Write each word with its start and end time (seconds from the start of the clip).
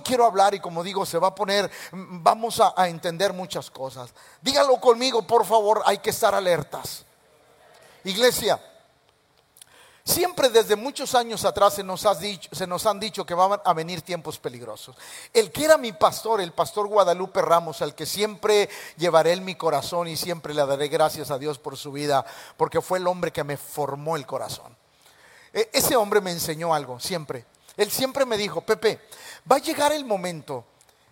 quiero 0.00 0.24
hablar 0.24 0.54
y 0.54 0.60
como 0.60 0.82
digo, 0.82 1.04
se 1.06 1.18
va 1.18 1.28
a 1.28 1.34
poner, 1.34 1.70
vamos 1.92 2.60
a, 2.60 2.88
entender 2.88 3.32
muchas 3.32 3.70
cosas. 3.70 4.10
Dígalo 4.40 4.80
conmigo, 4.80 5.26
por 5.26 5.44
favor, 5.44 5.82
hay 5.86 5.98
que 5.98 6.10
estar 6.10 6.34
alertas. 6.34 7.04
Iglesia, 8.04 8.60
Siempre 10.04 10.48
desde 10.48 10.74
muchos 10.74 11.14
años 11.14 11.44
atrás 11.44 11.74
se 11.74 11.84
nos, 11.84 12.02
dicho, 12.18 12.48
se 12.50 12.66
nos, 12.66 12.86
han 12.86 12.98
dicho 12.98 13.26
que 13.26 13.34
van 13.34 13.60
a 13.62 13.74
venir 13.74 14.00
tiempos 14.00 14.38
peligrosos. 14.38 14.96
El 15.34 15.52
que 15.52 15.66
era 15.66 15.76
mi 15.76 15.92
pastor, 15.92 16.40
el 16.40 16.52
pastor 16.52 16.86
Guadalupe 16.86 17.42
Ramos, 17.42 17.82
al 17.82 17.94
que 17.94 18.06
siempre 18.06 18.70
llevaré 18.96 19.34
en 19.34 19.44
mi 19.44 19.54
corazón 19.54 20.08
y 20.08 20.16
siempre 20.16 20.54
le 20.54 20.64
daré 20.64 20.88
gracias 20.88 21.30
a 21.30 21.36
Dios 21.36 21.58
por 21.58 21.76
su 21.76 21.92
vida, 21.92 22.24
porque 22.56 22.80
fue 22.80 22.96
el 22.96 23.06
hombre 23.06 23.32
que 23.32 23.44
me 23.44 23.58
formó 23.58 24.16
el 24.16 24.24
corazón. 24.24 24.74
E, 25.52 25.68
ese 25.74 25.94
hombre 25.94 26.22
me 26.22 26.30
enseñó 26.30 26.72
algo, 26.72 26.98
siempre. 26.98 27.44
Él 27.78 27.90
siempre 27.90 28.26
me 28.26 28.36
dijo, 28.36 28.60
Pepe, 28.60 29.00
va 29.50 29.56
a 29.56 29.60
llegar 29.60 29.92
el 29.92 30.04
momento 30.04 30.66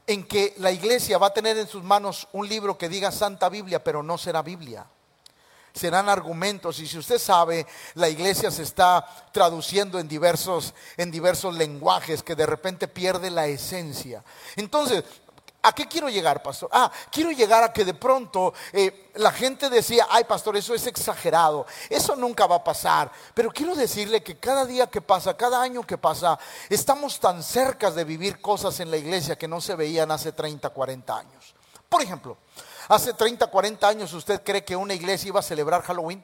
en 0.06 0.26
que 0.26 0.52
la 0.58 0.70
iglesia 0.70 1.16
va 1.16 1.28
a 1.28 1.32
tener 1.32 1.56
en 1.56 1.66
sus 1.66 1.82
manos 1.82 2.28
un 2.32 2.46
libro 2.46 2.76
que 2.76 2.90
diga 2.90 3.10
Santa 3.10 3.48
Biblia, 3.48 3.82
pero 3.82 4.02
no 4.02 4.18
será 4.18 4.42
Biblia 4.42 4.86
serán 5.76 6.08
argumentos. 6.08 6.80
Y 6.80 6.86
si 6.86 6.98
usted 6.98 7.18
sabe, 7.18 7.66
la 7.94 8.08
iglesia 8.08 8.50
se 8.50 8.62
está 8.62 9.06
traduciendo 9.32 9.98
en 9.98 10.08
diversos, 10.08 10.74
en 10.96 11.10
diversos 11.10 11.54
lenguajes 11.54 12.22
que 12.22 12.34
de 12.34 12.46
repente 12.46 12.88
pierde 12.88 13.30
la 13.30 13.46
esencia. 13.46 14.24
Entonces, 14.56 15.04
¿A 15.66 15.72
qué 15.72 15.86
quiero 15.86 16.08
llegar, 16.08 16.42
pastor? 16.42 16.68
Ah, 16.72 16.90
quiero 17.10 17.30
llegar 17.30 17.64
a 17.64 17.72
que 17.72 17.84
de 17.84 17.94
pronto 17.94 18.54
eh, 18.72 19.10
la 19.14 19.32
gente 19.32 19.68
decía, 19.68 20.06
ay, 20.10 20.24
pastor, 20.24 20.56
eso 20.56 20.74
es 20.74 20.86
exagerado, 20.86 21.66
eso 21.90 22.14
nunca 22.16 22.46
va 22.46 22.56
a 22.56 22.64
pasar. 22.64 23.10
Pero 23.34 23.50
quiero 23.50 23.74
decirle 23.74 24.22
que 24.22 24.38
cada 24.38 24.64
día 24.64 24.86
que 24.86 25.00
pasa, 25.00 25.36
cada 25.36 25.60
año 25.60 25.82
que 25.82 25.98
pasa, 25.98 26.38
estamos 26.68 27.18
tan 27.18 27.42
cerca 27.42 27.90
de 27.90 28.04
vivir 28.04 28.40
cosas 28.40 28.78
en 28.80 28.90
la 28.90 28.96
iglesia 28.96 29.36
que 29.36 29.48
no 29.48 29.60
se 29.60 29.74
veían 29.74 30.10
hace 30.10 30.32
30, 30.32 30.70
40 30.70 31.16
años. 31.16 31.54
Por 31.88 32.02
ejemplo, 32.02 32.36
Hace 32.88 33.12
30, 33.14 33.48
40 33.48 33.88
años, 33.88 34.12
¿usted 34.12 34.42
cree 34.44 34.64
que 34.64 34.76
una 34.76 34.94
iglesia 34.94 35.28
iba 35.28 35.40
a 35.40 35.42
celebrar 35.42 35.82
Halloween? 35.82 36.22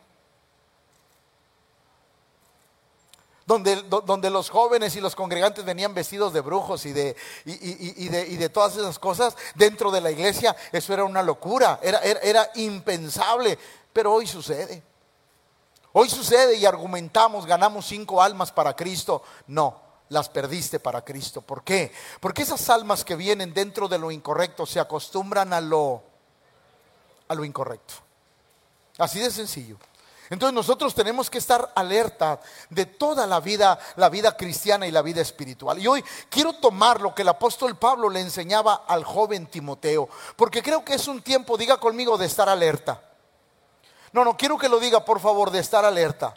Donde, 3.47 4.31
los 4.31 4.51
jóvenes 4.51 4.95
y 4.97 5.01
los 5.01 5.17
congregantes 5.17 5.65
venían 5.65 5.95
vestidos 5.95 6.33
de 6.33 6.41
brujos 6.41 6.87
y 6.87 6.93
de, 6.93 7.17
y, 7.45 8.09
de, 8.09 8.49
todas 8.49 8.77
esas 8.77 8.99
cosas 8.99 9.37
dentro 9.55 9.91
de 9.91 10.01
la 10.01 10.11
iglesia, 10.11 10.57
eso 10.71 10.95
era 10.95 11.05
una 11.05 11.23
locura, 11.23 11.81
era, 11.83 11.99
era 12.01 12.51
impensable, 12.55 13.59
pero 13.93 14.13
hoy 14.13 14.27
sucede. 14.27 14.83
Hoy 15.93 16.09
sucede 16.09 16.57
y 16.57 16.65
argumentamos, 16.65 17.45
ganamos 17.45 17.87
cinco 17.87 18.23
almas 18.23 18.51
para 18.51 18.75
Cristo. 18.75 19.23
No, 19.49 19.81
las 20.09 20.29
perdiste 20.29 20.81
para 20.81 21.05
Cristo. 21.05 21.43
¿Por 21.43 21.63
qué? 21.65 21.93
Porque 22.21 22.43
esas 22.43 22.71
almas 22.71 23.05
que 23.05 23.17
vienen 23.17 23.53
dentro 23.53 23.89
de 23.89 23.99
lo 23.99 24.11
incorrecto 24.11 24.65
se 24.65 24.81
acostumbran 24.81 25.53
a 25.53 25.61
lo 25.61 26.03
a 27.29 27.35
lo 27.35 27.45
incorrecto. 27.45 27.95
Así 28.99 29.19
de 29.19 29.31
sencillo. 29.31 29.79
Entonces 30.33 30.55
nosotros 30.55 30.95
tenemos 30.95 31.29
que 31.29 31.37
estar 31.37 31.73
alerta 31.75 32.41
de 32.71 32.87
toda 32.87 33.27
la 33.27 33.39
vida, 33.39 33.79
la 33.97 34.09
vida 34.09 34.35
cristiana 34.35 34.87
y 34.87 34.91
la 34.91 35.03
vida 35.03 35.21
espiritual. 35.21 35.79
Y 35.79 35.87
hoy 35.87 36.03
quiero 36.31 36.55
tomar 36.55 37.03
lo 37.03 37.15
que 37.15 37.21
el 37.21 37.29
apóstol 37.29 37.77
Pablo 37.77 38.09
le 38.09 38.21
enseñaba 38.21 38.85
al 38.89 39.05
joven 39.05 39.47
Timoteo, 39.47 40.09
porque 40.35 40.63
creo 40.63 40.83
que 40.83 40.95
es 40.95 41.07
un 41.07 41.21
tiempo, 41.21 41.59
diga 41.59 41.77
conmigo, 41.77 42.17
de 42.17 42.25
estar 42.25 42.49
alerta. 42.49 43.03
No, 44.13 44.25
no, 44.25 44.35
quiero 44.35 44.57
que 44.57 44.71
lo 44.71 44.81
diga, 44.81 45.05
por 45.05 45.21
favor, 45.21 45.51
de 45.51 45.59
estar 45.59 45.85
alerta. 45.85 46.33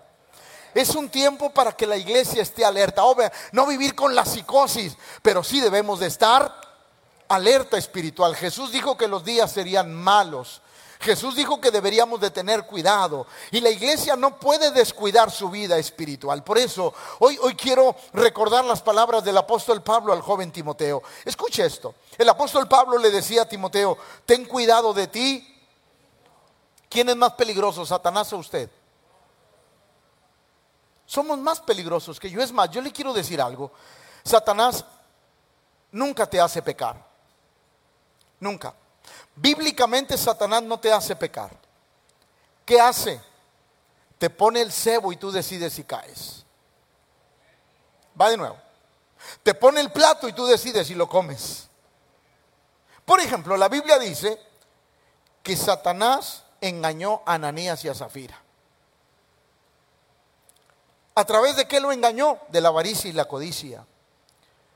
Es 0.74 0.90
un 0.90 1.08
tiempo 1.08 1.54
para 1.54 1.72
que 1.72 1.88
la 1.88 1.96
iglesia 1.96 2.42
esté 2.42 2.66
alerta. 2.66 3.02
no 3.54 3.66
vivir 3.66 3.96
con 3.96 4.14
la 4.14 4.26
psicosis, 4.26 4.98
pero 5.22 5.42
sí 5.42 5.62
debemos 5.62 6.02
de 6.02 6.08
estar 6.08 6.54
alerta 7.30 7.78
espiritual. 7.78 8.36
Jesús 8.36 8.74
dijo 8.74 8.98
que 8.98 9.08
los 9.08 9.24
días 9.24 9.54
serían 9.54 9.94
malos. 9.94 10.62
Jesús 11.00 11.36
dijo 11.36 11.60
que 11.60 11.72
deberíamos 11.72 12.20
de 12.20 12.32
tener 12.32 12.66
cuidado 12.66 13.28
y 13.52 13.60
la 13.62 13.70
iglesia 13.70 14.16
no 14.16 14.40
puede 14.40 14.72
descuidar 14.72 15.30
su 15.30 15.50
vida 15.50 15.78
espiritual. 15.78 16.44
Por 16.44 16.58
eso 16.58 16.94
hoy, 17.20 17.38
hoy 17.42 17.56
quiero 17.56 17.96
recordar 18.14 18.64
las 18.66 18.82
palabras 18.82 19.24
del 19.24 19.38
apóstol 19.38 19.82
Pablo 19.84 20.14
al 20.14 20.22
joven 20.22 20.52
Timoteo. 20.52 21.04
Escuche 21.24 21.66
esto. 21.66 21.96
El 22.18 22.30
apóstol 22.30 22.68
Pablo 22.68 22.98
le 22.98 23.12
decía 23.12 23.44
a 23.44 23.50
Timoteo, 23.50 23.98
ten 24.26 24.46
cuidado 24.46 24.94
de 24.94 25.08
ti. 25.08 25.52
¿Quién 26.90 27.10
es 27.10 27.16
más 27.16 27.34
peligroso, 27.34 27.86
Satanás 27.86 28.32
o 28.34 28.38
usted? 28.38 28.70
Somos 31.06 31.38
más 31.38 31.60
peligrosos 31.60 32.20
que 32.20 32.30
yo. 32.30 32.42
Es 32.42 32.52
más, 32.52 32.70
yo 32.70 32.82
le 32.82 32.92
quiero 32.92 33.14
decir 33.14 33.42
algo. 33.42 33.72
Satanás 34.24 34.84
nunca 35.92 36.26
te 36.26 36.40
hace 36.40 36.62
pecar. 36.62 37.06
Nunca. 38.40 38.74
Bíblicamente 39.36 40.18
Satanás 40.18 40.64
no 40.64 40.80
te 40.80 40.92
hace 40.92 41.16
pecar. 41.16 41.52
¿Qué 42.66 42.80
hace? 42.80 43.22
Te 44.18 44.30
pone 44.30 44.62
el 44.62 44.72
cebo 44.72 45.12
y 45.12 45.18
tú 45.18 45.32
decides 45.32 45.74
si 45.74 45.84
caes. 45.84 46.46
Va 48.20 48.30
de 48.30 48.38
nuevo. 48.38 48.58
Te 49.44 49.54
pone 49.54 49.82
el 49.82 49.92
plato 49.92 50.28
y 50.28 50.34
tú 50.34 50.46
decides 50.46 50.88
si 50.88 50.96
lo 50.96 51.10
comes. 51.10 51.68
Por 53.04 53.20
ejemplo, 53.20 53.58
la 53.58 53.70
Biblia 53.70 54.00
dice 54.00 54.40
que 55.44 55.56
Satanás 55.56 56.44
engañó 56.62 57.22
a 57.26 57.34
Ananías 57.34 57.84
y 57.86 57.90
a 57.90 57.94
Zafira. 57.94 58.42
¿A 61.14 61.24
través 61.24 61.56
de 61.56 61.68
qué 61.68 61.80
lo 61.80 61.92
engañó? 61.92 62.40
De 62.50 62.62
la 62.62 62.70
avaricia 62.70 63.10
y 63.10 63.14
la 63.14 63.26
codicia. 63.26 63.86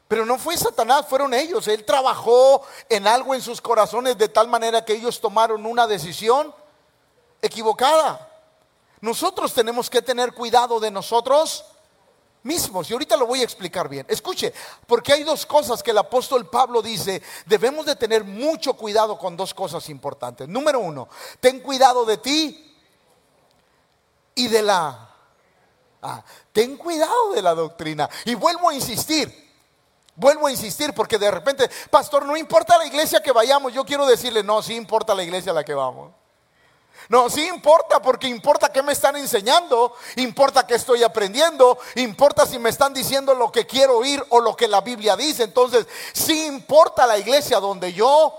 Pero 0.09 0.25
no 0.25 0.39
fue 0.39 0.57
Satanás, 0.57 1.05
fueron 1.07 1.35
ellos. 1.35 1.67
Él 1.67 1.85
trabajó 1.85 2.63
en 2.89 3.07
algo 3.07 3.35
en 3.35 3.43
sus 3.43 3.61
corazones 3.61 4.17
de 4.17 4.27
tal 4.27 4.47
manera 4.47 4.83
que 4.83 4.93
ellos 4.93 5.21
tomaron 5.21 5.67
una 5.67 5.85
decisión 5.85 6.51
equivocada. 7.43 8.27
Nosotros 9.01 9.53
tenemos 9.53 9.87
que 9.87 10.01
tener 10.01 10.33
cuidado 10.33 10.79
de 10.79 10.89
nosotros 10.89 11.63
mismos. 12.41 12.89
Y 12.89 12.93
ahorita 12.93 13.17
lo 13.17 13.27
voy 13.27 13.41
a 13.41 13.43
explicar 13.43 13.87
bien. 13.87 14.03
Escuche, 14.09 14.51
porque 14.87 15.13
hay 15.13 15.23
dos 15.23 15.45
cosas 15.45 15.83
que 15.83 15.91
el 15.91 15.97
apóstol 15.99 16.49
Pablo 16.49 16.81
dice, 16.81 17.21
debemos 17.45 17.85
de 17.85 17.95
tener 17.95 18.23
mucho 18.23 18.73
cuidado 18.73 19.15
con 19.19 19.37
dos 19.37 19.53
cosas 19.53 19.89
importantes. 19.89 20.47
Número 20.47 20.79
uno, 20.79 21.07
ten 21.39 21.59
cuidado 21.59 22.03
de 22.03 22.17
ti 22.17 22.75
y 24.33 24.47
de 24.47 24.63
la... 24.63 25.05
Ah, 26.01 26.23
ten 26.51 26.77
cuidado 26.77 27.33
de 27.33 27.43
la 27.43 27.53
doctrina. 27.53 28.09
Y 28.25 28.33
vuelvo 28.33 28.69
a 28.69 28.73
insistir, 28.73 29.48
Vuelvo 30.19 30.47
a 30.47 30.51
insistir 30.51 30.93
porque 30.93 31.17
de 31.17 31.31
repente, 31.31 31.69
pastor, 31.89 32.25
no 32.25 32.35
importa 32.35 32.77
la 32.77 32.85
iglesia 32.85 33.23
que 33.23 33.31
vayamos, 33.31 33.71
yo 33.71 33.85
quiero 33.85 34.05
decirle, 34.05 34.43
no, 34.43 34.61
sí 34.61 34.75
importa 34.75 35.15
la 35.15 35.23
iglesia 35.23 35.53
a 35.53 35.55
la 35.55 35.63
que 35.63 35.73
vamos. 35.73 36.11
No, 37.07 37.29
sí 37.29 37.47
importa 37.47 38.01
porque 38.01 38.27
importa 38.27 38.69
qué 38.69 38.83
me 38.83 38.91
están 38.91 39.15
enseñando, 39.15 39.93
importa 40.17 40.67
qué 40.67 40.75
estoy 40.75 41.03
aprendiendo, 41.03 41.79
importa 41.95 42.45
si 42.45 42.59
me 42.59 42.69
están 42.69 42.93
diciendo 42.93 43.33
lo 43.33 43.49
que 43.49 43.65
quiero 43.65 43.99
oír 43.99 44.21
o 44.27 44.41
lo 44.41 44.57
que 44.57 44.67
la 44.67 44.81
Biblia 44.81 45.15
dice. 45.15 45.43
Entonces, 45.43 45.87
sí 46.11 46.47
importa 46.47 47.07
la 47.07 47.17
iglesia 47.17 47.61
donde 47.61 47.93
yo 47.93 48.33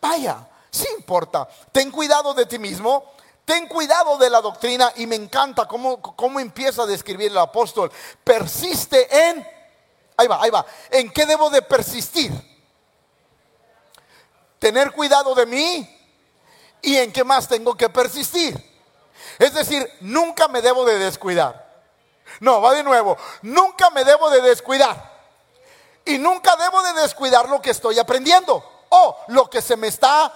vaya, 0.00 0.48
sí 0.70 0.86
importa. 0.96 1.48
Ten 1.72 1.90
cuidado 1.90 2.32
de 2.32 2.46
ti 2.46 2.60
mismo, 2.60 3.12
ten 3.44 3.66
cuidado 3.66 4.18
de 4.18 4.30
la 4.30 4.40
doctrina 4.40 4.92
y 4.94 5.06
me 5.08 5.16
encanta 5.16 5.66
cómo, 5.66 6.00
cómo 6.00 6.38
empieza 6.38 6.84
a 6.84 6.86
describir 6.86 7.32
el 7.32 7.38
apóstol. 7.38 7.90
Persiste 8.22 9.28
en 9.30 9.55
Ahí 10.16 10.26
va, 10.26 10.42
ahí 10.42 10.50
va. 10.50 10.64
¿En 10.90 11.10
qué 11.10 11.26
debo 11.26 11.50
de 11.50 11.62
persistir? 11.62 12.32
Tener 14.58 14.92
cuidado 14.92 15.34
de 15.34 15.46
mí. 15.46 15.92
¿Y 16.82 16.96
en 16.96 17.12
qué 17.12 17.24
más 17.24 17.48
tengo 17.48 17.74
que 17.74 17.88
persistir? 17.88 18.56
Es 19.38 19.52
decir, 19.54 19.90
nunca 20.00 20.48
me 20.48 20.62
debo 20.62 20.84
de 20.84 20.98
descuidar. 20.98 21.66
No, 22.40 22.60
va 22.60 22.72
de 22.74 22.82
nuevo. 22.82 23.16
Nunca 23.42 23.90
me 23.90 24.04
debo 24.04 24.30
de 24.30 24.40
descuidar. 24.40 25.16
Y 26.04 26.18
nunca 26.18 26.56
debo 26.56 26.82
de 26.82 27.02
descuidar 27.02 27.48
lo 27.48 27.60
que 27.60 27.70
estoy 27.70 27.98
aprendiendo 27.98 28.62
o 28.88 29.16
lo 29.28 29.50
que 29.50 29.60
se 29.60 29.76
me 29.76 29.88
está 29.88 30.32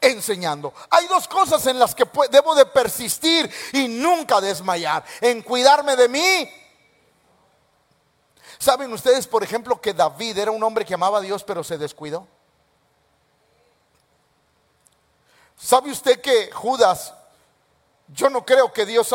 enseñando. 0.00 0.72
Hay 0.90 1.06
dos 1.08 1.26
cosas 1.26 1.66
en 1.66 1.78
las 1.78 1.94
que 1.94 2.08
debo 2.30 2.54
de 2.54 2.66
persistir 2.66 3.52
y 3.72 3.88
nunca 3.88 4.40
desmayar. 4.40 5.04
En 5.20 5.42
cuidarme 5.42 5.96
de 5.96 6.08
mí 6.08 6.67
¿Saben 8.58 8.92
ustedes, 8.92 9.26
por 9.26 9.42
ejemplo, 9.44 9.80
que 9.80 9.94
David 9.94 10.38
era 10.38 10.50
un 10.50 10.62
hombre 10.62 10.84
que 10.84 10.94
amaba 10.94 11.18
a 11.18 11.22
Dios 11.22 11.44
pero 11.44 11.62
se 11.62 11.78
descuidó? 11.78 12.26
¿Sabe 15.56 15.90
usted 15.90 16.20
que 16.20 16.50
Judas, 16.52 17.14
yo 18.08 18.30
no 18.30 18.44
creo 18.44 18.72
que 18.72 18.86
Dios, 18.86 19.14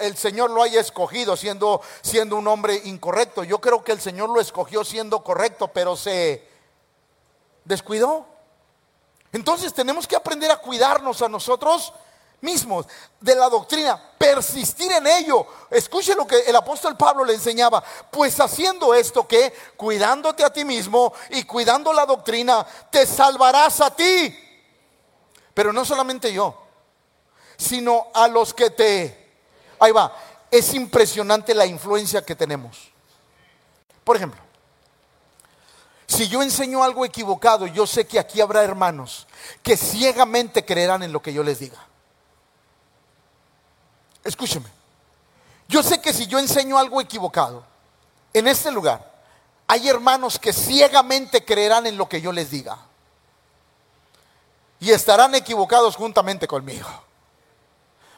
el 0.00 0.16
Señor 0.16 0.50
lo 0.50 0.62
haya 0.62 0.80
escogido 0.80 1.36
siendo, 1.36 1.82
siendo 2.00 2.36
un 2.36 2.48
hombre 2.48 2.80
incorrecto. 2.84 3.44
Yo 3.44 3.60
creo 3.60 3.84
que 3.84 3.92
el 3.92 4.00
Señor 4.00 4.30
lo 4.30 4.40
escogió 4.40 4.84
siendo 4.84 5.22
correcto, 5.22 5.68
pero 5.68 5.96
se 5.96 6.48
descuidó. 7.64 8.26
Entonces 9.32 9.74
tenemos 9.74 10.06
que 10.06 10.16
aprender 10.16 10.50
a 10.50 10.58
cuidarnos 10.58 11.20
a 11.22 11.28
nosotros 11.28 11.92
mismos 12.42 12.86
de 13.20 13.34
la 13.34 13.48
doctrina, 13.48 14.00
persistir 14.18 14.92
en 14.92 15.06
ello. 15.06 15.46
Escuche 15.70 16.14
lo 16.14 16.26
que 16.26 16.40
el 16.40 16.54
apóstol 16.54 16.96
Pablo 16.96 17.24
le 17.24 17.34
enseñaba, 17.34 17.82
pues 18.10 18.38
haciendo 18.38 18.92
esto 18.92 19.26
que, 19.26 19.52
cuidándote 19.76 20.44
a 20.44 20.52
ti 20.52 20.64
mismo 20.64 21.12
y 21.30 21.44
cuidando 21.44 21.92
la 21.92 22.04
doctrina, 22.04 22.66
te 22.90 23.06
salvarás 23.06 23.80
a 23.80 23.94
ti. 23.94 24.38
Pero 25.54 25.72
no 25.72 25.84
solamente 25.84 26.32
yo, 26.32 26.60
sino 27.56 28.08
a 28.12 28.28
los 28.28 28.52
que 28.52 28.70
te... 28.70 29.32
Ahí 29.78 29.92
va, 29.92 30.14
es 30.50 30.74
impresionante 30.74 31.54
la 31.54 31.66
influencia 31.66 32.24
que 32.24 32.36
tenemos. 32.36 32.92
Por 34.04 34.16
ejemplo, 34.16 34.40
si 36.06 36.28
yo 36.28 36.42
enseño 36.42 36.82
algo 36.82 37.04
equivocado, 37.04 37.66
yo 37.66 37.86
sé 37.86 38.06
que 38.06 38.18
aquí 38.18 38.40
habrá 38.40 38.62
hermanos 38.62 39.26
que 39.62 39.76
ciegamente 39.76 40.64
creerán 40.64 41.02
en 41.02 41.12
lo 41.12 41.22
que 41.22 41.32
yo 41.32 41.42
les 41.42 41.58
diga. 41.58 41.91
Escúcheme. 44.24 44.68
Yo 45.68 45.82
sé 45.82 46.00
que 46.00 46.12
si 46.12 46.26
yo 46.26 46.38
enseño 46.38 46.78
algo 46.78 47.00
equivocado 47.00 47.64
en 48.32 48.46
este 48.46 48.70
lugar, 48.70 49.10
hay 49.66 49.88
hermanos 49.88 50.38
que 50.38 50.52
ciegamente 50.52 51.44
creerán 51.44 51.86
en 51.86 51.96
lo 51.96 52.08
que 52.08 52.20
yo 52.20 52.32
les 52.32 52.50
diga. 52.50 52.78
Y 54.80 54.90
estarán 54.90 55.34
equivocados 55.34 55.96
juntamente 55.96 56.46
conmigo. 56.46 56.88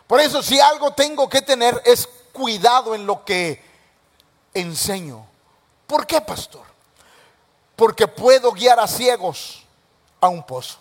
Por 0.06 0.20
eso 0.20 0.42
si 0.42 0.60
algo 0.60 0.92
tengo 0.92 1.28
que 1.28 1.42
tener 1.42 1.80
es 1.84 2.08
cuidado 2.32 2.94
en 2.94 3.06
lo 3.06 3.24
que 3.24 3.62
enseño. 4.52 5.26
¿Por 5.86 6.06
qué, 6.06 6.20
pastor? 6.20 6.64
Porque 7.76 8.08
puedo 8.08 8.52
guiar 8.52 8.80
a 8.80 8.86
ciegos 8.86 9.64
a 10.20 10.28
un 10.28 10.42
pozo. 10.42 10.78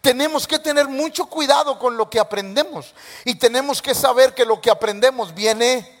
Tenemos 0.00 0.46
que 0.46 0.58
tener 0.58 0.88
mucho 0.88 1.26
cuidado 1.26 1.78
con 1.78 1.96
lo 1.96 2.08
que 2.08 2.18
aprendemos 2.18 2.94
y 3.24 3.34
tenemos 3.34 3.82
que 3.82 3.94
saber 3.94 4.34
que 4.34 4.44
lo 4.44 4.60
que 4.60 4.70
aprendemos 4.70 5.34
viene... 5.34 5.98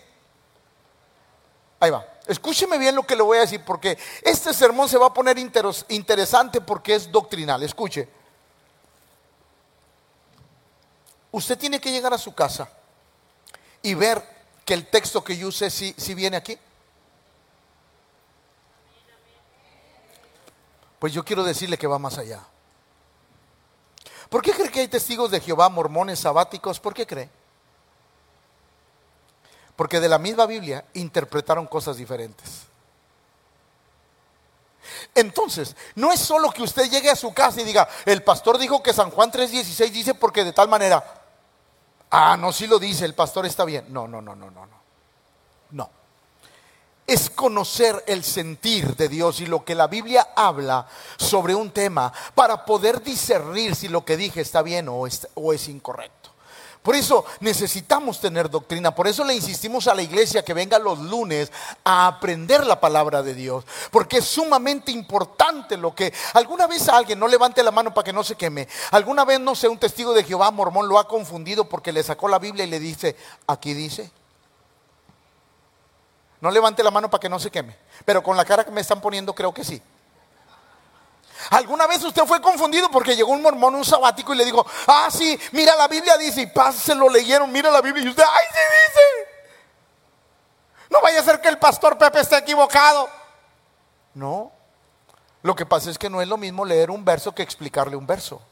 Ahí 1.78 1.90
va. 1.90 2.06
Escúcheme 2.26 2.78
bien 2.78 2.94
lo 2.94 3.02
que 3.02 3.16
le 3.16 3.22
voy 3.22 3.38
a 3.38 3.40
decir 3.40 3.62
porque 3.64 3.98
este 4.22 4.54
sermón 4.54 4.88
se 4.88 4.96
va 4.96 5.06
a 5.06 5.14
poner 5.14 5.36
interesante 5.38 6.60
porque 6.60 6.94
es 6.94 7.10
doctrinal. 7.10 7.62
Escuche. 7.62 8.08
Usted 11.32 11.58
tiene 11.58 11.80
que 11.80 11.90
llegar 11.90 12.12
a 12.12 12.18
su 12.18 12.34
casa 12.34 12.68
y 13.82 13.94
ver 13.94 14.22
que 14.64 14.74
el 14.74 14.86
texto 14.86 15.22
que 15.22 15.36
yo 15.36 15.48
usé 15.48 15.70
si, 15.70 15.94
si 15.96 16.14
viene 16.14 16.36
aquí. 16.36 16.58
Pues 20.98 21.12
yo 21.12 21.24
quiero 21.24 21.44
decirle 21.44 21.78
que 21.78 21.86
va 21.86 21.98
más 21.98 22.18
allá. 22.18 22.40
¿Por 24.30 24.42
qué 24.42 24.52
cree 24.52 24.70
que 24.70 24.80
hay 24.80 24.88
testigos 24.88 25.30
de 25.30 25.40
Jehová, 25.40 25.68
mormones, 25.68 26.20
sabáticos? 26.20 26.80
¿Por 26.80 26.94
qué 26.94 27.06
cree? 27.06 27.28
Porque 29.76 30.00
de 30.00 30.08
la 30.08 30.18
misma 30.18 30.46
Biblia 30.46 30.84
interpretaron 30.94 31.66
cosas 31.66 31.96
diferentes. 31.96 32.62
Entonces, 35.14 35.76
no 35.96 36.12
es 36.12 36.20
solo 36.20 36.50
que 36.50 36.62
usted 36.62 36.88
llegue 36.88 37.10
a 37.10 37.16
su 37.16 37.34
casa 37.34 37.60
y 37.60 37.64
diga, 37.64 37.88
el 38.06 38.22
pastor 38.22 38.56
dijo 38.56 38.82
que 38.82 38.92
San 38.92 39.10
Juan 39.10 39.30
3:16 39.30 39.90
dice 39.90 40.14
porque 40.14 40.44
de 40.44 40.52
tal 40.52 40.68
manera, 40.68 41.22
ah, 42.10 42.36
no, 42.38 42.52
si 42.52 42.66
lo 42.66 42.78
dice, 42.78 43.04
el 43.04 43.14
pastor 43.14 43.46
está 43.46 43.64
bien. 43.64 43.86
No, 43.88 44.06
no, 44.06 44.22
no, 44.22 44.36
no, 44.36 44.50
no, 44.50 44.66
no. 44.66 44.80
No 45.72 45.99
es 47.10 47.28
conocer 47.28 48.04
el 48.06 48.22
sentir 48.22 48.94
de 48.94 49.08
Dios 49.08 49.40
y 49.40 49.46
lo 49.46 49.64
que 49.64 49.74
la 49.74 49.88
Biblia 49.88 50.28
habla 50.36 50.86
sobre 51.16 51.56
un 51.56 51.72
tema 51.72 52.12
para 52.36 52.64
poder 52.64 53.02
discernir 53.02 53.74
si 53.74 53.88
lo 53.88 54.04
que 54.04 54.16
dije 54.16 54.40
está 54.40 54.62
bien 54.62 54.88
o 54.88 55.08
es, 55.08 55.26
o 55.34 55.52
es 55.52 55.68
incorrecto. 55.68 56.30
Por 56.82 56.94
eso 56.94 57.24
necesitamos 57.40 58.20
tener 58.20 58.48
doctrina, 58.48 58.94
por 58.94 59.08
eso 59.08 59.24
le 59.24 59.34
insistimos 59.34 59.88
a 59.88 59.94
la 59.94 60.02
iglesia 60.02 60.44
que 60.44 60.54
venga 60.54 60.78
los 60.78 61.00
lunes 61.00 61.50
a 61.82 62.06
aprender 62.06 62.64
la 62.64 62.78
palabra 62.78 63.24
de 63.24 63.34
Dios, 63.34 63.64
porque 63.90 64.18
es 64.18 64.24
sumamente 64.24 64.92
importante 64.92 65.76
lo 65.76 65.92
que 65.92 66.14
alguna 66.34 66.68
vez 66.68 66.88
alguien, 66.88 67.18
no 67.18 67.26
levante 67.26 67.64
la 67.64 67.72
mano 67.72 67.92
para 67.92 68.04
que 68.04 68.12
no 68.12 68.22
se 68.22 68.36
queme, 68.36 68.68
alguna 68.92 69.24
vez 69.24 69.40
no 69.40 69.56
sé, 69.56 69.66
un 69.66 69.78
testigo 69.78 70.14
de 70.14 70.22
Jehová 70.22 70.52
mormón 70.52 70.88
lo 70.88 71.00
ha 71.00 71.08
confundido 71.08 71.68
porque 71.68 71.92
le 71.92 72.04
sacó 72.04 72.28
la 72.28 72.38
Biblia 72.38 72.64
y 72.64 72.70
le 72.70 72.78
dice, 72.78 73.16
aquí 73.48 73.74
dice, 73.74 74.12
no 76.40 76.50
levante 76.50 76.82
la 76.82 76.90
mano 76.90 77.10
para 77.10 77.20
que 77.20 77.28
no 77.28 77.38
se 77.38 77.50
queme. 77.50 77.76
Pero 78.04 78.22
con 78.22 78.36
la 78.36 78.44
cara 78.44 78.64
que 78.64 78.70
me 78.70 78.80
están 78.80 79.00
poniendo 79.00 79.34
creo 79.34 79.52
que 79.52 79.64
sí. 79.64 79.82
¿Alguna 81.50 81.86
vez 81.86 82.02
usted 82.04 82.24
fue 82.26 82.40
confundido 82.40 82.90
porque 82.90 83.16
llegó 83.16 83.32
un 83.32 83.42
mormón, 83.42 83.74
un 83.74 83.84
sabático 83.84 84.34
y 84.34 84.36
le 84.36 84.44
dijo, 84.44 84.64
ah, 84.86 85.08
sí, 85.10 85.38
mira 85.52 85.74
la 85.74 85.88
Biblia 85.88 86.18
dice, 86.18 86.42
y 86.42 86.46
paz, 86.46 86.76
se 86.76 86.94
lo 86.94 87.08
leyeron, 87.08 87.50
mira 87.50 87.70
la 87.70 87.80
Biblia 87.80 88.04
y 88.04 88.08
usted, 88.08 88.22
ay, 88.22 88.46
sí 88.52 88.60
dice. 88.86 89.30
No 90.90 91.00
vaya 91.00 91.20
a 91.20 91.24
ser 91.24 91.40
que 91.40 91.48
el 91.48 91.58
pastor 91.58 91.96
Pepe 91.96 92.20
esté 92.20 92.36
equivocado. 92.36 93.08
No, 94.14 94.52
lo 95.42 95.54
que 95.54 95.64
pasa 95.64 95.90
es 95.90 95.98
que 95.98 96.10
no 96.10 96.20
es 96.20 96.28
lo 96.28 96.36
mismo 96.36 96.64
leer 96.64 96.90
un 96.90 97.04
verso 97.04 97.34
que 97.34 97.42
explicarle 97.42 97.96
un 97.96 98.06
verso. 98.06 98.42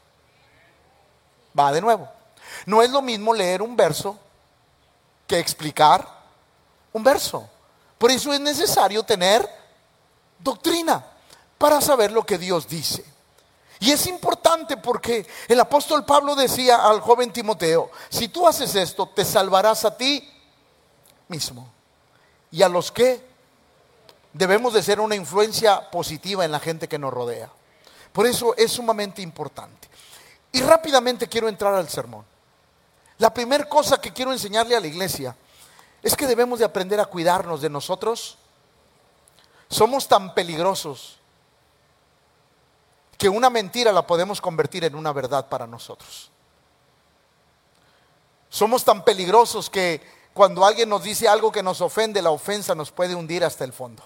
Va 1.57 1.71
de 1.71 1.81
nuevo. 1.81 2.09
No 2.65 2.81
es 2.81 2.89
lo 2.89 3.01
mismo 3.01 3.33
leer 3.33 3.61
un 3.61 3.75
verso 3.75 4.17
que 5.27 5.37
explicar 5.37 6.07
un 6.93 7.03
verso. 7.03 7.49
Por 7.99 8.09
eso 8.09 8.33
es 8.33 8.39
necesario 8.39 9.03
tener 9.03 9.47
doctrina 10.39 11.05
para 11.57 11.81
saber 11.81 12.11
lo 12.11 12.25
que 12.25 12.37
Dios 12.37 12.67
dice. 12.67 13.03
Y 13.81 13.91
es 13.91 14.07
importante 14.07 14.77
porque 14.77 15.27
el 15.47 15.59
apóstol 15.59 16.05
Pablo 16.05 16.33
decía 16.35 16.77
al 16.77 17.01
joven 17.01 17.31
Timoteo, 17.31 17.91
si 18.09 18.29
tú 18.29 18.47
haces 18.47 18.73
esto, 18.75 19.07
te 19.09 19.23
salvarás 19.23 19.85
a 19.85 19.95
ti 19.95 20.27
mismo 21.27 21.69
y 22.51 22.61
a 22.61 22.69
los 22.69 22.91
que 22.91 23.21
debemos 24.33 24.73
de 24.73 24.81
ser 24.81 24.99
una 24.99 25.15
influencia 25.15 25.89
positiva 25.91 26.45
en 26.45 26.51
la 26.51 26.59
gente 26.59 26.87
que 26.87 26.97
nos 26.97 27.13
rodea. 27.13 27.49
Por 28.13 28.25
eso 28.25 28.55
es 28.55 28.71
sumamente 28.71 29.21
importante. 29.21 29.89
Y 30.53 30.61
rápidamente 30.61 31.27
quiero 31.27 31.47
entrar 31.49 31.75
al 31.75 31.89
sermón. 31.89 32.25
La 33.17 33.33
primera 33.33 33.67
cosa 33.67 33.99
que 33.99 34.13
quiero 34.13 34.31
enseñarle 34.31 34.75
a 34.75 34.79
la 34.79 34.87
iglesia 34.87 35.35
es 36.01 36.15
que 36.15 36.27
debemos 36.27 36.59
de 36.59 36.65
aprender 36.65 36.99
a 36.99 37.05
cuidarnos 37.05 37.61
de 37.61 37.69
nosotros. 37.69 38.37
Somos 39.69 40.07
tan 40.07 40.33
peligrosos 40.33 41.17
que 43.17 43.29
una 43.29 43.49
mentira 43.49 43.91
la 43.91 44.07
podemos 44.07 44.39
convertir 44.39 44.85
en 44.85 44.95
una 44.95 45.11
verdad 45.11 45.49
para 45.49 45.67
nosotros. 45.67 46.31
Somos 48.49 48.83
tan 48.83 49.03
peligrosos 49.03 49.69
que 49.69 50.01
cuando 50.33 50.65
alguien 50.65 50.87
nos 50.87 51.03
dice 51.03 51.27
algo 51.27 51.51
que 51.51 51.61
nos 51.61 51.81
ofende, 51.81 52.21
la 52.21 52.31
ofensa 52.31 52.73
nos 52.73 52.91
puede 52.91 53.13
hundir 53.13 53.43
hasta 53.43 53.65
el 53.65 53.73
fondo. 53.73 54.03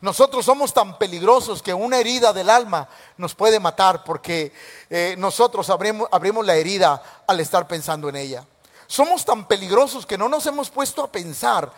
Nosotros 0.00 0.46
somos 0.46 0.72
tan 0.72 0.98
peligrosos 0.98 1.62
que 1.62 1.74
una 1.74 1.98
herida 1.98 2.32
del 2.32 2.48
alma 2.48 2.88
nos 3.18 3.34
puede 3.34 3.60
matar 3.60 4.02
porque 4.02 4.52
eh, 4.88 5.14
nosotros 5.18 5.68
abrimos, 5.68 6.08
abrimos 6.10 6.46
la 6.46 6.54
herida 6.54 7.22
al 7.26 7.38
estar 7.38 7.68
pensando 7.68 8.08
en 8.08 8.16
ella. 8.16 8.46
Somos 8.90 9.24
tan 9.24 9.46
peligrosos 9.46 10.04
que 10.04 10.18
no 10.18 10.28
nos 10.28 10.44
hemos 10.46 10.68
puesto 10.68 11.04
a 11.04 11.06
pensar 11.06 11.70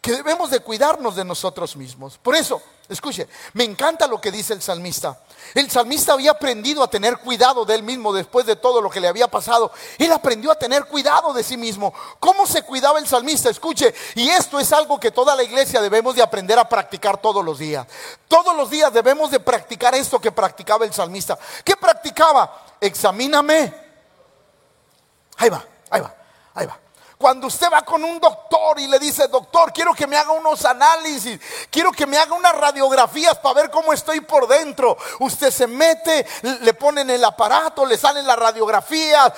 que 0.00 0.12
debemos 0.12 0.48
de 0.48 0.60
cuidarnos 0.60 1.16
de 1.16 1.24
nosotros 1.24 1.74
mismos. 1.74 2.18
Por 2.18 2.36
eso, 2.36 2.62
escuche, 2.88 3.26
me 3.54 3.64
encanta 3.64 4.06
lo 4.06 4.20
que 4.20 4.30
dice 4.30 4.52
el 4.52 4.62
salmista. 4.62 5.18
El 5.56 5.68
salmista 5.68 6.12
había 6.12 6.30
aprendido 6.30 6.84
a 6.84 6.88
tener 6.88 7.18
cuidado 7.18 7.64
de 7.64 7.74
él 7.74 7.82
mismo 7.82 8.12
después 8.12 8.46
de 8.46 8.54
todo 8.54 8.80
lo 8.80 8.88
que 8.88 9.00
le 9.00 9.08
había 9.08 9.26
pasado. 9.26 9.72
Él 9.98 10.12
aprendió 10.12 10.52
a 10.52 10.54
tener 10.54 10.84
cuidado 10.84 11.32
de 11.32 11.42
sí 11.42 11.56
mismo. 11.56 11.92
¿Cómo 12.20 12.46
se 12.46 12.62
cuidaba 12.62 13.00
el 13.00 13.08
salmista? 13.08 13.50
Escuche, 13.50 13.92
y 14.14 14.28
esto 14.28 14.60
es 14.60 14.72
algo 14.72 15.00
que 15.00 15.10
toda 15.10 15.34
la 15.34 15.42
iglesia 15.42 15.82
debemos 15.82 16.14
de 16.14 16.22
aprender 16.22 16.60
a 16.60 16.68
practicar 16.68 17.20
todos 17.20 17.44
los 17.44 17.58
días. 17.58 17.88
Todos 18.28 18.54
los 18.56 18.70
días 18.70 18.92
debemos 18.92 19.32
de 19.32 19.40
practicar 19.40 19.96
esto 19.96 20.20
que 20.20 20.30
practicaba 20.30 20.84
el 20.84 20.94
salmista. 20.94 21.36
¿Qué 21.64 21.76
practicaba? 21.76 22.76
Examíname. 22.80 23.74
Ahí 25.38 25.48
va. 25.50 25.64
Ahí 25.90 26.00
va, 26.00 26.14
ahí 26.54 26.66
va. 26.66 26.78
Cuando 27.18 27.48
usted 27.48 27.66
va 27.70 27.82
con 27.82 28.04
un 28.04 28.20
doctor 28.20 28.78
y 28.78 28.86
le 28.86 28.96
dice, 29.00 29.26
doctor, 29.26 29.72
quiero 29.72 29.92
que 29.92 30.06
me 30.06 30.16
haga 30.16 30.30
unos 30.30 30.64
análisis, 30.64 31.40
quiero 31.68 31.90
que 31.90 32.06
me 32.06 32.16
haga 32.16 32.32
unas 32.34 32.54
radiografías 32.54 33.36
para 33.38 33.62
ver 33.62 33.70
cómo 33.72 33.92
estoy 33.92 34.20
por 34.20 34.46
dentro. 34.46 34.96
Usted 35.18 35.50
se 35.50 35.66
mete, 35.66 36.24
le 36.60 36.74
ponen 36.74 37.10
el 37.10 37.24
aparato, 37.24 37.84
le 37.84 37.98
salen 37.98 38.24
las 38.24 38.38
radiografías, 38.38 39.32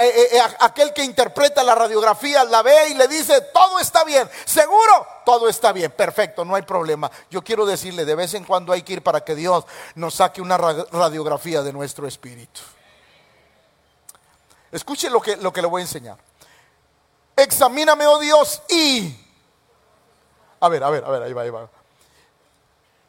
eh, 0.00 0.28
eh, 0.32 0.40
aquel 0.60 0.94
que 0.94 1.04
interpreta 1.04 1.62
las 1.62 1.76
radiografías 1.76 2.48
la 2.48 2.62
ve 2.62 2.88
y 2.88 2.94
le 2.94 3.06
dice, 3.06 3.42
todo 3.52 3.78
está 3.78 4.04
bien, 4.04 4.28
seguro, 4.46 5.06
todo 5.26 5.50
está 5.50 5.72
bien, 5.72 5.90
perfecto, 5.90 6.46
no 6.46 6.54
hay 6.54 6.62
problema. 6.62 7.10
Yo 7.30 7.44
quiero 7.44 7.66
decirle, 7.66 8.06
de 8.06 8.14
vez 8.14 8.32
en 8.32 8.44
cuando 8.44 8.72
hay 8.72 8.80
que 8.80 8.94
ir 8.94 9.02
para 9.02 9.20
que 9.20 9.34
Dios 9.34 9.66
nos 9.96 10.14
saque 10.14 10.40
una 10.40 10.56
radiografía 10.56 11.60
de 11.60 11.74
nuestro 11.74 12.08
espíritu. 12.08 12.62
Escuche 14.70 15.08
lo 15.10 15.20
que, 15.20 15.36
lo 15.36 15.52
que 15.52 15.62
le 15.62 15.68
voy 15.68 15.80
a 15.80 15.84
enseñar. 15.84 16.18
Examíname, 17.36 18.06
oh 18.06 18.18
Dios, 18.18 18.62
y... 18.68 19.16
A 20.60 20.68
ver, 20.68 20.82
a 20.82 20.90
ver, 20.90 21.04
a 21.04 21.10
ver, 21.10 21.22
ahí 21.22 21.32
va, 21.32 21.42
ahí 21.42 21.50
va. 21.50 21.68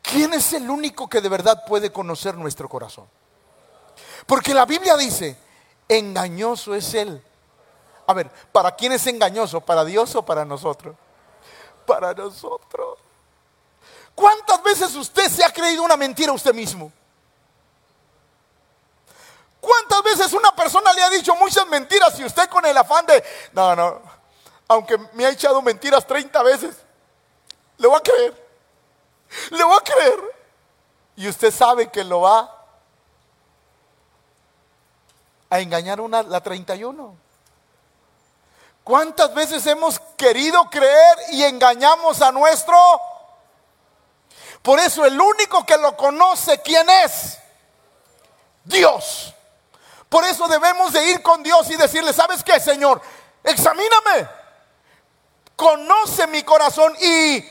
¿Quién 0.02 0.34
es 0.34 0.54
el 0.54 0.70
único 0.70 1.10
que 1.10 1.22
de 1.22 1.30
verdad 1.30 1.64
puede 1.66 1.92
conocer 1.92 2.36
nuestro 2.36 2.70
corazón? 2.70 3.08
Porque 4.26 4.54
la 4.54 4.66
Biblia 4.66 4.96
dice, 4.98 5.38
engañoso 5.88 6.76
es 6.76 6.94
Él. 6.94 7.24
A 8.06 8.14
ver, 8.14 8.30
¿para 8.52 8.76
quién 8.76 8.92
es 8.92 9.06
engañoso? 9.08 9.62
¿Para 9.62 9.86
Dios 9.86 10.16
o 10.16 10.24
para 10.24 10.46
nosotros? 10.46 10.96
Para 11.86 12.14
nosotros. 12.14 12.98
¿Cuántas 14.16 14.62
veces 14.64 14.96
usted 14.96 15.30
se 15.30 15.44
ha 15.44 15.54
creído 15.54 15.84
una 15.84 15.96
mentira 15.96 16.32
a 16.32 16.36
usted 16.36 16.54
mismo? 16.54 16.92
¿Cuántas 19.60 20.04
veces 20.04 20.34
una 20.34 20.56
persona 20.56 20.94
le 20.94 21.04
ha 21.04 21.10
dicho 21.10 21.36
muchas 21.36 21.68
mentiras 21.68 22.18
y 22.20 22.26
usted 22.26 22.50
con 22.50 22.66
el 22.66 22.78
afán 22.78 23.06
de, 23.06 23.24
no, 23.54 23.76
no, 23.76 24.02
aunque 24.68 24.98
me 25.14 25.26
ha 25.26 25.30
echado 25.30 25.62
mentiras 25.62 26.06
30 26.06 26.44
veces, 26.44 26.76
le 27.78 27.88
voy 27.88 27.98
a 27.98 28.02
creer, 28.02 28.50
le 29.52 29.64
voy 29.64 29.78
a 29.78 29.84
creer. 29.84 30.20
Y 31.16 31.28
usted 31.28 31.52
sabe 31.52 31.90
que 31.90 32.04
lo 32.04 32.22
va 32.22 32.56
a 35.50 35.60
engañar 35.60 36.00
una, 36.00 36.24
la 36.24 36.42
31. 36.42 37.16
¿Cuántas 38.84 39.34
veces 39.34 39.66
hemos 39.68 40.00
querido 40.18 40.70
creer 40.70 41.18
y 41.32 41.44
engañamos 41.44 42.22
a 42.22 42.32
nuestro? 42.32 42.78
Por 44.62 44.80
eso 44.80 45.06
el 45.06 45.20
único 45.20 45.66
que 45.66 45.78
lo 45.78 45.96
conoce, 45.98 46.62
¿quién 46.62 46.90
es? 46.90 47.38
Dios. 48.64 49.34
Por 50.10 50.26
eso 50.26 50.48
debemos 50.48 50.92
de 50.92 51.12
ir 51.12 51.22
con 51.22 51.44
Dios 51.44 51.70
y 51.70 51.76
decirle, 51.76 52.12
¿sabes 52.12 52.44
qué, 52.44 52.60
Señor? 52.60 53.00
Examíname. 53.44 54.28
Conoce 55.56 56.26
mi 56.28 56.42
corazón 56.44 56.96
y... 57.00 57.46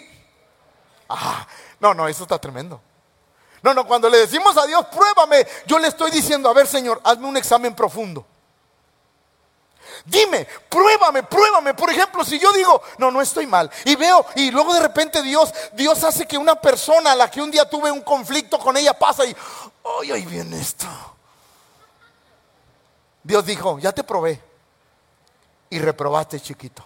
Ah, 1.09 1.47
no, 1.79 1.95
no, 1.95 2.09
eso 2.09 2.25
está 2.25 2.39
tremendo. 2.39 2.81
No, 3.63 3.75
no, 3.75 3.87
cuando 3.87 4.11
le 4.11 4.19
decimos 4.19 4.57
a 4.57 4.67
Dios, 4.67 4.87
pruébame, 4.87 5.47
yo 5.67 5.79
le 5.79 5.89
estoy 5.89 6.11
diciendo, 6.11 6.49
a 6.49 6.53
ver, 6.53 6.67
Señor, 6.67 7.01
hazme 7.05 7.27
un 7.27 7.37
examen 7.37 7.75
profundo. 7.75 8.27
Dime, 10.05 10.47
pruébame, 10.69 11.23
pruébame. 11.25 11.75
Por 11.75 11.91
ejemplo, 11.91 12.25
si 12.25 12.39
yo 12.39 12.53
digo, 12.53 12.83
no, 12.99 13.11
no 13.11 13.21
estoy 13.21 13.47
mal, 13.47 13.71
y 13.85 13.97
veo, 13.97 14.25
y 14.37 14.51
luego 14.51 14.75
de 14.75 14.81
repente 14.81 15.23
Dios, 15.23 15.53
Dios 15.73 16.03
hace 16.05 16.27
que 16.27 16.39
una 16.39 16.55
persona 16.61 17.13
a 17.13 17.17
la 17.17 17.31
que 17.31 17.43
un 17.43 17.51
día 17.51 17.69
tuve 17.69 17.91
un 17.91 18.03
conflicto 18.03 18.59
con 18.59 18.77
ella 18.77 18.97
pasa 18.97 19.25
y, 19.25 19.37
ay, 20.01 20.13
ahí 20.13 20.25
viene 20.27 20.61
esto. 20.61 20.87
Dios 23.29 23.45
dijo, 23.45 23.79
ya 23.79 23.93
te 23.93 24.05
probé. 24.05 24.43
Y 25.69 25.79
reprobaste, 25.81 26.41
chiquito. 26.41 26.83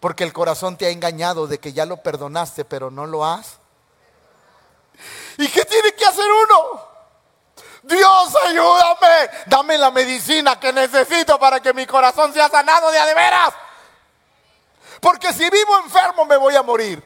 Porque 0.00 0.24
el 0.24 0.32
corazón 0.32 0.76
te 0.76 0.86
ha 0.86 0.90
engañado 0.90 1.46
de 1.46 1.60
que 1.60 1.72
ya 1.72 1.86
lo 1.86 1.98
perdonaste, 1.98 2.64
pero 2.64 2.90
no 2.90 3.06
lo 3.06 3.24
has. 3.24 3.60
¿Y 5.38 5.46
qué 5.46 5.64
tiene 5.64 5.94
que 5.94 6.04
hacer 6.04 6.24
uno? 6.24 6.84
Dios, 7.84 8.36
ayúdame. 8.44 9.30
Dame 9.46 9.78
la 9.78 9.92
medicina 9.92 10.58
que 10.58 10.72
necesito 10.72 11.38
para 11.38 11.60
que 11.60 11.72
mi 11.72 11.86
corazón 11.86 12.32
sea 12.32 12.48
sanado 12.48 12.90
de 12.90 13.14
veras. 13.14 13.54
Porque 15.00 15.32
si 15.32 15.48
vivo 15.48 15.78
enfermo 15.78 16.24
me 16.24 16.38
voy 16.38 16.56
a 16.56 16.64
morir. 16.64 17.00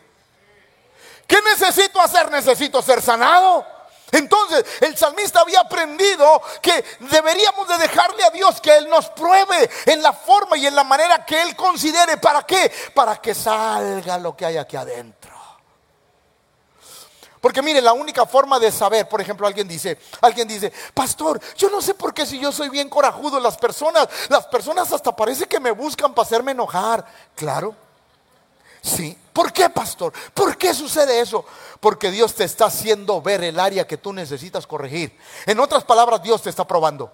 ¿Qué 1.27 1.43
necesito 1.43 2.01
hacer? 2.01 2.31
Necesito 2.31 2.81
ser 2.81 3.03
sanado. 3.03 3.67
Entonces 4.13 4.65
el 4.81 4.97
salmista 4.97 5.41
había 5.41 5.61
aprendido 5.61 6.43
que 6.61 6.85
deberíamos 7.01 7.69
de 7.69 7.79
dejarle 7.79 8.25
a 8.25 8.31
Dios 8.31 8.61
que 8.61 8.77
Él 8.77 8.89
nos 8.89 9.09
pruebe 9.11 9.71
en 9.87 10.03
la 10.03 10.13
forma 10.13 10.57
y 10.57 10.67
en 10.67 10.75
la 10.75 10.85
manera 10.85 11.25
que 11.25 11.41
Él 11.43 11.57
considere. 11.57 12.17
¿Para 12.17 12.43
qué? 12.43 12.73
Para 12.95 13.17
que 13.17 13.35
salga 13.35 14.19
lo 14.19 14.37
que 14.37 14.47
hay 14.47 14.57
aquí 14.57 14.77
adentro. 14.77 15.31
Porque 17.41 17.63
mire, 17.63 17.81
la 17.81 17.95
única 17.95 18.27
forma 18.27 18.59
de 18.59 18.71
saber, 18.71 19.09
por 19.09 19.21
ejemplo, 19.21 19.47
alguien 19.47 19.67
dice, 19.67 19.99
alguien 20.21 20.47
dice, 20.47 20.71
pastor, 20.93 21.41
yo 21.57 21.71
no 21.71 21.81
sé 21.81 21.95
por 21.95 22.13
qué 22.13 22.27
si 22.27 22.39
yo 22.39 22.53
soy 22.53 22.69
bien 22.69 22.91
corajudo, 22.91 23.41
las 23.41 23.57
personas, 23.57 24.09
las 24.29 24.47
personas 24.47 24.93
hasta 24.93 25.17
parece 25.17 25.47
que 25.47 25.59
me 25.59 25.71
buscan 25.71 26.13
para 26.13 26.27
hacerme 26.27 26.53
enojar. 26.53 27.05
Claro, 27.35 27.75
sí. 28.83 29.17
¿Por 29.33 29.53
qué, 29.53 29.71
pastor? 29.71 30.13
¿Por 30.35 30.57
qué 30.57 30.75
sucede 30.75 31.21
eso? 31.21 31.45
Porque 31.79 32.11
Dios 32.11 32.35
te 32.35 32.45
está 32.45 32.67
haciendo 32.67 33.23
ver 33.23 33.43
el 33.45 33.59
área 33.59 33.87
que 33.87 33.97
tú 33.97 34.13
necesitas 34.13 34.67
corregir. 34.67 35.17
En 35.47 35.61
otras 35.61 35.85
palabras, 35.85 36.23
Dios 36.23 36.43
te 36.43 36.51
está 36.51 36.67
probando. 36.67 37.13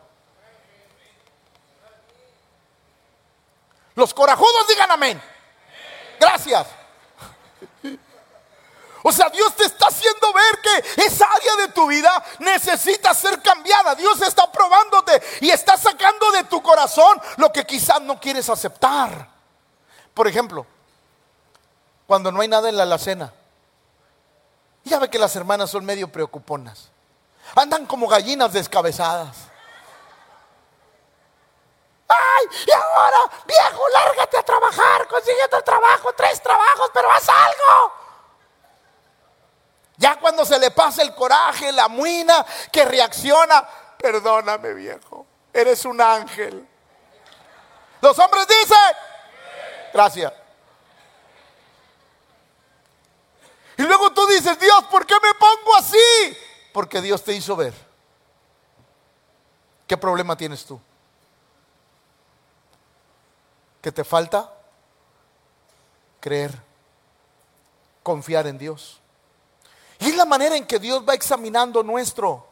Los 3.95 4.13
corajudos 4.13 4.67
digan 4.69 4.91
amén. 4.91 5.23
Gracias. 6.19 6.67
O 9.03 9.13
sea, 9.13 9.29
Dios 9.31 9.55
te 9.55 9.65
está 9.65 9.87
haciendo 9.87 10.33
ver 10.33 10.61
que 10.61 11.05
esa 11.05 11.27
área 11.27 11.57
de 11.65 11.69
tu 11.69 11.87
vida 11.87 12.25
necesita 12.41 13.15
ser 13.15 13.41
cambiada. 13.41 13.95
Dios 13.95 14.21
está 14.21 14.51
probándote 14.51 15.23
y 15.43 15.51
está 15.51 15.77
sacando 15.77 16.33
de 16.33 16.43
tu 16.45 16.61
corazón 16.61 17.21
lo 17.37 17.53
que 17.53 17.65
quizás 17.65 18.03
no 18.03 18.19
quieres 18.19 18.51
aceptar. 18.51 19.31
Por 20.13 20.27
ejemplo, 20.27 20.67
cuando 22.07 22.31
no 22.31 22.41
hay 22.41 22.49
nada 22.49 22.69
en 22.69 22.77
la 22.77 22.85
alacena. 22.85 23.33
Ya 24.85 24.99
ve 24.99 25.11
que 25.11 25.19
las 25.19 25.35
hermanas 25.35 25.71
son 25.71 25.85
medio 25.85 26.11
preocuponas. 26.11 26.91
Andan 27.55 27.87
como 27.87 28.07
gallinas 28.07 28.53
descabezadas. 28.53 29.37
¡Ay! 32.09 32.47
Y 32.67 32.71
ahora, 32.71 33.19
viejo, 33.47 33.89
lárgate 33.89 34.39
a 34.39 34.43
trabajar, 34.45 35.09
consigue 35.09 35.45
otro 35.47 35.63
trabajo, 35.63 36.13
tres 36.17 36.41
trabajos, 36.41 36.91
pero 36.95 37.11
haz 37.11 37.29
algo. 37.29 37.93
Ya 39.97 40.17
cuando 40.21 40.45
se 40.45 40.59
le 40.59 40.71
pasa 40.71 41.03
el 41.03 41.15
coraje, 41.15 41.73
la 41.73 41.89
muina, 41.89 42.47
que 42.71 42.85
reacciona, 42.85 43.67
perdóname 43.99 44.75
viejo, 44.75 45.27
eres 45.53 45.85
un 45.85 46.01
ángel. 46.01 46.69
Los 48.01 48.17
hombres 48.19 48.47
dicen, 48.47 48.79
gracias. 49.93 50.33
Y 53.79 53.83
luego 53.83 54.11
tú 54.13 54.27
dices, 54.27 54.59
Dios, 54.59 54.85
¿por 54.91 55.07
qué 55.07 55.15
me 55.23 55.35
pongo 55.35 55.77
así? 55.77 56.37
Porque 56.73 57.01
Dios 57.01 57.23
te 57.23 57.35
hizo 57.35 57.55
ver. 57.57 57.75
¿Qué 59.87 59.97
problema 59.97 60.37
tienes 60.37 60.65
tú? 60.65 60.81
¿Que 63.81 63.93
te 63.93 64.03
falta 64.03 64.53
creer, 66.21 66.53
confiar 68.03 68.47
en 68.47 68.59
Dios? 68.59 69.01
Y 70.01 70.11
es 70.11 70.17
la 70.17 70.25
manera 70.25 70.57
en 70.57 70.67
que 70.67 70.79
Dios 70.79 71.05
va 71.09 71.15
examinando 71.15 71.83
nuestro 71.83 72.47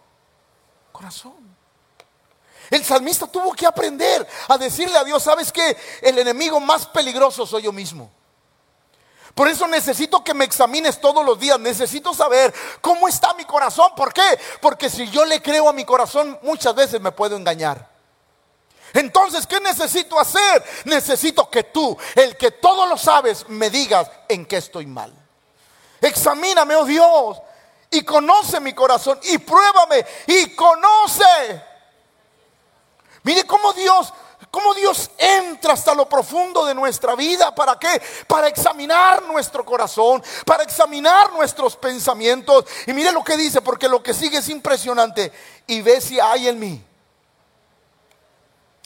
corazón. 0.92 1.54
El 2.70 2.84
salmista 2.84 3.26
tuvo 3.26 3.52
que 3.52 3.66
aprender 3.66 4.26
a 4.48 4.56
decirle 4.56 4.96
a 4.96 5.04
Dios, 5.04 5.22
¿sabes 5.22 5.52
qué? 5.52 5.76
El 6.00 6.18
enemigo 6.18 6.60
más 6.60 6.86
peligroso 6.86 7.46
soy 7.46 7.62
yo 7.62 7.72
mismo. 7.72 8.10
Por 9.34 9.48
eso 9.48 9.66
necesito 9.66 10.22
que 10.22 10.32
me 10.32 10.44
examines 10.44 11.00
todos 11.00 11.24
los 11.24 11.38
días. 11.38 11.58
Necesito 11.58 12.14
saber 12.14 12.54
cómo 12.80 13.08
está 13.08 13.34
mi 13.34 13.44
corazón. 13.44 13.90
¿Por 13.96 14.12
qué? 14.12 14.38
Porque 14.60 14.88
si 14.88 15.10
yo 15.10 15.24
le 15.24 15.42
creo 15.42 15.68
a 15.68 15.72
mi 15.72 15.84
corazón, 15.84 16.38
muchas 16.42 16.74
veces 16.74 17.00
me 17.00 17.10
puedo 17.10 17.36
engañar. 17.36 17.94
Entonces, 18.92 19.44
¿qué 19.44 19.58
necesito 19.58 20.20
hacer? 20.20 20.64
Necesito 20.84 21.50
que 21.50 21.64
tú, 21.64 21.98
el 22.14 22.36
que 22.36 22.52
todo 22.52 22.86
lo 22.86 22.96
sabes, 22.96 23.48
me 23.48 23.68
digas 23.68 24.08
en 24.28 24.46
qué 24.46 24.58
estoy 24.58 24.86
mal. 24.86 25.12
Examíname, 26.00 26.76
oh 26.76 26.84
Dios, 26.84 27.42
y 27.90 28.02
conoce 28.02 28.60
mi 28.60 28.72
corazón 28.72 29.18
y 29.24 29.38
pruébame 29.38 30.06
y 30.28 30.54
conoce. 30.54 31.62
Mire 33.24 33.44
cómo 33.44 33.72
Dios, 33.72 34.12
cómo 34.54 34.73
Dios 34.75 35.11
entra 35.18 35.73
hasta 35.73 35.94
lo 35.96 36.08
profundo 36.08 36.64
de 36.64 36.75
nuestra 36.75 37.16
vida. 37.16 37.52
¿Para 37.52 37.76
qué? 37.76 38.00
Para 38.28 38.46
examinar 38.46 39.25
nuestro 39.25 39.64
corazón, 39.64 40.23
para 40.46 40.62
examinar 40.62 41.32
nuestros 41.32 41.76
pensamientos. 41.76 42.64
Y 42.87 42.92
mire 42.92 43.11
lo 43.11 43.25
que 43.25 43.37
dice, 43.37 43.61
porque 43.61 43.88
lo 43.88 44.00
que 44.00 44.14
sigue 44.14 44.38
es 44.38 44.49
impresionante. 44.49 45.32
Y 45.66 45.82
ve 45.82 46.00
si 46.00 46.20
hay 46.20 46.46
en 46.46 46.61
mí. 46.61 46.84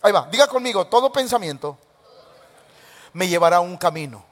Ahí 0.01 0.13
va, 0.13 0.27
diga 0.31 0.47
conmigo, 0.47 0.87
todo 0.87 1.13
pensamiento 1.13 1.77
me 3.13 3.29
llevará 3.29 3.57
a 3.57 3.61
un 3.61 3.77
camino 3.77 4.25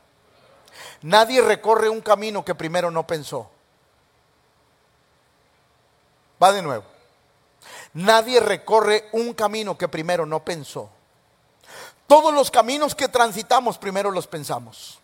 Nadie 1.02 1.42
recorre 1.42 1.90
un 1.90 2.00
camino 2.00 2.44
que 2.44 2.54
primero 2.54 2.90
no 2.90 3.06
pensó. 3.06 3.50
Va 6.42 6.52
de 6.52 6.62
nuevo. 6.62 6.84
Nadie 7.92 8.40
recorre 8.40 9.08
un 9.12 9.34
camino 9.34 9.76
que 9.76 9.88
primero 9.88 10.24
no 10.24 10.44
pensó. 10.44 10.90
Todos 12.06 12.32
los 12.32 12.50
caminos 12.50 12.94
que 12.94 13.08
transitamos 13.08 13.78
primero 13.78 14.10
los 14.10 14.26
pensamos. 14.26 14.98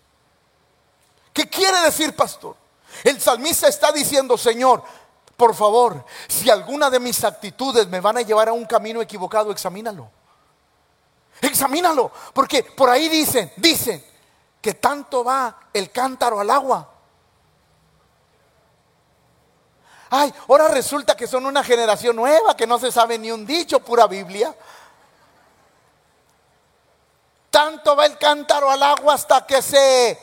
¿Qué 1.33 1.49
quiere 1.49 1.81
decir, 1.81 2.15
pastor? 2.15 2.57
El 3.05 3.21
salmista 3.21 3.69
está 3.69 3.91
diciendo, 3.91 4.37
Señor, 4.37 4.83
por 5.37 5.55
favor, 5.55 6.05
si 6.29 6.51
alguna 6.51 6.91
de 6.91 7.01
mis 7.01 7.25
actitudes 7.25 7.89
me 7.89 8.01
van 8.01 8.19
a 8.19 8.23
llevar 8.23 8.49
a 8.49 8.53
un 8.53 8.67
camino 8.67 9.01
equivocado, 9.01 9.51
examínalo. 9.51 10.09
Examínalo, 11.41 12.13
porque 12.33 12.63
por 12.63 12.89
ahí 12.89 13.09
dicen, 13.09 13.53
dicen, 13.57 14.05
que 14.61 14.75
tanto 14.75 15.25
va 15.25 15.59
el 15.73 15.91
cántaro 15.91 16.39
al 16.39 16.51
agua. 16.51 16.89
Ay, 20.11 20.33
ahora 20.49 20.69
resulta 20.69 21.17
que 21.17 21.27
son 21.27 21.47
una 21.47 21.65
generación 21.65 22.15
nueva 22.15 22.57
que 22.57 22.67
no 22.67 22.79
se 22.79 22.93
sabe 22.93 23.19
ni 23.19 23.33
un 23.33 23.45
dicho, 23.45 23.81
pura 23.81 24.07
Biblia. 24.07 24.55
Tanto 27.53 27.95
va 27.95 28.07
el 28.07 28.17
cántaro 28.17 28.71
al 28.71 28.83
agua 28.83 29.13
hasta 29.13 29.47
que 29.47 29.61
se... 29.61 30.19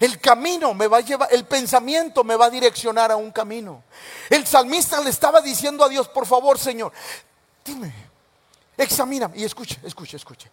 El 0.00 0.18
camino 0.20 0.74
me 0.74 0.88
va 0.88 0.96
a 0.96 1.00
llevar, 1.00 1.28
el 1.30 1.44
pensamiento 1.44 2.24
me 2.24 2.34
va 2.34 2.46
a 2.46 2.50
direccionar 2.50 3.12
a 3.12 3.16
un 3.16 3.30
camino. 3.30 3.84
El 4.28 4.44
salmista 4.48 5.00
le 5.00 5.10
estaba 5.10 5.40
diciendo 5.40 5.84
a 5.84 5.88
Dios, 5.88 6.08
por 6.08 6.26
favor, 6.26 6.58
Señor, 6.58 6.92
dime, 7.64 7.94
examina 8.76 9.30
y 9.32 9.44
escuche, 9.44 9.78
escuche, 9.84 10.16
escuche. 10.16 10.50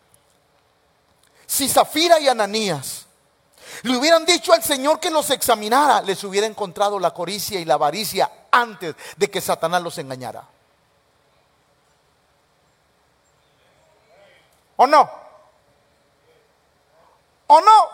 Si 1.48 1.68
Zafira 1.68 2.20
y 2.20 2.28
Ananías 2.28 3.08
le 3.82 3.98
hubieran 3.98 4.24
dicho 4.24 4.54
al 4.54 4.64
Señor 4.64 5.00
que 5.00 5.10
los 5.10 5.32
examinara, 5.32 6.04
les 6.04 6.24
hubiera 6.24 6.46
encontrado 6.46 7.00
la 7.00 7.12
coricia 7.12 7.60
y 7.60 7.66
la 7.66 7.74
avaricia 7.74 8.32
antes 8.52 8.96
de 9.18 9.32
que 9.32 9.42
Satanás 9.42 9.82
los 9.82 9.98
engañara. 9.98 10.51
¿O 14.82 14.88
no? 14.88 15.08
¿O 17.46 17.62
no? 17.62 17.90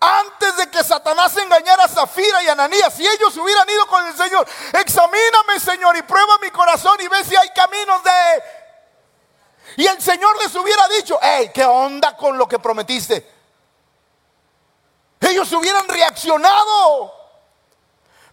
Antes 0.00 0.56
de 0.56 0.68
que 0.68 0.82
Satanás 0.82 1.36
engañara 1.36 1.84
a 1.84 1.88
Zafira 1.88 2.42
y 2.42 2.48
Ananías, 2.48 2.92
si 2.92 3.06
ellos 3.06 3.36
hubieran 3.36 3.70
ido 3.70 3.86
con 3.86 4.04
el 4.04 4.16
Señor, 4.16 4.48
examíname 4.72 5.60
Señor 5.60 5.96
y 5.96 6.02
prueba 6.02 6.38
mi 6.38 6.50
corazón 6.50 6.96
y 7.00 7.06
ve 7.06 7.22
si 7.22 7.36
hay 7.36 7.50
caminos 7.50 8.02
de... 8.02 8.42
Y 9.76 9.86
el 9.86 10.02
Señor 10.02 10.36
les 10.42 10.52
hubiera 10.56 10.88
dicho, 10.88 11.20
hey, 11.22 11.52
¿qué 11.54 11.64
onda 11.64 12.16
con 12.16 12.36
lo 12.36 12.48
que 12.48 12.58
prometiste? 12.58 13.32
Ellos 15.20 15.52
hubieran 15.52 15.86
reaccionado. 15.86 17.14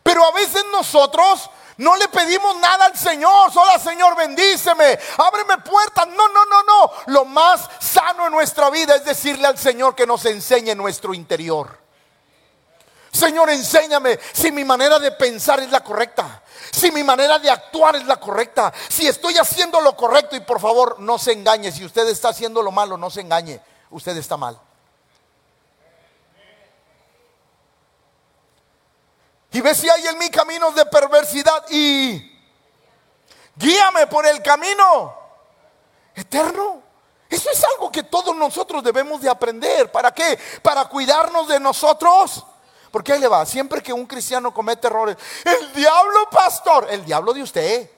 Pero 0.02 0.26
a 0.26 0.32
veces 0.32 0.66
nosotros 0.72 1.52
no 1.78 1.96
le 1.96 2.08
pedimos 2.08 2.56
nada 2.58 2.86
al 2.86 2.98
Señor. 2.98 3.52
Solo 3.52 3.80
Señor, 3.80 4.16
bendíceme, 4.16 5.00
ábreme 5.18 5.58
puertas. 5.60 6.08
No, 6.08 6.28
no, 6.30 6.46
no, 6.46 6.64
no. 6.64 6.92
Lo 7.08 7.26
más 7.26 7.70
sano 7.80 8.28
en 8.28 8.32
nuestra 8.32 8.70
vida 8.70 8.96
es 8.96 9.06
decirle 9.06 9.48
al 9.48 9.58
Señor 9.58 9.96
que 9.96 10.06
nos 10.06 10.26
enseñe 10.26 10.76
nuestro 10.76 11.14
interior. 11.14 11.84
Señor, 13.12 13.50
enséñame 13.52 14.20
si 14.34 14.52
mi 14.52 14.64
manera 14.64 14.98
de 14.98 15.12
pensar 15.12 15.60
es 15.60 15.70
la 15.70 15.84
correcta. 15.84 16.42
Si 16.72 16.92
mi 16.92 17.04
manera 17.04 17.38
de 17.38 17.50
actuar 17.50 17.96
es 17.96 18.06
la 18.06 18.20
correcta. 18.20 18.74
Si 18.90 19.08
estoy 19.08 19.38
haciendo 19.38 19.80
lo 19.82 19.96
correcto. 19.96 20.36
Y 20.36 20.40
por 20.40 20.60
favor, 20.60 21.00
no 21.00 21.20
se 21.20 21.32
engañe. 21.32 21.72
Si 21.72 21.86
usted 21.86 22.08
está 22.08 22.30
haciendo 22.30 22.64
lo 22.64 22.72
malo, 22.72 22.98
no 22.98 23.12
se 23.12 23.22
engañe. 23.22 23.62
Usted 23.92 24.18
está 24.18 24.36
mal. 24.36 24.60
Y 29.54 29.62
ve 29.62 29.76
si 29.76 29.88
hay 29.88 30.08
en 30.08 30.18
mí 30.18 30.30
caminos 30.30 30.74
de 30.74 30.86
perversidad 30.88 31.64
y 31.70 32.40
guíame 33.56 34.08
por 34.08 34.26
el 34.26 34.42
camino 34.42 35.16
eterno. 36.16 36.82
Eso 37.30 37.50
es 37.52 37.64
algo 37.64 37.92
que 37.92 38.04
todos 38.04 38.36
nosotros 38.36 38.84
debemos 38.84 39.22
de 39.22 39.30
aprender. 39.30 39.92
¿Para 39.92 40.12
qué? 40.12 40.40
Para 40.62 40.86
cuidarnos 40.86 41.48
de 41.48 41.60
nosotros. 41.60 42.46
Porque 42.92 43.14
ahí 43.14 43.20
le 43.20 43.28
va, 43.28 43.46
siempre 43.46 43.82
que 43.82 43.94
un 43.94 44.06
cristiano 44.06 44.54
comete 44.54 44.86
errores, 44.86 45.18
el 45.44 45.74
diablo 45.74 46.30
pastor, 46.30 46.88
el 46.90 47.04
diablo 47.06 47.34
de 47.34 47.42
usted. 47.42 47.90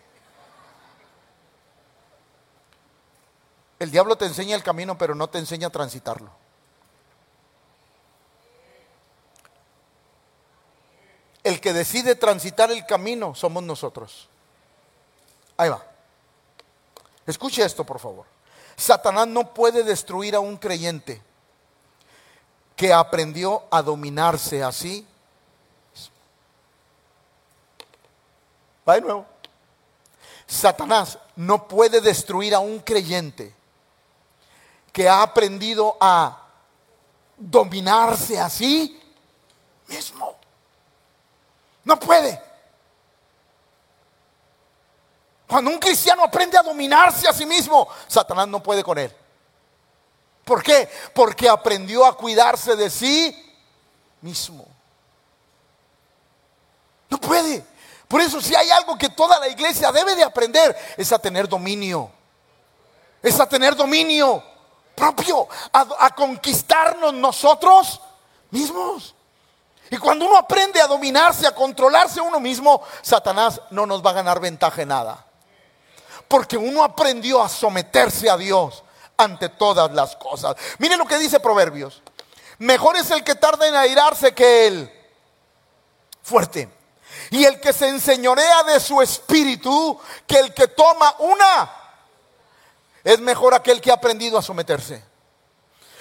El 3.78 3.92
diablo 3.92 4.18
te 4.18 4.26
enseña 4.26 4.56
el 4.56 4.64
camino, 4.64 4.98
pero 4.98 5.16
no 5.16 5.28
te 5.28 5.38
enseña 5.38 5.68
a 5.68 5.72
transitarlo. 5.72 6.32
El 11.46 11.62
que 11.62 11.74
decide 11.74 12.16
transitar 12.16 12.72
el 12.72 12.88
camino 12.88 13.36
somos 13.36 13.62
nosotros. 13.62 14.28
Ahí 15.56 15.70
va. 15.70 15.86
Escuche 17.28 17.64
esto, 17.64 17.86
por 17.86 18.00
favor. 18.00 18.26
Satanás 18.76 19.28
no 19.28 19.54
puede 19.54 19.84
destruir 19.84 20.36
a 20.36 20.40
un 20.40 20.58
creyente 20.58 21.22
que 22.76 22.92
aprendió 22.92 23.64
a 23.70 23.84
dominarse 23.84 24.64
así. 24.64 25.08
Va 28.90 28.96
de 28.96 29.02
nuevo. 29.02 29.28
Satanás 30.48 31.20
no 31.36 31.68
puede 31.68 32.02
destruir 32.02 32.56
a 32.56 32.60
un 32.60 32.80
creyente 32.80 33.54
que 34.92 35.08
ha 35.08 35.22
aprendido 35.22 35.96
a 36.00 36.42
dominarse 37.38 38.40
así 38.40 39.00
mismo. 39.88 40.35
No 41.86 42.00
puede. 42.00 42.42
Cuando 45.48 45.70
un 45.70 45.80
cristiano 45.80 46.24
aprende 46.24 46.58
a 46.58 46.64
dominarse 46.64 47.28
a 47.28 47.34
sí 47.34 47.46
mismo, 47.46 47.88
Satanás 48.08 48.48
no 48.48 48.62
puede 48.62 48.84
con 48.84 48.98
él. 48.98 49.16
¿Por 50.44 50.62
qué? 50.62 50.90
Porque 51.14 51.48
aprendió 51.48 52.06
a 52.06 52.18
cuidarse 52.18 52.76
de 52.76 52.90
sí 52.90 53.56
mismo. 54.22 54.68
No 57.10 57.20
puede. 57.20 57.64
Por 58.08 58.22
eso 58.22 58.42
si 58.42 58.56
hay 58.56 58.70
algo 58.72 58.98
que 58.98 59.10
toda 59.10 59.40
la 59.40 59.48
iglesia 59.48 59.92
debe 59.92 60.16
de 60.16 60.24
aprender 60.24 60.76
es 60.98 61.12
a 61.12 61.20
tener 61.20 61.48
dominio. 61.48 62.12
Es 63.22 63.40
a 63.40 63.48
tener 63.48 63.76
dominio 63.76 64.44
propio, 64.96 65.48
a, 65.74 65.88
a 66.00 66.10
conquistarnos 66.16 67.14
nosotros 67.14 68.02
mismos. 68.52 69.15
Y 69.90 69.98
cuando 69.98 70.26
uno 70.26 70.38
aprende 70.38 70.82
a 70.82 70.88
dominarse, 70.88 71.46
a 71.46 71.54
controlarse 71.54 72.20
a 72.20 72.24
uno 72.24 72.40
mismo, 72.40 72.82
Satanás 73.02 73.62
no 73.70 73.86
nos 73.86 74.04
va 74.04 74.12
a 74.12 74.14
ganar 74.14 74.40
ventaja 74.40 74.82
en 74.82 74.90
nada. 74.90 75.26
Porque 76.28 76.58
uno 76.58 76.84
aprendió 76.84 77.42
a 77.42 77.50
someterse 77.50 78.30
a 78.30 78.38
Dios 78.38 78.84
ante 79.18 79.50
todas 79.50 79.92
las 79.92 80.16
cosas. 80.16 80.56
Miren 80.80 80.98
lo 80.98 81.06
que 81.06 81.18
dice 81.18 81.40
Proverbios. 81.40 82.02
Mejor 82.58 82.96
es 82.96 83.12
el 83.12 83.24
que 83.24 83.36
tarda 83.36 83.68
en 83.68 83.76
airarse 83.76 84.34
que 84.34 84.68
el 84.68 84.92
fuerte. 86.24 86.70
Y 87.30 87.44
el 87.46 87.60
que 87.60 87.74
se 87.74 87.88
enseñorea 87.88 88.64
de 88.64 88.80
su 88.80 89.02
espíritu 89.02 90.00
que 90.26 90.40
el 90.40 90.54
que 90.54 90.68
toma 90.70 91.16
una. 91.20 91.72
Es 93.04 93.20
mejor 93.20 93.54
aquel 93.54 93.80
que 93.82 93.92
ha 93.92 93.96
aprendido 93.96 94.38
a 94.38 94.42
someterse. 94.42 95.04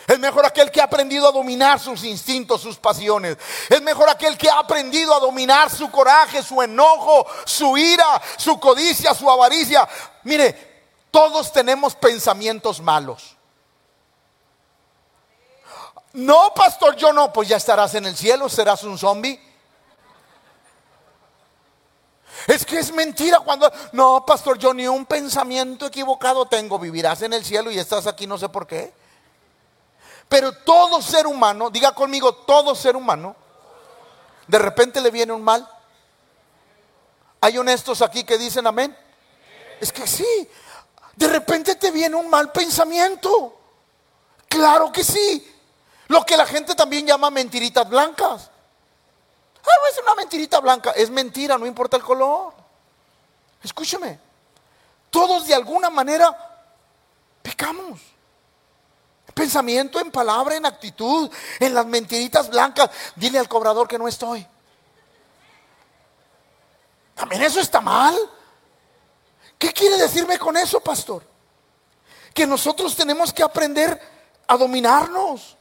Es 0.07 0.19
mejor 0.19 0.45
aquel 0.45 0.71
que 0.71 0.81
ha 0.81 0.85
aprendido 0.85 1.27
a 1.27 1.33
dominar 1.33 1.81
sus 1.81 2.05
instintos, 2.05 2.61
sus 2.61 2.77
pasiones. 2.77 3.39
Es 3.71 3.81
mejor 3.81 4.09
aquel 4.09 4.37
que 4.37 4.51
ha 4.51 4.59
aprendido 4.59 5.15
a 5.15 5.21
dominar 5.21 5.71
su 5.71 5.91
coraje, 5.91 6.43
su 6.43 6.61
enojo, 6.61 7.27
su 7.47 7.77
ira, 7.77 8.21
su 8.37 8.61
codicia, 8.61 9.15
su 9.15 9.31
avaricia. 9.31 9.89
Mire, 10.25 10.75
todos 11.11 11.53
tenemos 11.53 11.95
pensamientos 11.95 12.81
malos. 12.81 13.37
No, 16.13 16.53
pastor, 16.55 16.97
yo 16.97 17.13
no, 17.13 17.33
pues 17.33 17.49
ya 17.49 17.57
estarás 17.57 17.95
en 17.95 18.05
el 18.07 18.17
cielo, 18.17 18.49
serás 18.49 18.85
un 18.85 18.99
zombie. 18.99 19.41
Es 22.47 22.67
que 22.67 22.79
es 22.79 22.93
mentira 22.93 23.41
cuando, 23.41 23.73
no, 23.93 24.25
pastor, 24.27 24.59
yo 24.59 24.75
ni 24.75 24.87
un 24.87 25.07
pensamiento 25.07 25.87
equivocado 25.87 26.47
tengo, 26.47 26.79
vivirás 26.79 27.23
en 27.23 27.33
el 27.33 27.45
cielo 27.45 27.71
y 27.71 27.79
estás 27.79 28.07
aquí 28.07 28.27
no 28.27 28.37
sé 28.37 28.49
por 28.51 28.67
qué. 28.67 28.93
Pero 30.35 30.51
todo 30.51 31.01
ser 31.01 31.29
humano, 31.29 31.71
diga 31.71 31.95
conmigo, 31.95 32.35
todo 32.35 32.75
ser 32.75 32.97
humano, 32.97 33.37
de 34.49 34.59
repente 34.59 35.01
le 35.01 35.13
viene 35.13 35.33
un 35.33 35.45
mal. 35.45 35.65
¿Hay 37.41 37.57
honestos 37.57 38.03
aquí 38.03 38.25
que 38.25 38.37
dicen 38.37 38.67
amén? 38.67 38.99
Es 39.81 39.93
que 39.93 40.09
sí, 40.09 40.27
de 41.15 41.29
repente 41.29 41.77
te 41.77 41.93
viene 41.93 42.17
un 42.17 42.29
mal 42.29 42.51
pensamiento. 42.51 43.57
Claro 44.49 44.91
que 44.91 45.05
sí. 45.05 45.57
Lo 46.09 46.27
que 46.27 46.37
la 46.37 46.47
gente 46.47 46.75
también 46.75 47.07
llama 47.07 47.31
mentiritas 47.31 47.89
blancas. 47.89 48.51
Ah, 49.65 49.89
es 49.89 49.99
una 50.03 50.17
mentirita 50.17 50.59
blanca, 50.59 50.91
es 50.97 51.11
mentira, 51.11 51.57
no 51.59 51.65
importa 51.65 51.97
el 51.97 52.03
color. 52.03 52.53
Escúcheme, 53.63 54.19
todos 55.11 55.47
de 55.47 55.55
alguna 55.55 55.91
manera 55.91 56.37
pecamos. 57.41 58.14
Pensamiento 59.35 59.99
en 59.99 60.11
palabra, 60.11 60.55
en 60.55 60.65
actitud, 60.65 61.29
en 61.59 61.75
las 61.75 61.87
mentiritas 61.87 62.49
blancas. 62.49 62.91
Dile 63.17 63.39
al 63.39 63.49
cobrador 63.49 63.89
que 63.89 63.99
no 63.99 64.07
estoy. 64.07 64.47
También 67.15 67.43
eso 67.43 67.61
está 67.61 67.81
mal. 67.81 68.17
¿Qué 69.59 69.73
quiere 69.73 69.97
decirme 69.97 70.39
con 70.39 70.57
eso, 70.57 70.81
pastor? 70.81 71.25
Que 72.33 72.47
nosotros 72.47 72.95
tenemos 72.95 73.33
que 73.33 73.43
aprender 73.43 74.01
a 74.47 74.57
dominarnos. 74.57 75.57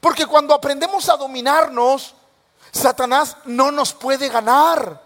Porque 0.00 0.26
cuando 0.26 0.54
aprendemos 0.54 1.08
a 1.08 1.16
dominarnos, 1.16 2.14
Satanás 2.70 3.36
no 3.44 3.70
nos 3.70 3.94
puede 3.94 4.28
ganar. 4.28 5.02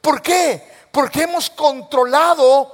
¿Por 0.00 0.20
qué? 0.20 0.72
Porque 0.90 1.22
hemos 1.22 1.50
controlado 1.50 2.73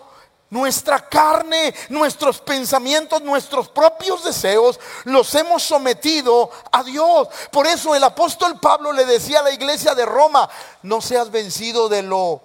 nuestra 0.51 1.09
carne, 1.09 1.75
nuestros 1.89 2.41
pensamientos, 2.41 3.23
nuestros 3.23 3.69
propios 3.69 4.25
deseos, 4.25 4.79
los 5.05 5.35
hemos 5.35 5.63
sometido 5.63 6.51
a 6.73 6.83
Dios. 6.83 7.29
Por 7.51 7.67
eso 7.67 7.95
el 7.95 8.05
apóstol 8.05 8.59
Pablo 8.61 8.93
le 8.93 9.05
decía 9.05 9.41
a 9.41 9.45
la 9.45 9.53
iglesia 9.53 9.95
de 9.95 10.05
Roma, 10.05 10.49
no 10.83 11.01
seas 11.01 11.31
vencido 11.31 11.89
de 11.89 12.03
lo... 12.03 12.43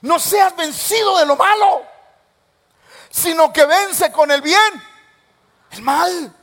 No 0.00 0.20
seas 0.20 0.54
vencido 0.56 1.18
de 1.18 1.26
lo 1.26 1.34
malo, 1.34 1.82
sino 3.10 3.52
que 3.52 3.64
vence 3.64 4.12
con 4.12 4.30
el 4.30 4.40
bien 4.40 4.82
el 5.72 5.82
mal. 5.82 6.34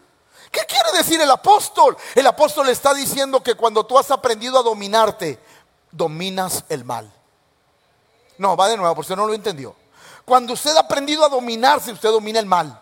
¿Qué 0.52 0.62
quiere 0.66 0.98
decir 0.98 1.20
el 1.22 1.32
apóstol? 1.32 1.98
El 2.16 2.28
apóstol 2.28 2.68
está 2.70 2.94
diciendo 2.94 3.42
que 3.42 3.56
cuando 3.56 3.86
tú 3.86 3.98
has 3.98 4.12
aprendido 4.12 4.60
a 4.60 4.64
dominarte, 4.64 5.40
dominas 5.92 6.66
el 6.68 6.84
mal. 6.84 7.12
No, 8.38 8.56
va 8.56 8.68
de 8.68 8.78
nuevo, 8.78 8.96
por 8.96 9.06
si 9.06 9.16
no 9.16 9.26
lo 9.26 9.34
entendió. 9.34 9.76
Cuando 10.26 10.54
usted 10.54 10.76
ha 10.76 10.82
aprendido 10.82 11.24
a 11.24 11.30
dominarse, 11.30 11.92
usted 11.92 12.10
domina 12.10 12.40
el 12.40 12.46
mal. 12.46 12.82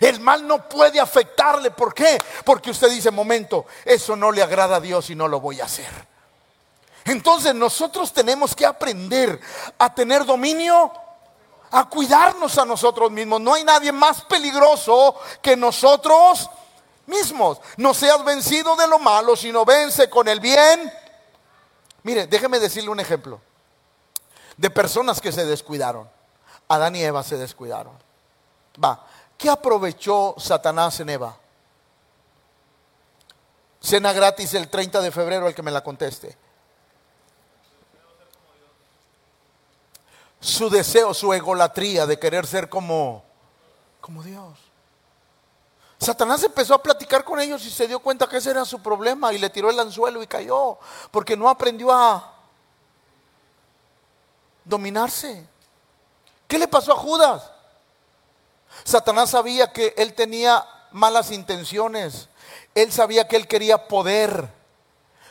El 0.00 0.20
mal 0.20 0.46
no 0.46 0.68
puede 0.68 1.00
afectarle. 1.00 1.70
¿Por 1.70 1.94
qué? 1.94 2.18
Porque 2.44 2.70
usted 2.70 2.90
dice, 2.90 3.10
momento, 3.10 3.66
eso 3.84 4.16
no 4.16 4.32
le 4.32 4.42
agrada 4.42 4.76
a 4.76 4.80
Dios 4.80 5.10
y 5.10 5.14
no 5.14 5.28
lo 5.28 5.40
voy 5.40 5.60
a 5.60 5.64
hacer. 5.64 5.90
Entonces 7.04 7.54
nosotros 7.54 8.12
tenemos 8.12 8.54
que 8.56 8.66
aprender 8.66 9.40
a 9.78 9.94
tener 9.94 10.24
dominio, 10.24 10.92
a 11.70 11.88
cuidarnos 11.88 12.58
a 12.58 12.64
nosotros 12.64 13.12
mismos. 13.12 13.40
No 13.40 13.54
hay 13.54 13.62
nadie 13.62 13.92
más 13.92 14.22
peligroso 14.22 15.16
que 15.40 15.56
nosotros 15.56 16.50
mismos. 17.06 17.60
No 17.76 17.94
seas 17.94 18.24
vencido 18.24 18.74
de 18.74 18.88
lo 18.88 18.98
malo, 18.98 19.36
sino 19.36 19.64
vence 19.64 20.10
con 20.10 20.26
el 20.26 20.40
bien. 20.40 20.92
Mire, 22.02 22.26
déjeme 22.26 22.58
decirle 22.58 22.90
un 22.90 22.98
ejemplo 22.98 23.40
de 24.56 24.70
personas 24.70 25.20
que 25.20 25.32
se 25.32 25.44
descuidaron. 25.44 26.08
Adán 26.68 26.96
y 26.96 27.02
Eva 27.02 27.22
se 27.22 27.36
descuidaron. 27.36 27.92
Va, 28.82 29.06
¿qué 29.38 29.48
aprovechó 29.48 30.34
Satanás 30.38 30.98
en 31.00 31.10
Eva? 31.10 31.36
Cena 33.80 34.12
gratis 34.12 34.54
el 34.54 34.68
30 34.68 35.00
de 35.00 35.12
febrero, 35.12 35.46
el 35.46 35.54
que 35.54 35.62
me 35.62 35.70
la 35.70 35.84
conteste. 35.84 36.36
Su 40.40 40.68
deseo, 40.68 41.14
su 41.14 41.32
egolatría 41.32 42.06
de 42.06 42.18
querer 42.18 42.46
ser 42.46 42.68
como, 42.68 43.24
como 44.00 44.22
Dios. 44.22 44.58
Satanás 45.98 46.42
empezó 46.44 46.74
a 46.74 46.82
platicar 46.82 47.24
con 47.24 47.40
ellos 47.40 47.64
y 47.64 47.70
se 47.70 47.88
dio 47.88 48.00
cuenta 48.00 48.28
que 48.28 48.36
ese 48.36 48.50
era 48.50 48.64
su 48.64 48.82
problema 48.82 49.32
y 49.32 49.38
le 49.38 49.50
tiró 49.50 49.70
el 49.70 49.80
anzuelo 49.80 50.22
y 50.22 50.26
cayó 50.26 50.78
porque 51.10 51.36
no 51.36 51.48
aprendió 51.48 51.90
a 51.90 52.35
dominarse. 54.66 55.46
¿Qué 56.46 56.58
le 56.58 56.68
pasó 56.68 56.92
a 56.92 56.96
Judas? 56.96 57.50
Satanás 58.84 59.30
sabía 59.30 59.72
que 59.72 59.94
él 59.96 60.14
tenía 60.14 60.64
malas 60.92 61.30
intenciones. 61.30 62.28
Él 62.74 62.92
sabía 62.92 63.26
que 63.26 63.36
él 63.36 63.48
quería 63.48 63.88
poder. 63.88 64.48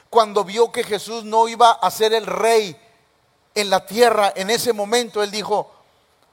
Cuando 0.10 0.43
vio 0.43 0.71
que 0.71 0.84
Jesús 0.84 1.24
no 1.24 1.48
iba 1.48 1.71
a 1.71 1.91
ser 1.91 2.13
el 2.13 2.26
rey 2.26 2.80
en 3.54 3.69
la 3.69 3.86
tierra 3.86 4.34
en 4.36 4.50
ese 4.50 4.74
momento, 4.74 5.21
él 5.21 5.32
dijo, 5.32 5.71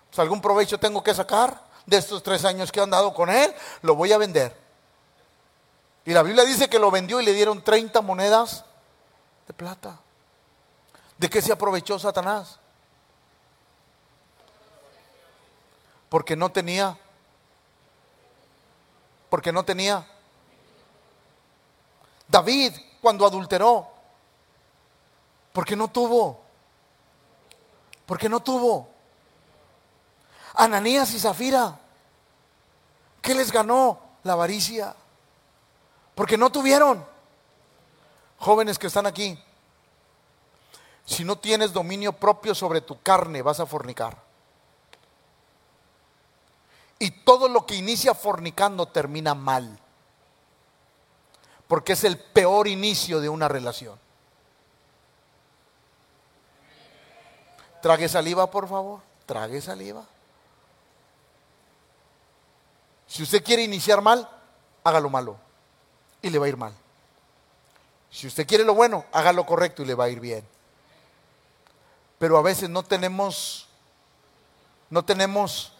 pues 0.09 0.19
algún 0.19 0.41
provecho 0.41 0.79
tengo 0.79 1.03
que 1.03 1.15
sacar 1.15 1.63
de 1.87 1.97
estos 1.97 2.23
tres 2.23 2.45
años 2.45 2.71
que 2.71 2.81
he 2.81 2.83
andado 2.83 3.13
con 3.13 3.29
él, 3.29 3.53
lo 3.83 3.95
voy 3.95 4.13
a 4.13 4.19
vender. 4.19 4.57
Y 6.05 6.13
la 6.13 6.23
Biblia 6.23 6.45
dice 6.45 6.69
que 6.69 6.79
lo 6.79 6.91
vendió 6.91 7.21
y 7.21 7.25
le 7.25 7.33
dieron 7.33 7.63
30 7.63 8.01
monedas 8.01 8.65
de 9.47 9.55
plata. 9.55 9.99
¿De 11.19 11.31
qué 11.31 11.41
se 11.41 11.53
aprovechó 11.53 11.99
Satanás? 11.99 12.59
Porque 16.13 16.37
no 16.37 16.53
tenía. 16.53 16.95
Porque 19.31 19.51
no 19.51 19.65
tenía. 19.65 20.07
David 22.29 22.75
cuando 23.01 23.25
adulteró. 23.25 23.89
Porque 25.55 25.75
no 25.75 25.89
tuvo. 25.89 26.39
Porque 28.05 28.29
no 28.29 28.41
tuvo. 28.41 28.91
Ananías 30.53 31.15
y 31.15 31.19
Zafira. 31.19 31.81
¿Qué 33.23 33.35
les 33.35 33.51
ganó? 33.51 33.99
La 34.25 34.35
avaricia. 34.35 34.95
Porque 36.15 36.37
no 36.37 36.53
tuvieron. 36.53 37.03
Jóvenes 38.37 38.79
que 38.79 38.89
están 38.89 39.07
aquí. 39.07 39.43
Si 41.07 41.25
no 41.25 41.39
tienes 41.39 41.73
dominio 41.73 42.13
propio 42.13 42.55
sobre 42.55 42.83
tu 42.83 43.01
carne, 43.01 43.41
vas 43.41 43.61
a 43.61 43.67
fornicar. 43.67 44.32
Y 47.03 47.11
todo 47.11 47.49
lo 47.49 47.67
que 47.67 47.75
inicia 47.75 48.15
fornicando 48.15 48.87
termina 48.87 49.35
mal. 49.35 49.77
Porque 51.67 51.95
es 51.95 52.05
el 52.05 52.17
peor 52.17 52.69
inicio 52.69 53.21
de 53.21 53.29
una 53.29 53.49
relación. 53.49 53.99
Trague 57.83 58.09
saliva, 58.09 58.49
por 58.53 58.69
favor. 58.69 59.01
Trague 59.27 59.61
saliva. 59.61 60.07
Si 63.09 63.25
usted 63.25 63.43
quiere 63.43 63.65
iniciar 63.65 64.01
mal, 64.01 64.29
hágalo 64.85 65.11
malo. 65.11 65.37
Y 66.23 66.31
le 66.31 66.39
va 66.39 66.47
a 66.47 66.51
ir 66.51 66.57
mal. 66.57 66.73
Si 68.13 68.29
usted 68.29 68.47
quiere 68.47 68.63
lo 68.63 68.75
bueno, 68.77 69.07
haga 69.11 69.33
lo 69.33 69.45
correcto 69.45 69.83
y 69.83 69.87
le 69.87 69.97
va 69.97 70.05
a 70.05 70.09
ir 70.09 70.21
bien. 70.21 70.47
Pero 72.21 72.39
a 72.39 72.43
veces 72.43 72.71
no 72.71 72.85
tenemos, 72.85 73.67
no 74.89 75.05
tenemos 75.05 75.73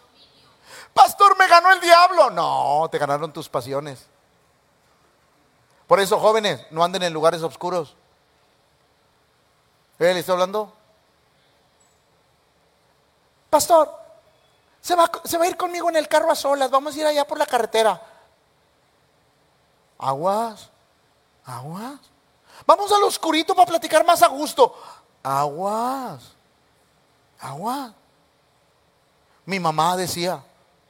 Pastor, 0.93 1.37
me 1.37 1.47
ganó 1.47 1.71
el 1.71 1.81
diablo. 1.81 2.29
No, 2.29 2.87
te 2.91 2.97
ganaron 2.97 3.33
tus 3.33 3.49
pasiones. 3.49 4.05
Por 5.87 5.99
eso, 5.99 6.19
jóvenes, 6.19 6.65
no 6.71 6.83
anden 6.83 7.03
en 7.03 7.13
lugares 7.13 7.41
oscuros. 7.41 7.95
¿Eh, 9.99 10.13
¿Le 10.13 10.19
está 10.19 10.33
hablando? 10.33 10.73
Pastor, 13.49 13.91
se 14.81 14.95
va, 14.95 15.09
se 15.23 15.37
va 15.37 15.45
a 15.45 15.47
ir 15.47 15.57
conmigo 15.57 15.89
en 15.89 15.95
el 15.95 16.07
carro 16.07 16.31
a 16.31 16.35
solas. 16.35 16.69
Vamos 16.69 16.95
a 16.95 16.99
ir 16.99 17.05
allá 17.05 17.25
por 17.25 17.37
la 17.37 17.45
carretera. 17.45 18.01
Aguas, 19.97 20.69
aguas. 21.45 21.99
Vamos 22.65 22.91
al 22.91 23.03
oscurito 23.03 23.55
para 23.55 23.67
platicar 23.67 24.05
más 24.05 24.21
a 24.21 24.27
gusto. 24.27 24.75
Aguas, 25.21 26.33
aguas. 27.39 27.91
Mi 29.45 29.59
mamá 29.59 29.95
decía, 29.95 30.43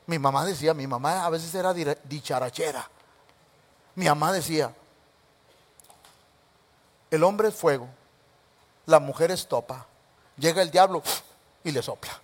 mi 0.05 0.19
mamá 0.19 0.45
decía, 0.45 0.73
mi 0.73 0.87
mamá 0.87 1.25
a 1.25 1.29
veces 1.29 1.53
era 1.55 1.73
dicharachera. 1.73 2.89
Mi 3.95 4.05
mamá 4.05 4.31
decía, 4.31 4.73
el 7.11 7.23
hombre 7.23 7.49
es 7.49 7.55
fuego, 7.55 7.87
la 8.85 8.99
mujer 8.99 9.31
es 9.31 9.47
topa. 9.47 9.85
Llega 10.37 10.61
el 10.61 10.71
diablo 10.71 11.03
y 11.63 11.71
le 11.71 11.81
sopla. 11.81 12.19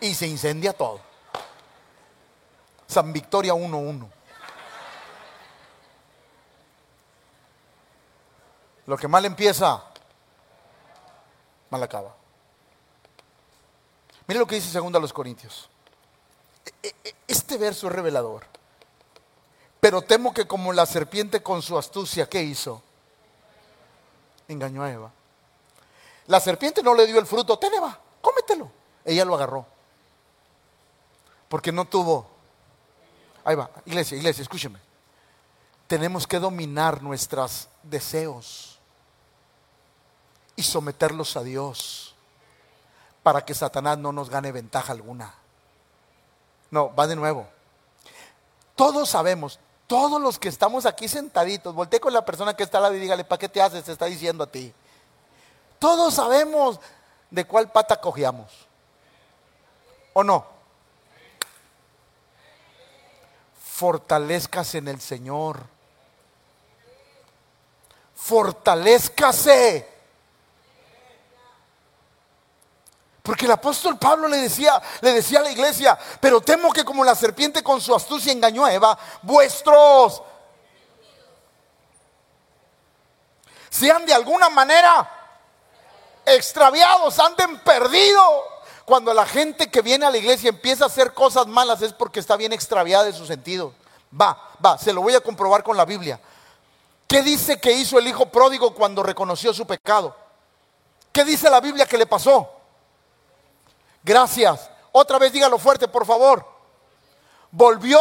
Y 0.00 0.14
se 0.14 0.26
incendia 0.26 0.72
todo. 0.72 1.00
San 2.86 3.12
Victoria 3.12 3.54
1.1. 3.54 4.08
Lo 8.86 8.96
que 8.96 9.08
mal 9.08 9.24
empieza, 9.24 9.82
mal 11.70 11.82
acaba. 11.82 12.14
Mire 14.26 14.40
lo 14.40 14.46
que 14.46 14.56
dice 14.56 14.70
segundo 14.70 14.98
a 14.98 15.00
los 15.00 15.12
Corintios. 15.12 15.68
E, 16.82 16.94
e, 17.04 17.14
este 17.26 17.58
verso 17.58 17.86
es 17.86 17.92
revelador. 17.92 18.44
Pero 19.80 20.02
temo 20.02 20.32
que 20.32 20.46
como 20.46 20.72
la 20.72 20.86
serpiente 20.86 21.42
con 21.42 21.60
su 21.60 21.76
astucia, 21.76 22.28
¿qué 22.28 22.42
hizo? 22.42 22.82
Engañó 24.46 24.84
a 24.84 24.92
Eva. 24.92 25.12
La 26.26 26.40
serpiente 26.40 26.82
no 26.82 26.94
le 26.94 27.06
dio 27.06 27.18
el 27.18 27.26
fruto, 27.26 27.58
ten 27.58 27.74
Eva, 27.74 27.98
cómetelo. 28.20 28.70
Ella 29.04 29.24
lo 29.24 29.34
agarró. 29.34 29.66
Porque 31.48 31.72
no 31.72 31.84
tuvo. 31.84 32.30
Ahí 33.44 33.56
va, 33.56 33.70
iglesia, 33.86 34.16
iglesia, 34.16 34.42
escúcheme. 34.42 34.78
Tenemos 35.88 36.26
que 36.26 36.38
dominar 36.38 37.02
nuestros 37.02 37.68
deseos 37.82 38.78
y 40.54 40.62
someterlos 40.62 41.36
a 41.36 41.42
Dios 41.42 42.14
para 43.22 43.44
que 43.44 43.54
Satanás 43.54 43.98
no 43.98 44.12
nos 44.12 44.30
gane 44.30 44.52
ventaja 44.52 44.92
alguna. 44.92 45.34
No, 46.72 46.92
va 46.94 47.06
de 47.06 47.14
nuevo. 47.14 47.46
Todos 48.74 49.10
sabemos, 49.10 49.60
todos 49.86 50.18
los 50.20 50.38
que 50.38 50.48
estamos 50.48 50.86
aquí 50.86 51.06
sentaditos, 51.06 51.74
volteé 51.74 52.00
con 52.00 52.14
la 52.14 52.24
persona 52.24 52.56
que 52.56 52.62
está 52.62 52.78
al 52.78 52.84
lado 52.84 52.94
y 52.94 52.98
dígale, 52.98 53.24
¿para 53.24 53.38
qué 53.38 53.48
te 53.50 53.60
haces? 53.60 53.84
Te 53.84 53.92
está 53.92 54.06
diciendo 54.06 54.42
a 54.42 54.46
ti. 54.46 54.72
Todos 55.78 56.14
sabemos 56.14 56.80
de 57.30 57.44
cuál 57.44 57.70
pata 57.70 58.00
cogiamos. 58.00 58.50
¿O 60.14 60.24
no? 60.24 60.46
Fortalezcas 63.62 64.74
en 64.74 64.88
el 64.88 64.98
Señor. 64.98 65.60
Fortalezcase 68.14 69.91
Porque 73.22 73.44
el 73.44 73.52
apóstol 73.52 73.98
Pablo 73.98 74.26
le 74.26 74.38
decía, 74.38 74.82
le 75.00 75.12
decía 75.12 75.38
a 75.38 75.42
la 75.42 75.50
iglesia, 75.50 75.96
pero 76.20 76.40
temo 76.40 76.72
que 76.72 76.84
como 76.84 77.04
la 77.04 77.14
serpiente 77.14 77.62
con 77.62 77.80
su 77.80 77.94
astucia 77.94 78.32
engañó 78.32 78.64
a 78.64 78.72
Eva, 78.72 78.98
vuestros 79.22 80.22
sean 83.70 84.04
de 84.04 84.12
alguna 84.12 84.50
manera 84.50 85.08
extraviados, 86.26 87.18
anden 87.18 87.58
perdidos. 87.60 88.44
Cuando 88.84 89.14
la 89.14 89.24
gente 89.24 89.70
que 89.70 89.80
viene 89.80 90.04
a 90.04 90.10
la 90.10 90.18
iglesia 90.18 90.50
empieza 90.50 90.84
a 90.84 90.86
hacer 90.88 91.14
cosas 91.14 91.46
malas 91.46 91.80
es 91.80 91.92
porque 91.92 92.18
está 92.18 92.36
bien 92.36 92.52
extraviada 92.52 93.04
de 93.04 93.12
su 93.12 93.24
sentido. 93.24 93.72
Va, 94.20 94.36
va, 94.64 94.76
se 94.76 94.92
lo 94.92 95.00
voy 95.00 95.14
a 95.14 95.20
comprobar 95.20 95.62
con 95.62 95.76
la 95.76 95.84
Biblia. 95.84 96.20
¿Qué 97.06 97.22
dice 97.22 97.60
que 97.60 97.72
hizo 97.72 97.98
el 97.98 98.08
hijo 98.08 98.26
pródigo 98.26 98.74
cuando 98.74 99.02
reconoció 99.02 99.54
su 99.54 99.66
pecado? 99.66 100.16
¿Qué 101.12 101.24
dice 101.24 101.48
la 101.48 101.60
Biblia 101.60 101.86
que 101.86 101.96
le 101.96 102.06
pasó? 102.06 102.61
Gracias. 104.02 104.70
Otra 104.92 105.18
vez 105.18 105.32
dígalo 105.32 105.58
fuerte, 105.58 105.88
por 105.88 106.04
favor. 106.06 106.46
Volvió 107.50 108.00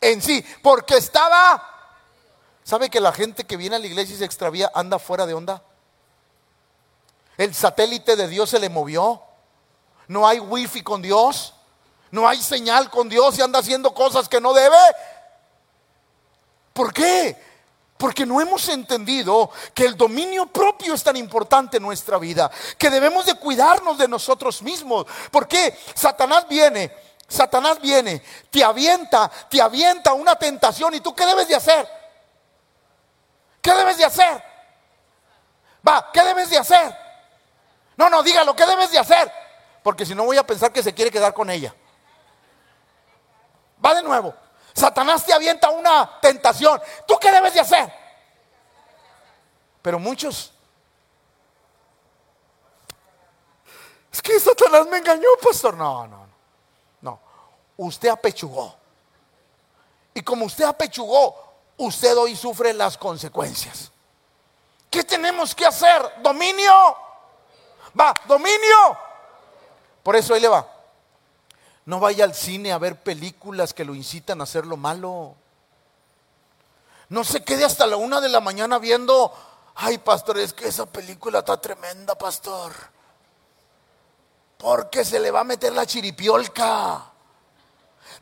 en 0.00 0.20
sí, 0.22 0.44
porque 0.62 0.96
estaba... 0.96 1.66
¿Sabe 2.64 2.90
que 2.90 3.00
la 3.00 3.12
gente 3.12 3.44
que 3.44 3.56
viene 3.56 3.76
a 3.76 3.78
la 3.78 3.86
iglesia 3.86 4.14
y 4.14 4.18
se 4.18 4.24
extravía 4.24 4.70
anda 4.74 4.98
fuera 4.98 5.26
de 5.26 5.34
onda? 5.34 5.62
El 7.36 7.54
satélite 7.54 8.16
de 8.16 8.28
Dios 8.28 8.50
se 8.50 8.58
le 8.58 8.68
movió. 8.68 9.22
No 10.08 10.28
hay 10.28 10.40
wifi 10.40 10.82
con 10.82 11.00
Dios. 11.00 11.54
No 12.10 12.28
hay 12.28 12.42
señal 12.42 12.90
con 12.90 13.08
Dios 13.08 13.38
y 13.38 13.42
anda 13.42 13.60
haciendo 13.60 13.94
cosas 13.94 14.28
que 14.28 14.40
no 14.40 14.52
debe. 14.52 14.76
¿Por 16.72 16.92
qué? 16.92 17.49
Porque 18.00 18.24
no 18.24 18.40
hemos 18.40 18.66
entendido 18.70 19.50
que 19.74 19.84
el 19.84 19.94
dominio 19.94 20.46
propio 20.46 20.94
es 20.94 21.04
tan 21.04 21.16
importante 21.16 21.76
en 21.76 21.82
nuestra 21.82 22.16
vida, 22.16 22.50
que 22.78 22.88
debemos 22.88 23.26
de 23.26 23.34
cuidarnos 23.34 23.98
de 23.98 24.08
nosotros 24.08 24.62
mismos. 24.62 25.04
Porque 25.30 25.78
Satanás 25.92 26.48
viene, 26.48 26.96
Satanás 27.28 27.78
viene, 27.78 28.22
te 28.50 28.64
avienta, 28.64 29.30
te 29.50 29.60
avienta 29.60 30.14
una 30.14 30.34
tentación 30.34 30.94
y 30.94 31.00
tú 31.00 31.14
qué 31.14 31.26
debes 31.26 31.46
de 31.46 31.56
hacer? 31.56 31.86
¿Qué 33.60 33.74
debes 33.74 33.98
de 33.98 34.06
hacer? 34.06 34.42
Va, 35.86 36.10
¿qué 36.10 36.22
debes 36.22 36.48
de 36.48 36.56
hacer? 36.56 36.96
No, 37.98 38.08
no, 38.08 38.22
dígalo, 38.22 38.56
¿qué 38.56 38.64
debes 38.64 38.90
de 38.92 38.98
hacer? 38.98 39.30
Porque 39.82 40.06
si 40.06 40.14
no 40.14 40.24
voy 40.24 40.38
a 40.38 40.46
pensar 40.46 40.72
que 40.72 40.82
se 40.82 40.94
quiere 40.94 41.10
quedar 41.10 41.34
con 41.34 41.50
ella. 41.50 41.74
Va 43.84 43.94
de 43.94 44.02
nuevo. 44.02 44.34
Satanás 44.80 45.24
te 45.24 45.32
avienta 45.32 45.68
una 45.70 46.18
tentación. 46.20 46.80
¿Tú 47.06 47.18
qué 47.20 47.30
debes 47.30 47.52
de 47.52 47.60
hacer? 47.60 47.92
Pero 49.82 49.98
muchos... 49.98 50.52
Es 54.10 54.20
que 54.22 54.40
Satanás 54.40 54.86
me 54.88 54.98
engañó, 54.98 55.28
pastor. 55.42 55.76
No, 55.76 56.06
no, 56.06 56.26
no. 56.26 56.30
No. 57.02 57.20
Usted 57.76 58.08
apechugó. 58.08 58.74
Y 60.14 60.22
como 60.22 60.46
usted 60.46 60.64
apechugó, 60.64 61.52
usted 61.76 62.16
hoy 62.16 62.34
sufre 62.34 62.72
las 62.72 62.96
consecuencias. 62.96 63.92
¿Qué 64.90 65.04
tenemos 65.04 65.54
que 65.54 65.66
hacer? 65.66 66.14
Dominio. 66.22 66.96
Va, 67.98 68.12
dominio. 68.26 68.98
Por 70.02 70.16
eso 70.16 70.34
ahí 70.34 70.40
le 70.40 70.48
va. 70.48 70.66
No 71.90 71.98
vaya 71.98 72.22
al 72.22 72.36
cine 72.36 72.70
a 72.70 72.78
ver 72.78 73.02
películas 73.02 73.74
que 73.74 73.84
lo 73.84 73.96
incitan 73.96 74.40
a 74.40 74.44
hacer 74.44 74.64
lo 74.64 74.76
malo. 74.76 75.34
No 77.08 77.24
se 77.24 77.42
quede 77.42 77.64
hasta 77.64 77.84
la 77.84 77.96
una 77.96 78.20
de 78.20 78.28
la 78.28 78.38
mañana 78.38 78.78
viendo, 78.78 79.34
ay 79.74 79.98
pastor, 79.98 80.38
es 80.38 80.52
que 80.52 80.68
esa 80.68 80.86
película 80.86 81.40
está 81.40 81.60
tremenda, 81.60 82.14
pastor. 82.14 82.72
Porque 84.56 85.04
se 85.04 85.18
le 85.18 85.32
va 85.32 85.40
a 85.40 85.44
meter 85.44 85.72
la 85.72 85.84
chiripiolca. 85.84 87.06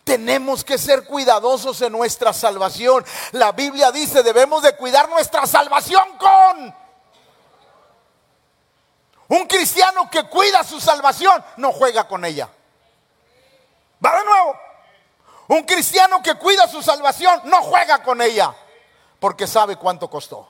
Tenemos 0.03 0.65
que 0.65 0.79
ser 0.79 1.05
cuidadosos 1.05 1.83
en 1.83 1.93
nuestra 1.93 2.33
salvación. 2.33 3.05
La 3.33 3.53
Biblia 3.53 3.93
dice, 3.93 4.23
debemos 4.23 4.63
de 4.63 4.77
cuidar 4.77 5.11
nuestra 5.11 5.47
salvación 5.47 6.17
con... 6.17 6.75
Un 9.29 9.47
cristiano 9.47 10.09
que 10.11 10.27
cuida 10.27 10.65
su 10.65 10.81
salvación 10.81 11.45
no 11.59 11.71
juega 11.71 12.09
con 12.09 12.25
ella. 12.25 12.49
Va 14.05 14.17
de 14.17 14.25
nuevo. 14.25 14.59
Un 15.49 15.63
cristiano 15.63 16.23
que 16.23 16.35
cuida 16.35 16.69
su 16.69 16.83
salvación 16.83 17.41
no 17.45 17.63
juega 17.63 18.03
con 18.03 18.21
ella 18.21 18.55
porque 19.19 19.47
sabe 19.47 19.77
cuánto 19.77 20.09
costó. 20.09 20.49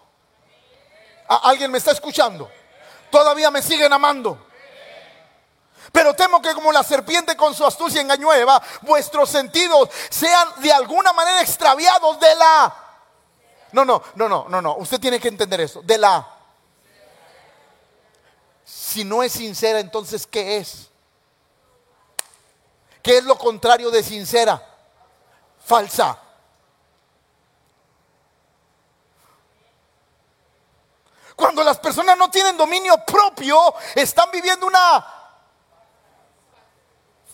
¿Alguien 1.29 1.71
me 1.71 1.79
está 1.79 1.93
escuchando? 1.93 2.51
Todavía 3.11 3.51
me 3.51 3.63
siguen 3.63 3.93
amando. 3.93 4.47
Pero 5.93 6.15
temo 6.15 6.43
que 6.43 6.53
como 6.53 6.73
la 6.73 6.83
serpiente 6.83 7.37
con 7.37 7.55
su 7.55 7.65
astucia 7.65 8.01
engañó 8.01 8.31
a 8.31 8.63
vuestros 8.83 9.31
sentidos 9.31 9.89
sean 10.11 10.49
de 10.59 10.73
alguna 10.73 11.13
manera 11.13 11.41
extraviados 11.41 12.21
de 12.21 12.35
la... 12.35 12.75
No, 13.73 13.85
no, 13.85 14.03
no, 14.15 14.29
no, 14.29 14.47
no, 14.49 14.63
no. 14.63 14.77
Usted 14.77 15.01
tiene 15.01 15.21
que 15.21 15.29
entender 15.29 15.61
eso. 15.61 15.81
De 15.83 15.97
la... 15.97 16.27
Si 18.65 19.05
no 19.05 19.23
es 19.23 19.33
sincera, 19.33 19.81
entonces 19.81 20.27
¿qué 20.27 20.59
es? 20.59 20.88
¿Qué 23.09 23.17
es 23.17 23.25
lo 23.25 23.39
contrario 23.39 23.91
de 23.91 24.03
sincera? 24.03 24.63
Falsa. 25.65 26.19
Cuando 31.35 31.65
las 31.65 31.79
personas 31.79 32.19
no 32.19 32.31
tienen 32.31 32.59
dominio 32.59 33.03
propio, 33.07 33.75
están 33.95 34.31
viviendo 34.31 34.67
una 34.67 35.07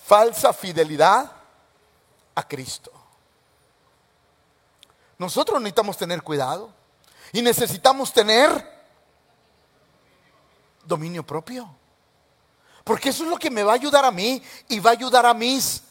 falsa 0.07 0.53
fidelidad 0.53 1.33
a 2.37 2.47
Cristo. 2.47 2.93
Nosotros 5.19 5.61
necesitamos 5.61 5.97
tener 5.97 6.23
cuidado 6.23 6.71
y 7.33 7.43
necesitamos 7.43 8.13
tener 8.13 8.65
dominio 10.85 11.27
propio. 11.27 11.69
Porque 12.85 13.09
eso 13.09 13.25
es 13.25 13.31
lo 13.31 13.39
que 13.39 13.51
me 13.51 13.63
va 13.63 13.73
a 13.73 13.77
ayudar 13.77 14.05
a 14.05 14.11
mí 14.11 14.43
y 14.69 14.79
va 14.79 14.91
a 14.91 14.93
ayudar 14.93 15.25
a 15.25 15.33
mis 15.33 15.83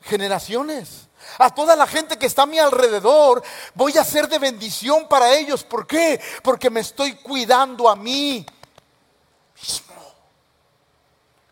generaciones. 0.00 1.06
A 1.38 1.54
toda 1.54 1.76
la 1.76 1.86
gente 1.86 2.18
que 2.18 2.26
está 2.26 2.42
a 2.42 2.46
mi 2.46 2.58
alrededor, 2.58 3.42
voy 3.74 3.96
a 3.98 4.04
ser 4.04 4.28
de 4.28 4.38
bendición 4.38 5.06
para 5.06 5.34
ellos. 5.34 5.62
¿Por 5.64 5.86
qué? 5.86 6.20
Porque 6.42 6.70
me 6.70 6.80
estoy 6.80 7.14
cuidando 7.16 7.88
a 7.88 7.96
mí 7.96 8.44
mismo. 9.54 9.94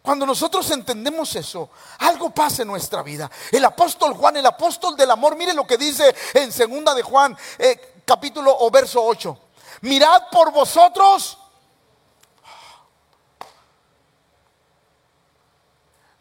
Cuando 0.00 0.26
nosotros 0.26 0.68
entendemos 0.70 1.36
eso, 1.36 1.70
algo 1.98 2.30
pasa 2.30 2.62
en 2.62 2.68
nuestra 2.68 3.02
vida. 3.02 3.30
El 3.52 3.64
apóstol 3.64 4.14
Juan, 4.14 4.36
el 4.36 4.46
apóstol 4.46 4.96
del 4.96 5.10
amor, 5.10 5.36
mire 5.36 5.54
lo 5.54 5.66
que 5.66 5.76
dice 5.76 6.14
en 6.34 6.50
segunda 6.50 6.92
de 6.94 7.02
Juan, 7.02 7.36
eh, 7.58 8.00
capítulo 8.04 8.54
o 8.58 8.70
verso 8.70 9.02
8. 9.04 9.38
Mirad 9.82 10.24
por 10.30 10.50
vosotros 10.50 11.38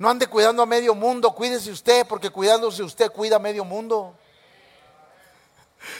No 0.01 0.09
ande 0.09 0.25
cuidando 0.25 0.63
a 0.63 0.65
medio 0.65 0.95
mundo, 0.95 1.29
cuídese 1.29 1.69
usted, 1.69 2.07
porque 2.07 2.31
cuidándose 2.31 2.81
usted 2.81 3.11
cuida 3.11 3.35
a 3.35 3.39
medio 3.39 3.63
mundo. 3.63 4.15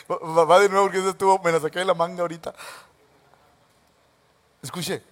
Va 0.10 0.60
de 0.60 0.70
nuevo 0.70 0.86
porque 0.86 1.08
estuvo, 1.08 1.38
me 1.38 1.52
la 1.52 1.60
saqué 1.60 1.78
de 1.78 1.86
la 1.86 1.94
manga 1.94 2.24
ahorita. 2.24 2.52
Escuche, 4.64 5.04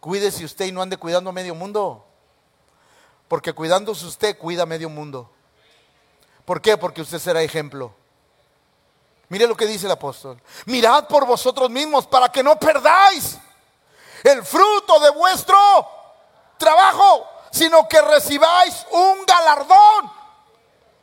cuídese 0.00 0.44
usted 0.44 0.64
y 0.64 0.72
no 0.72 0.82
ande 0.82 0.96
cuidando 0.96 1.30
a 1.30 1.32
medio 1.32 1.54
mundo. 1.54 2.04
Porque 3.28 3.52
cuidándose 3.52 4.06
usted 4.06 4.36
cuida 4.36 4.64
a 4.64 4.66
medio 4.66 4.88
mundo. 4.88 5.30
¿Por 6.44 6.60
qué? 6.60 6.76
Porque 6.76 7.00
usted 7.00 7.20
será 7.20 7.42
ejemplo. 7.42 7.94
Mire 9.28 9.46
lo 9.46 9.56
que 9.56 9.66
dice 9.66 9.86
el 9.86 9.92
apóstol. 9.92 10.42
Mirad 10.66 11.06
por 11.06 11.24
vosotros 11.24 11.70
mismos 11.70 12.08
para 12.08 12.28
que 12.28 12.42
no 12.42 12.58
perdáis 12.58 13.38
el 14.24 14.44
fruto 14.44 14.98
de 14.98 15.10
vuestro 15.10 15.56
trabajo 16.58 17.28
sino 17.52 17.86
que 17.86 18.00
recibáis 18.00 18.86
un 18.90 19.24
galardón 19.26 20.10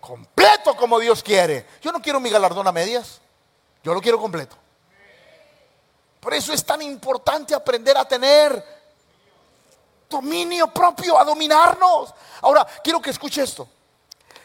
completo 0.01 0.75
como 0.75 0.99
Dios 0.99 1.21
quiere. 1.21 1.67
Yo 1.79 1.91
no 1.91 2.01
quiero 2.01 2.19
mi 2.19 2.31
galardón 2.31 2.67
a 2.67 2.71
medias, 2.71 3.21
yo 3.83 3.93
lo 3.93 4.01
quiero 4.01 4.19
completo. 4.19 4.57
Por 6.19 6.33
eso 6.33 6.51
es 6.51 6.65
tan 6.65 6.81
importante 6.81 7.53
aprender 7.53 7.95
a 7.95 8.05
tener 8.05 8.65
dominio 10.09 10.73
propio, 10.73 11.19
a 11.19 11.23
dominarnos. 11.23 12.13
Ahora, 12.41 12.65
quiero 12.83 12.99
que 12.99 13.11
escuche 13.11 13.43
esto. 13.43 13.69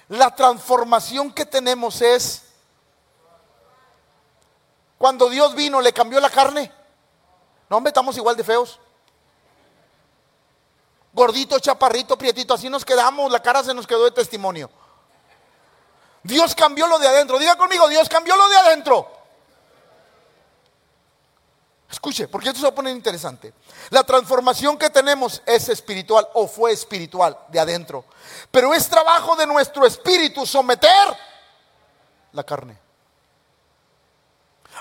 La 0.08 0.34
transformación 0.34 1.32
que 1.32 1.46
tenemos 1.46 2.02
es 2.02 2.42
cuando 4.98 5.30
Dios 5.30 5.54
vino, 5.54 5.80
le 5.80 5.92
cambió 5.94 6.20
la 6.20 6.30
carne. 6.30 6.70
No, 7.70 7.78
hombre, 7.78 7.88
estamos 7.88 8.16
igual 8.18 8.36
de 8.36 8.44
feos 8.44 8.78
gordito, 11.14 11.58
chaparrito, 11.60 12.18
prietito, 12.18 12.52
así 12.52 12.68
nos 12.68 12.84
quedamos, 12.84 13.30
la 13.30 13.40
cara 13.40 13.62
se 13.62 13.72
nos 13.72 13.86
quedó 13.86 14.04
de 14.04 14.10
testimonio. 14.10 14.68
Dios 16.22 16.54
cambió 16.54 16.86
lo 16.86 16.98
de 16.98 17.06
adentro. 17.06 17.38
Diga 17.38 17.56
conmigo, 17.56 17.88
Dios 17.88 18.08
cambió 18.08 18.36
lo 18.36 18.48
de 18.48 18.56
adentro. 18.56 19.10
Escuche, 21.90 22.26
porque 22.26 22.48
esto 22.48 22.58
se 22.58 22.66
va 22.66 22.70
a 22.70 22.74
poner 22.74 22.96
interesante. 22.96 23.54
La 23.90 24.02
transformación 24.02 24.76
que 24.76 24.90
tenemos 24.90 25.42
es 25.46 25.68
espiritual 25.68 26.26
o 26.34 26.48
fue 26.48 26.72
espiritual 26.72 27.38
de 27.48 27.60
adentro. 27.60 28.04
Pero 28.50 28.74
es 28.74 28.88
trabajo 28.88 29.36
de 29.36 29.46
nuestro 29.46 29.86
espíritu 29.86 30.44
someter 30.44 30.90
la 32.32 32.42
carne. 32.42 32.83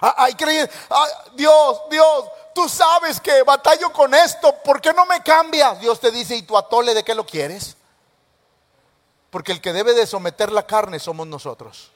Ah, 0.02 0.16
hay 0.18 0.34
creen, 0.34 0.70
ah, 0.90 1.08
Dios, 1.36 1.82
Dios, 1.90 2.26
tú 2.54 2.68
sabes 2.68 3.20
que 3.22 3.44
batallo 3.44 3.92
con 3.94 4.14
esto, 4.14 4.54
¿por 4.64 4.82
qué 4.82 4.94
no 4.94 5.06
me 5.06 5.22
cambias? 5.22 5.80
Dios 5.80 6.00
te 6.00 6.12
dice, 6.12 6.36
¿y 6.36 6.42
tu 6.42 6.58
atole 6.58 6.94
de 6.94 7.04
qué 7.04 7.16
lo 7.16 7.26
quieres? 7.26 7.78
Porque 9.30 9.52
el 9.52 9.62
que 9.62 9.74
debe 9.74 9.94
de 9.94 10.06
someter 10.06 10.52
la 10.52 10.68
carne 10.68 11.00
somos 11.00 11.26
nosotros. 11.28 11.93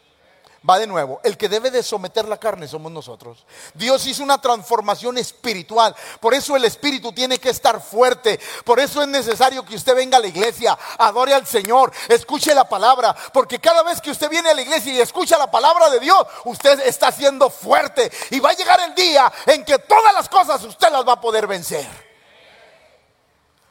Va 0.68 0.80
de 0.80 0.88
nuevo, 0.88 1.22
el 1.24 1.38
que 1.38 1.50
debe 1.50 1.70
de 1.70 1.84
someter 1.84 2.28
la 2.28 2.38
carne 2.38 2.68
somos 2.68 2.92
nosotros. 2.92 3.46
Dios 3.76 4.06
hizo 4.08 4.24
una 4.24 4.42
transformación 4.42 5.18
espiritual. 5.18 5.96
Por 6.20 6.34
eso 6.34 6.56
el 6.56 6.66
espíritu 6.66 7.14
tiene 7.14 7.40
que 7.40 7.50
estar 7.50 7.80
fuerte. 7.80 8.40
Por 8.66 8.80
eso 8.80 9.02
es 9.02 9.08
necesario 9.08 9.64
que 9.64 9.76
usted 9.76 9.96
venga 9.96 10.18
a 10.18 10.22
la 10.22 10.28
iglesia, 10.28 10.78
adore 10.98 11.34
al 11.34 11.46
Señor, 11.46 11.92
escuche 12.10 12.56
la 12.56 12.68
palabra. 12.68 13.16
Porque 13.34 13.60
cada 13.60 13.84
vez 13.84 14.02
que 14.02 14.10
usted 14.10 14.30
viene 14.30 14.50
a 14.50 14.56
la 14.56 14.62
iglesia 14.62 14.94
y 14.94 15.00
escucha 15.00 15.38
la 15.38 15.52
palabra 15.52 15.90
de 15.90 16.00
Dios, 16.00 16.26
usted 16.46 16.80
está 16.82 17.12
siendo 17.12 17.50
fuerte. 17.50 18.12
Y 18.32 18.40
va 18.40 18.50
a 18.50 18.56
llegar 18.56 18.80
el 18.80 18.96
día 18.96 19.32
en 19.46 19.64
que 19.64 19.78
todas 19.80 20.14
las 20.14 20.28
cosas 20.28 20.64
usted 20.64 20.90
las 20.92 21.08
va 21.08 21.14
a 21.14 21.22
poder 21.22 21.46
vencer. 21.46 21.88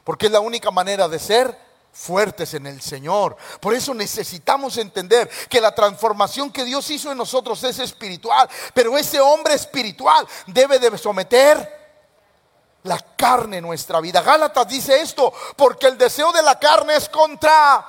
Porque 0.04 0.26
es 0.26 0.32
la 0.32 0.40
única 0.40 0.70
manera 0.70 1.08
de 1.08 1.18
ser 1.18 1.65
fuertes 1.96 2.52
en 2.54 2.66
el 2.66 2.80
Señor. 2.82 3.36
Por 3.58 3.72
eso 3.72 3.94
necesitamos 3.94 4.76
entender 4.76 5.28
que 5.48 5.60
la 5.60 5.74
transformación 5.74 6.52
que 6.52 6.64
Dios 6.64 6.88
hizo 6.90 7.10
en 7.10 7.16
nosotros 7.16 7.62
es 7.64 7.78
espiritual, 7.78 8.48
pero 8.74 8.98
ese 8.98 9.18
hombre 9.18 9.54
espiritual 9.54 10.26
debe 10.46 10.78
de 10.78 10.96
someter 10.98 11.74
la 12.82 12.98
carne 13.16 13.56
en 13.56 13.64
nuestra 13.64 14.00
vida. 14.00 14.20
Gálatas 14.20 14.68
dice 14.68 15.00
esto, 15.00 15.32
porque 15.56 15.86
el 15.86 15.96
deseo 15.96 16.32
de 16.32 16.42
la 16.42 16.58
carne 16.58 16.96
es 16.96 17.08
contra 17.08 17.84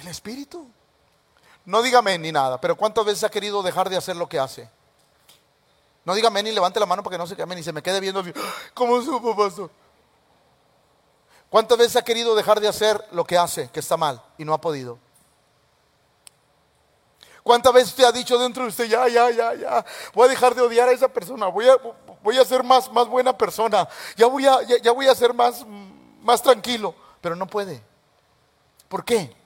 el 0.00 0.08
espíritu. 0.08 0.68
No 1.64 1.80
dígame 1.80 2.18
ni 2.18 2.32
nada, 2.32 2.60
pero 2.60 2.76
¿cuántas 2.76 3.04
veces 3.04 3.24
ha 3.24 3.30
querido 3.30 3.62
dejar 3.62 3.88
de 3.88 3.96
hacer 3.96 4.16
lo 4.16 4.28
que 4.28 4.38
hace? 4.38 4.68
No 6.04 6.14
dígame 6.14 6.42
ni 6.42 6.52
levante 6.52 6.78
la 6.78 6.86
mano 6.86 7.02
para 7.02 7.14
que 7.14 7.18
no 7.18 7.26
se 7.26 7.36
queme 7.36 7.54
ni 7.54 7.62
se 7.62 7.72
me 7.72 7.82
quede 7.82 7.98
viendo. 7.98 8.22
¿Cómo 8.74 9.00
supo, 9.00 9.34
pastor? 9.34 9.70
¿Cuántas 11.52 11.76
veces 11.76 11.96
ha 11.96 12.02
querido 12.02 12.34
dejar 12.34 12.60
de 12.60 12.68
hacer 12.68 13.06
lo 13.12 13.26
que 13.26 13.36
hace, 13.36 13.68
que 13.68 13.80
está 13.80 13.98
mal, 13.98 14.22
y 14.38 14.44
no 14.46 14.54
ha 14.54 14.60
podido? 14.62 14.98
¿Cuántas 17.42 17.74
veces 17.74 17.90
usted 17.90 18.04
ha 18.04 18.12
dicho 18.12 18.38
dentro 18.38 18.62
de 18.62 18.70
usted, 18.70 18.86
ya, 18.86 19.06
ya, 19.06 19.28
ya, 19.30 19.54
ya, 19.54 19.84
voy 20.14 20.28
a 20.28 20.30
dejar 20.30 20.54
de 20.54 20.62
odiar 20.62 20.88
a 20.88 20.92
esa 20.92 21.08
persona, 21.08 21.48
voy 21.48 21.68
a, 21.68 21.76
voy 22.22 22.38
a 22.38 22.44
ser 22.46 22.62
más, 22.62 22.90
más 22.90 23.06
buena 23.06 23.36
persona, 23.36 23.86
ya 24.16 24.28
voy 24.28 24.46
a, 24.46 24.62
ya, 24.62 24.92
voy 24.92 25.08
a 25.08 25.14
ser 25.14 25.34
más, 25.34 25.66
más 26.22 26.40
tranquilo, 26.40 26.94
pero 27.20 27.36
no 27.36 27.46
puede. 27.46 27.82
¿Por 28.88 29.04
qué? 29.04 29.36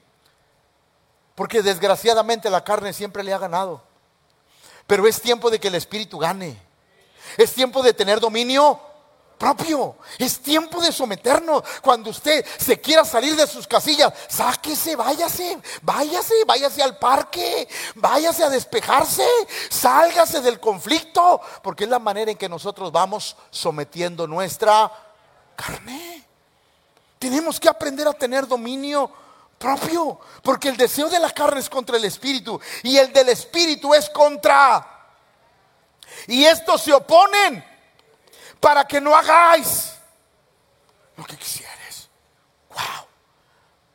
Porque 1.35 1.61
desgraciadamente 1.61 2.49
la 2.51 2.63
carne 2.63 2.93
siempre 2.93 3.25
le 3.25 3.35
ha 3.35 3.39
ganado. 3.39 3.83
Pero 4.87 5.09
es 5.09 5.21
tiempo 5.21 5.51
de 5.51 5.59
que 5.59 5.67
el 5.67 5.75
espíritu 5.75 6.19
gane. 6.19 6.57
Es 7.37 7.53
tiempo 7.53 7.83
de 7.83 7.93
tener 7.93 8.21
dominio 8.21 8.81
propio. 9.39 9.97
Es 10.19 10.41
tiempo 10.41 10.81
de 10.81 10.93
someternos. 10.93 11.63
Cuando 11.83 12.11
usted 12.11 12.45
se 12.59 12.81
quiera 12.81 13.05
salir 13.05 13.37
de 13.37 13.47
sus 13.47 13.67
casillas, 13.67 14.13
sáquese, 14.29 14.97
váyase, 14.97 15.59
váyase, 15.83 16.35
váyase 16.47 16.83
al 16.83 16.99
parque, 16.99 17.69
váyase 17.95 18.45
a 18.45 18.51
despejarse, 18.51 19.27
sálgase 19.69 20.41
del 20.41 20.61
conflicto, 20.61 21.41
porque 21.63 21.85
es 21.85 21.91
la 21.91 21.99
manera 21.99 22.31
en 22.31 22.37
que 22.37 22.49
nosotros 22.49 22.93
vamos 22.93 23.37
sometiendo 23.51 24.27
nuestra 24.27 24.91
carne. 25.55 26.25
Tenemos 27.19 27.59
que 27.59 27.69
aprender 27.69 28.07
a 28.07 28.13
tener 28.13 28.47
dominio 28.47 29.11
propio, 29.59 30.21
porque 30.43 30.69
el 30.69 30.77
deseo 30.77 31.09
de 31.09 31.19
la 31.19 31.31
carne 31.31 31.61
es 31.61 31.71
contra 31.71 31.97
el 31.97 32.05
espíritu 32.05 32.61
y 32.83 32.99
el 32.99 33.13
del 33.13 33.31
espíritu 33.31 33.95
es 33.95 34.09
contra. 34.11 34.93
Y 36.27 36.45
estos 36.45 36.83
se 36.83 36.93
oponen 36.93 37.76
para 38.61 38.87
que 38.87 39.01
no 39.01 39.15
hagáis 39.15 39.93
lo 41.17 41.25
que 41.25 41.37
quisieres. 41.37 42.09
Wow. 42.71 43.07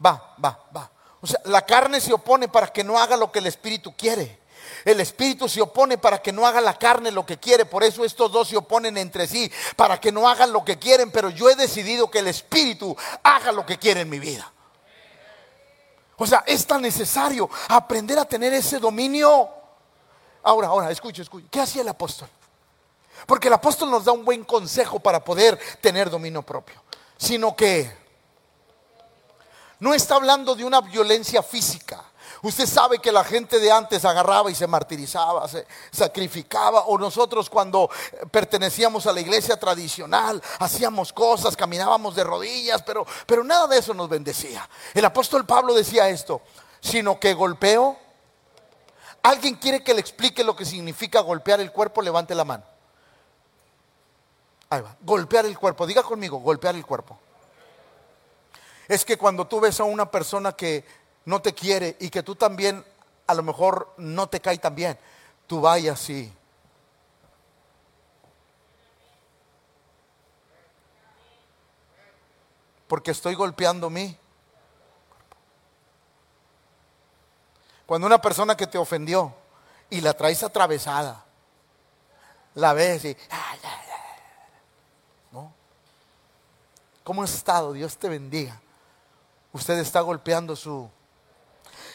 Va, 0.05 0.35
va, 0.43 0.59
va. 0.75 0.91
O 1.21 1.27
sea, 1.27 1.39
la 1.45 1.65
carne 1.65 2.01
se 2.01 2.13
opone 2.13 2.47
para 2.47 2.67
que 2.67 2.83
no 2.83 2.97
haga 2.97 3.15
lo 3.15 3.31
que 3.31 3.39
el 3.39 3.47
espíritu 3.47 3.95
quiere. 3.95 4.39
El 4.83 4.99
espíritu 4.99 5.47
se 5.47 5.61
opone 5.61 5.97
para 5.99 6.21
que 6.21 6.31
no 6.31 6.47
haga 6.47 6.59
la 6.59 6.77
carne 6.77 7.11
lo 7.11 7.25
que 7.25 7.37
quiere. 7.37 7.65
Por 7.65 7.83
eso 7.83 8.03
estos 8.03 8.31
dos 8.31 8.47
se 8.47 8.57
oponen 8.57 8.97
entre 8.97 9.27
sí, 9.27 9.51
para 9.75 9.99
que 9.99 10.11
no 10.11 10.27
hagan 10.27 10.51
lo 10.51 10.65
que 10.65 10.79
quieren. 10.79 11.11
Pero 11.11 11.29
yo 11.29 11.49
he 11.49 11.55
decidido 11.55 12.09
que 12.09 12.19
el 12.19 12.27
espíritu 12.27 12.95
haga 13.21 13.51
lo 13.51 13.65
que 13.65 13.77
quiere 13.77 14.01
en 14.01 14.09
mi 14.09 14.17
vida. 14.17 14.51
O 16.17 16.25
sea, 16.25 16.43
es 16.47 16.65
tan 16.65 16.81
necesario 16.81 17.49
aprender 17.67 18.17
a 18.17 18.25
tener 18.25 18.53
ese 18.53 18.79
dominio. 18.79 19.49
Ahora, 20.43 20.67
ahora, 20.69 20.91
escucha, 20.91 21.21
escucha. 21.21 21.47
¿Qué 21.51 21.61
hacía 21.61 21.83
el 21.83 21.89
apóstol? 21.89 22.27
Porque 23.25 23.47
el 23.47 23.53
apóstol 23.53 23.91
nos 23.91 24.05
da 24.05 24.11
un 24.11 24.25
buen 24.25 24.43
consejo 24.43 24.99
para 24.99 25.23
poder 25.23 25.59
tener 25.81 26.09
dominio 26.09 26.41
propio, 26.41 26.81
sino 27.17 27.55
que 27.55 28.01
no 29.79 29.93
está 29.93 30.15
hablando 30.15 30.55
de 30.55 30.63
una 30.63 30.81
violencia 30.81 31.41
física. 31.41 32.03
Usted 32.43 32.65
sabe 32.65 32.99
que 32.99 33.11
la 33.11 33.23
gente 33.23 33.59
de 33.59 33.71
antes 33.71 34.03
agarraba 34.03 34.49
y 34.49 34.55
se 34.55 34.65
martirizaba, 34.65 35.47
se 35.47 35.67
sacrificaba, 35.91 36.81
o 36.81 36.97
nosotros 36.97 37.49
cuando 37.49 37.89
pertenecíamos 38.31 39.05
a 39.05 39.13
la 39.13 39.21
iglesia 39.21 39.59
tradicional 39.59 40.41
hacíamos 40.59 41.13
cosas, 41.13 41.55
caminábamos 41.55 42.15
de 42.15 42.23
rodillas, 42.23 42.81
pero, 42.81 43.05
pero 43.27 43.43
nada 43.43 43.67
de 43.67 43.77
eso 43.77 43.93
nos 43.93 44.09
bendecía. 44.09 44.67
El 44.93 45.05
apóstol 45.05 45.45
Pablo 45.45 45.73
decía 45.75 46.09
esto, 46.09 46.41
sino 46.79 47.19
que 47.19 47.33
golpeo. 47.35 47.97
¿Alguien 49.23 49.55
quiere 49.55 49.83
que 49.83 49.93
le 49.93 50.01
explique 50.01 50.43
lo 50.43 50.55
que 50.55 50.65
significa 50.65 51.21
golpear 51.21 51.59
el 51.59 51.71
cuerpo? 51.71 52.01
Levante 52.01 52.33
la 52.33 52.45
mano. 52.45 52.70
Ahí 54.71 54.79
va. 54.79 54.95
Golpear 55.01 55.45
el 55.45 55.59
cuerpo. 55.59 55.85
Diga 55.85 56.01
conmigo, 56.01 56.39
golpear 56.39 56.75
el 56.75 56.85
cuerpo. 56.85 57.19
Es 58.87 59.03
que 59.03 59.17
cuando 59.17 59.45
tú 59.45 59.59
ves 59.59 59.81
a 59.81 59.83
una 59.83 60.09
persona 60.09 60.53
que 60.53 60.85
no 61.25 61.41
te 61.41 61.53
quiere 61.53 61.97
y 61.99 62.09
que 62.09 62.23
tú 62.23 62.35
también 62.35 62.83
a 63.27 63.33
lo 63.33 63.43
mejor 63.43 63.93
no 63.97 64.27
te 64.27 64.39
cae 64.39 64.57
tan 64.57 64.73
bien, 64.73 64.97
tú 65.45 65.59
vayas 65.59 65.99
así. 65.99 66.33
Porque 72.87 73.11
estoy 73.11 73.35
golpeando 73.35 73.89
mí. 73.89 74.17
Cuando 77.85 78.07
una 78.07 78.21
persona 78.21 78.55
que 78.55 78.67
te 78.67 78.77
ofendió 78.77 79.33
y 79.89 79.99
la 79.99 80.13
traes 80.13 80.43
atravesada, 80.43 81.25
la 82.53 82.71
ves 82.71 83.03
y, 83.03 83.17
¿Cómo 87.11 87.23
ha 87.23 87.25
estado? 87.25 87.73
Dios 87.73 87.97
te 87.97 88.07
bendiga. 88.07 88.57
Usted 89.51 89.77
está 89.79 89.99
golpeando 89.99 90.55
su... 90.55 90.89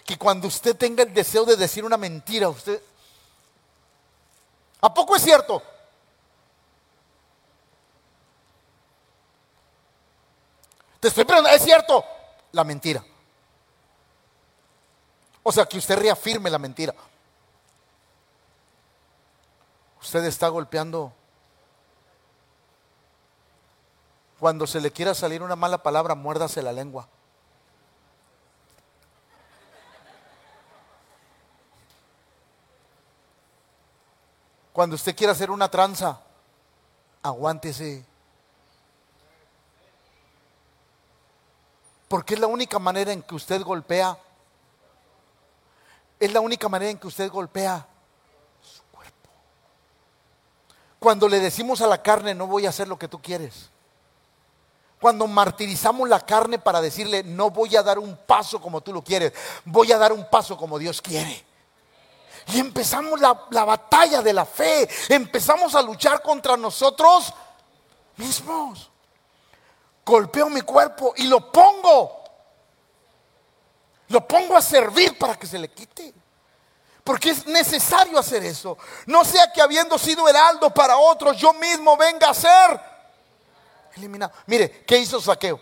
Que 0.05 0.19
cuando 0.19 0.47
usted 0.47 0.77
tenga 0.77 1.05
el 1.05 1.15
deseo 1.15 1.47
de 1.47 1.57
decir 1.57 1.87
una 1.87 1.97
mentira, 1.97 2.51
usted... 2.51 2.83
¿A 4.83 4.93
poco 4.93 5.17
es 5.17 5.23
cierto? 5.23 5.63
Te 11.01 11.09
estoy 11.09 11.25
preguntando, 11.25 11.57
¿es 11.57 11.65
cierto? 11.65 12.05
La 12.53 12.65
mentira. 12.65 13.03
O 15.43 15.51
sea, 15.51 15.65
que 15.65 15.79
usted 15.79 15.97
reafirme 15.97 16.51
la 16.51 16.59
mentira. 16.59 16.95
Usted 19.99 20.27
está 20.27 20.49
golpeando 20.49 21.11
Cuando 24.39 24.67
se 24.67 24.81
le 24.81 24.91
quiera 24.91 25.15
salir 25.15 25.43
una 25.43 25.57
mala 25.57 25.83
palabra, 25.83 26.15
muérdase 26.15 26.63
la 26.63 26.73
lengua. 26.73 27.09
Cuando 34.75 34.95
usted 34.95 35.17
quiera 35.17 35.33
hacer 35.33 35.51
una 35.51 35.71
tranza, 35.71 36.21
aguántese. 37.23 38.05
Porque 42.09 42.35
es 42.35 42.41
la 42.41 42.47
única 42.47 42.79
manera 42.79 43.11
en 43.11 43.23
que 43.23 43.35
usted 43.35 43.63
golpea. 43.63 44.19
Es 46.21 46.31
la 46.31 46.41
única 46.41 46.69
manera 46.69 46.91
en 46.91 46.99
que 46.99 47.07
usted 47.07 47.31
golpea 47.31 47.87
su 48.61 48.83
cuerpo. 48.93 49.31
Cuando 50.99 51.27
le 51.27 51.41
decimos 51.41 51.81
a 51.81 51.87
la 51.87 52.03
carne, 52.03 52.35
no 52.35 52.47
voy 52.47 52.67
a 52.67 52.69
hacer 52.69 52.87
lo 52.87 52.99
que 52.99 53.09
tú 53.09 53.23
quieres. 53.23 53.71
Cuando 55.07 55.29
martirizamos 55.29 56.09
la 56.09 56.19
carne 56.19 56.59
para 56.59 56.81
decirle, 56.81 57.23
no 57.23 57.51
voy 57.51 57.77
a 57.77 57.83
dar 57.85 57.97
un 57.97 58.17
paso 58.17 58.61
como 58.61 58.81
tú 58.81 58.93
lo 58.93 59.05
quieres, 59.05 59.33
voy 59.65 59.93
a 59.93 59.99
dar 59.99 60.13
un 60.13 60.29
paso 60.29 60.57
como 60.57 60.81
Dios 60.81 61.01
quiere. 61.01 61.47
Y 62.49 62.59
empezamos 62.59 63.21
la, 63.21 63.47
la 63.51 63.65
batalla 63.65 64.21
de 64.21 64.33
la 64.33 64.45
fe, 64.45 64.89
empezamos 65.09 65.77
a 65.77 65.83
luchar 65.83 66.21
contra 66.23 66.57
nosotros 66.57 67.33
mismos. 68.17 68.91
Golpeo 70.05 70.51
mi 70.51 70.63
cuerpo 70.63 71.15
y 71.19 71.29
lo 71.29 71.53
pongo. 71.53 72.25
Lo 74.09 74.27
pongo 74.27 74.57
a 74.57 74.61
servir 74.61 75.17
para 75.17 75.37
que 75.37 75.47
se 75.47 75.61
le 75.61 75.71
quite. 75.71 76.13
Porque 77.05 77.31
es 77.31 77.47
necesario 77.47 78.19
hacer 78.19 78.43
eso. 78.43 78.77
No 79.07 79.25
sea 79.25 79.53
que 79.53 79.63
habiendo 79.63 79.99
sido 79.99 80.29
heraldo 80.29 80.75
para 80.75 80.99
otros, 80.99 81.37
yo 81.37 81.53
mismo 81.53 81.97
venga 81.97 82.31
a 82.31 82.35
ser 82.35 82.96
eliminado. 83.97 84.33
Mire, 84.47 84.85
¿qué 84.87 84.99
hizo 84.99 85.21
Saqueo? 85.21 85.61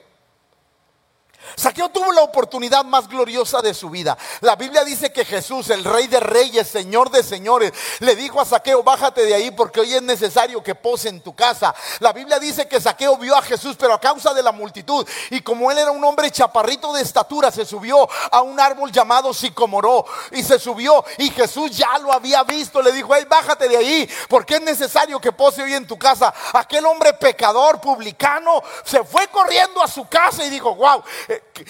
Saqueo 1.56 1.88
tuvo 1.88 2.12
la 2.12 2.22
oportunidad 2.22 2.84
más 2.84 3.08
gloriosa 3.08 3.60
de 3.60 3.74
su 3.74 3.90
vida. 3.90 4.16
La 4.40 4.56
Biblia 4.56 4.84
dice 4.84 5.12
que 5.12 5.24
Jesús, 5.24 5.70
el 5.70 5.84
Rey 5.84 6.06
de 6.06 6.20
Reyes, 6.20 6.68
Señor 6.68 7.10
de 7.10 7.22
Señores, 7.22 7.72
le 8.00 8.16
dijo 8.16 8.40
a 8.40 8.44
Saqueo, 8.44 8.82
bájate 8.82 9.24
de 9.24 9.34
ahí 9.34 9.50
porque 9.50 9.80
hoy 9.80 9.94
es 9.94 10.02
necesario 10.02 10.62
que 10.62 10.74
pose 10.74 11.08
en 11.08 11.20
tu 11.20 11.34
casa. 11.34 11.74
La 12.00 12.12
Biblia 12.12 12.38
dice 12.38 12.68
que 12.68 12.80
Saqueo 12.80 13.16
vio 13.16 13.36
a 13.36 13.42
Jesús, 13.42 13.76
pero 13.78 13.94
a 13.94 14.00
causa 14.00 14.34
de 14.34 14.42
la 14.42 14.52
multitud, 14.52 15.06
y 15.30 15.40
como 15.40 15.70
él 15.70 15.78
era 15.78 15.90
un 15.90 16.04
hombre 16.04 16.30
chaparrito 16.30 16.92
de 16.92 17.02
estatura, 17.02 17.50
se 17.50 17.64
subió 17.64 18.08
a 18.30 18.42
un 18.42 18.58
árbol 18.58 18.90
llamado 18.90 19.32
sicomoró, 19.32 20.04
y 20.32 20.42
se 20.42 20.58
subió, 20.58 21.04
y 21.18 21.30
Jesús 21.30 21.76
ya 21.76 21.98
lo 21.98 22.12
había 22.12 22.42
visto, 22.44 22.82
le 22.82 22.92
dijo, 22.92 23.14
hey, 23.14 23.26
bájate 23.28 23.68
de 23.68 23.76
ahí, 23.76 24.10
porque 24.28 24.56
es 24.56 24.62
necesario 24.62 25.20
que 25.20 25.32
pose 25.32 25.62
hoy 25.62 25.74
en 25.74 25.86
tu 25.86 25.98
casa. 25.98 26.32
Aquel 26.52 26.86
hombre 26.86 27.12
pecador, 27.14 27.80
publicano, 27.80 28.62
se 28.84 29.04
fue 29.04 29.28
corriendo 29.28 29.82
a 29.82 29.88
su 29.88 30.06
casa 30.08 30.44
y 30.44 30.50
dijo, 30.50 30.74
wow, 30.74 31.02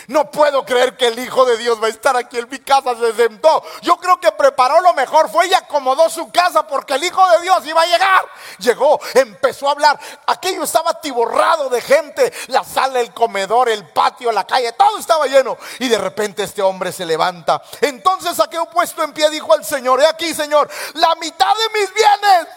no 0.08 0.30
puedo 0.30 0.64
creer 0.64 0.96
que 0.96 1.08
el 1.08 1.18
Hijo 1.18 1.44
de 1.44 1.56
Dios 1.56 1.82
va 1.82 1.86
a 1.86 1.90
estar 1.90 2.16
aquí 2.16 2.38
en 2.38 2.48
mi 2.48 2.58
casa, 2.58 2.94
se 2.96 3.12
sentó. 3.14 3.62
Yo 3.82 3.96
creo 3.96 4.18
que 4.20 4.32
preparó 4.32 4.80
lo 4.80 4.94
mejor, 4.94 5.30
fue 5.30 5.46
y 5.48 5.54
acomodó 5.54 6.08
su 6.08 6.30
casa 6.30 6.66
porque 6.66 6.94
el 6.94 7.04
Hijo 7.04 7.26
de 7.30 7.42
Dios 7.42 7.66
iba 7.66 7.82
a 7.82 7.86
llegar. 7.86 8.26
Llegó, 8.58 9.00
empezó 9.14 9.68
a 9.68 9.72
hablar. 9.72 10.00
Aquello 10.26 10.64
estaba 10.64 11.00
tiborrado 11.00 11.68
de 11.68 11.80
gente, 11.80 12.32
la 12.48 12.64
sala, 12.64 13.00
el 13.00 13.12
comedor, 13.12 13.68
el 13.68 13.88
patio, 13.88 14.32
la 14.32 14.46
calle, 14.46 14.72
todo 14.72 14.98
estaba 14.98 15.26
lleno. 15.26 15.56
Y 15.78 15.88
de 15.88 15.98
repente 15.98 16.42
este 16.42 16.62
hombre 16.62 16.92
se 16.92 17.04
levanta. 17.04 17.62
Entonces 17.80 18.36
Saqueo 18.36 18.66
puesto 18.66 19.02
en 19.02 19.12
pie 19.12 19.30
dijo 19.30 19.52
al 19.52 19.64
Señor, 19.64 20.00
he 20.00 20.06
aquí 20.06 20.34
Señor, 20.34 20.68
la 20.94 21.14
mitad 21.16 21.54
de 21.54 21.80
mis 21.80 21.94
bienes. 21.94 22.48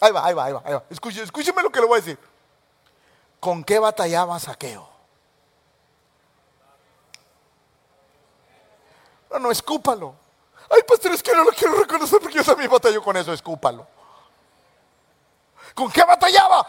Ahí 0.00 0.12
va, 0.12 0.26
ahí 0.26 0.34
va, 0.34 0.44
ahí 0.46 0.52
va, 0.52 0.62
ahí 0.64 0.72
va. 0.72 0.82
escúcheme 0.88 1.62
lo 1.62 1.70
que 1.70 1.80
le 1.80 1.86
voy 1.86 1.98
a 1.98 2.00
decir. 2.00 2.18
¿Con 3.38 3.64
qué 3.64 3.78
batallaba 3.78 4.38
Saqueo? 4.38 4.89
No, 9.30 9.38
no, 9.38 9.50
escúpalo. 9.50 10.14
Ay, 10.70 10.82
pastor, 10.82 11.12
es 11.12 11.22
que 11.22 11.34
no 11.34 11.44
lo 11.44 11.50
quiero 11.50 11.74
reconocer 11.74 12.20
porque 12.20 12.36
yo 12.36 12.44
también 12.44 12.70
batallo 12.70 13.02
con 13.02 13.16
eso, 13.16 13.32
escúpalo. 13.32 13.86
¿Con 15.74 15.90
qué 15.90 16.02
batallaba? 16.02 16.66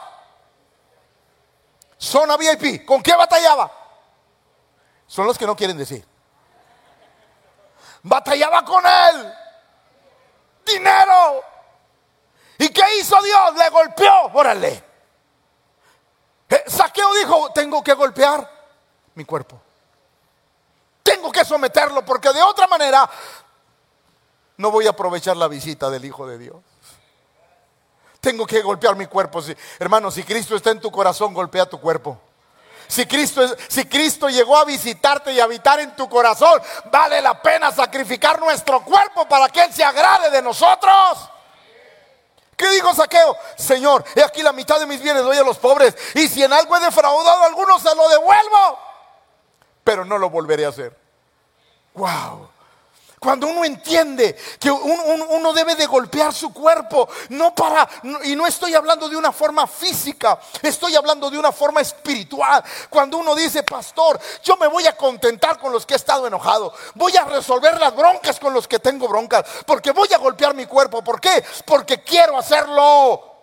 Zona 1.97 2.37
VIP, 2.37 2.85
¿con 2.85 3.01
qué 3.01 3.15
batallaba? 3.15 3.71
Son 5.07 5.27
los 5.27 5.37
que 5.37 5.45
no 5.45 5.55
quieren 5.55 5.77
decir. 5.77 6.05
Batallaba 8.03 8.63
con 8.65 8.83
él. 8.85 9.33
Dinero. 10.65 11.43
¿Y 12.57 12.69
qué 12.69 12.83
hizo 12.99 13.21
Dios? 13.21 13.55
Le 13.55 13.69
golpeó. 13.69 14.31
Órale. 14.33 14.83
Eh, 16.49 16.63
Saqueo 16.67 17.13
dijo, 17.15 17.51
tengo 17.53 17.83
que 17.83 17.93
golpear 17.93 18.49
mi 19.15 19.25
cuerpo. 19.25 19.61
Tengo 21.03 21.31
que 21.31 21.43
someterlo 21.45 22.05
porque 22.05 22.31
de 22.31 22.41
otra 22.41 22.67
manera 22.67 23.09
no 24.57 24.71
voy 24.71 24.87
a 24.87 24.91
aprovechar 24.91 25.35
la 25.35 25.47
visita 25.47 25.89
del 25.89 26.05
Hijo 26.05 26.27
de 26.27 26.37
Dios. 26.37 26.57
Tengo 28.19 28.45
que 28.45 28.61
golpear 28.61 28.95
mi 28.95 29.07
cuerpo. 29.07 29.41
hermano, 29.79 30.11
si 30.11 30.23
Cristo 30.23 30.55
está 30.55 30.69
en 30.69 30.79
tu 30.79 30.91
corazón, 30.91 31.33
golpea 31.33 31.65
tu 31.65 31.81
cuerpo. 31.81 32.19
Si 32.87 33.05
Cristo, 33.05 33.41
si 33.67 33.85
Cristo 33.85 34.29
llegó 34.29 34.57
a 34.57 34.65
visitarte 34.65 35.31
y 35.31 35.39
habitar 35.39 35.79
en 35.79 35.95
tu 35.95 36.07
corazón, 36.07 36.61
vale 36.91 37.21
la 37.21 37.41
pena 37.41 37.71
sacrificar 37.71 38.39
nuestro 38.39 38.83
cuerpo 38.83 39.27
para 39.27 39.49
que 39.49 39.63
Él 39.63 39.73
se 39.73 39.83
agrade 39.83 40.29
de 40.29 40.41
nosotros. 40.41 41.29
¿Qué 42.55 42.69
dijo 42.69 42.93
Saqueo? 42.93 43.35
Señor, 43.57 44.03
he 44.13 44.21
aquí 44.21 44.43
la 44.43 44.51
mitad 44.51 44.79
de 44.79 44.85
mis 44.85 45.01
bienes 45.01 45.23
doy 45.23 45.37
a 45.37 45.43
los 45.43 45.57
pobres. 45.57 45.95
Y 46.13 46.27
si 46.27 46.43
en 46.43 46.53
algo 46.53 46.77
he 46.77 46.79
defraudado 46.81 47.41
a 47.41 47.45
algunos, 47.47 47.81
se 47.81 47.95
lo 47.95 48.07
devuelvo 48.07 48.90
pero 49.83 50.05
no 50.05 50.17
lo 50.17 50.29
volveré 50.29 50.65
a 50.65 50.69
hacer. 50.69 50.97
Wow. 51.93 52.49
Cuando 53.21 53.45
uno 53.45 53.63
entiende 53.63 54.35
que 54.59 54.71
uno, 54.71 55.53
debe 55.53 55.75
de 55.75 55.85
golpear 55.85 56.33
su 56.33 56.51
cuerpo, 56.51 57.07
no 57.29 57.53
para, 57.53 57.87
y 58.23 58.35
no 58.35 58.47
estoy 58.47 58.73
hablando 58.73 59.07
de 59.07 59.15
una 59.15 59.31
forma 59.31 59.67
física, 59.67 60.39
estoy 60.63 60.95
hablando 60.95 61.29
de 61.29 61.37
una 61.37 61.51
forma 61.51 61.81
espiritual. 61.81 62.63
Cuando 62.89 63.19
uno 63.19 63.35
dice, 63.35 63.61
pastor, 63.61 64.19
yo 64.43 64.57
me 64.57 64.65
voy 64.65 64.87
a 64.87 64.97
contentar 64.97 65.59
con 65.59 65.71
los 65.71 65.85
que 65.85 65.93
he 65.93 65.97
estado 65.97 66.25
enojado, 66.25 66.73
voy 66.95 67.15
a 67.15 67.25
resolver 67.25 67.79
las 67.79 67.95
broncas 67.95 68.39
con 68.39 68.55
los 68.55 68.67
que 68.67 68.79
tengo 68.79 69.07
broncas, 69.07 69.45
porque 69.67 69.91
voy 69.91 70.11
a 70.11 70.17
golpear 70.17 70.55
mi 70.55 70.65
cuerpo. 70.65 71.03
¿Por 71.03 71.21
qué? 71.21 71.43
Porque 71.63 72.01
quiero 72.01 72.39
hacerlo 72.39 73.35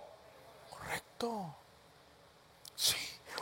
correcto. 0.71 1.55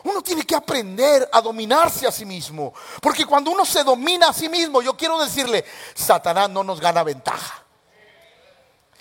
Uno 0.06 0.22
tiene 0.22 0.44
que 0.44 0.54
aprender 0.54 1.28
a 1.32 1.40
dominarse 1.40 2.06
a 2.06 2.12
sí 2.12 2.24
mismo. 2.24 2.72
Porque 3.02 3.26
cuando 3.26 3.50
uno 3.50 3.64
se 3.64 3.82
domina 3.82 4.28
a 4.28 4.32
sí 4.32 4.48
mismo, 4.48 4.80
yo 4.80 4.96
quiero 4.96 5.18
decirle, 5.18 5.64
Satanás 5.96 6.48
no 6.48 6.62
nos 6.62 6.80
gana 6.80 7.02
ventaja. 7.02 7.64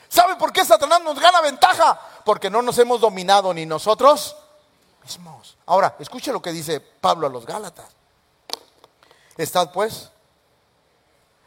¿Sabe 0.10 0.36
por 0.36 0.52
qué 0.52 0.66
Satanás 0.66 1.04
nos 1.04 1.20
gana 1.20 1.42
ventaja? 1.42 2.00
Porque 2.26 2.50
no 2.50 2.64
nos 2.64 2.80
hemos 2.80 3.00
dominado 3.00 3.54
ni 3.54 3.68
nosotros 3.68 4.36
mismos. 5.04 5.56
Ahora, 5.68 5.96
escuche 6.00 6.32
lo 6.32 6.42
que 6.42 6.52
dice 6.52 6.80
Pablo 6.80 7.28
a 7.28 7.30
los 7.30 7.46
Gálatas. 7.46 7.86
Estad 9.38 9.72
pues. 9.72 10.10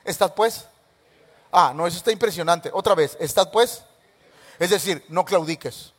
Estad 0.05 0.35
pues. 0.35 0.67
Ah, 1.51 1.73
no, 1.75 1.85
eso 1.89 1.97
está 1.97 2.13
impresionante. 2.13 2.71
Otra 2.73 2.95
vez, 2.95 3.17
estad 3.19 3.51
pues. 3.51 3.83
Es 4.61 4.71
decir, 4.71 5.05
no 5.09 5.25
claudiques. 5.25 5.93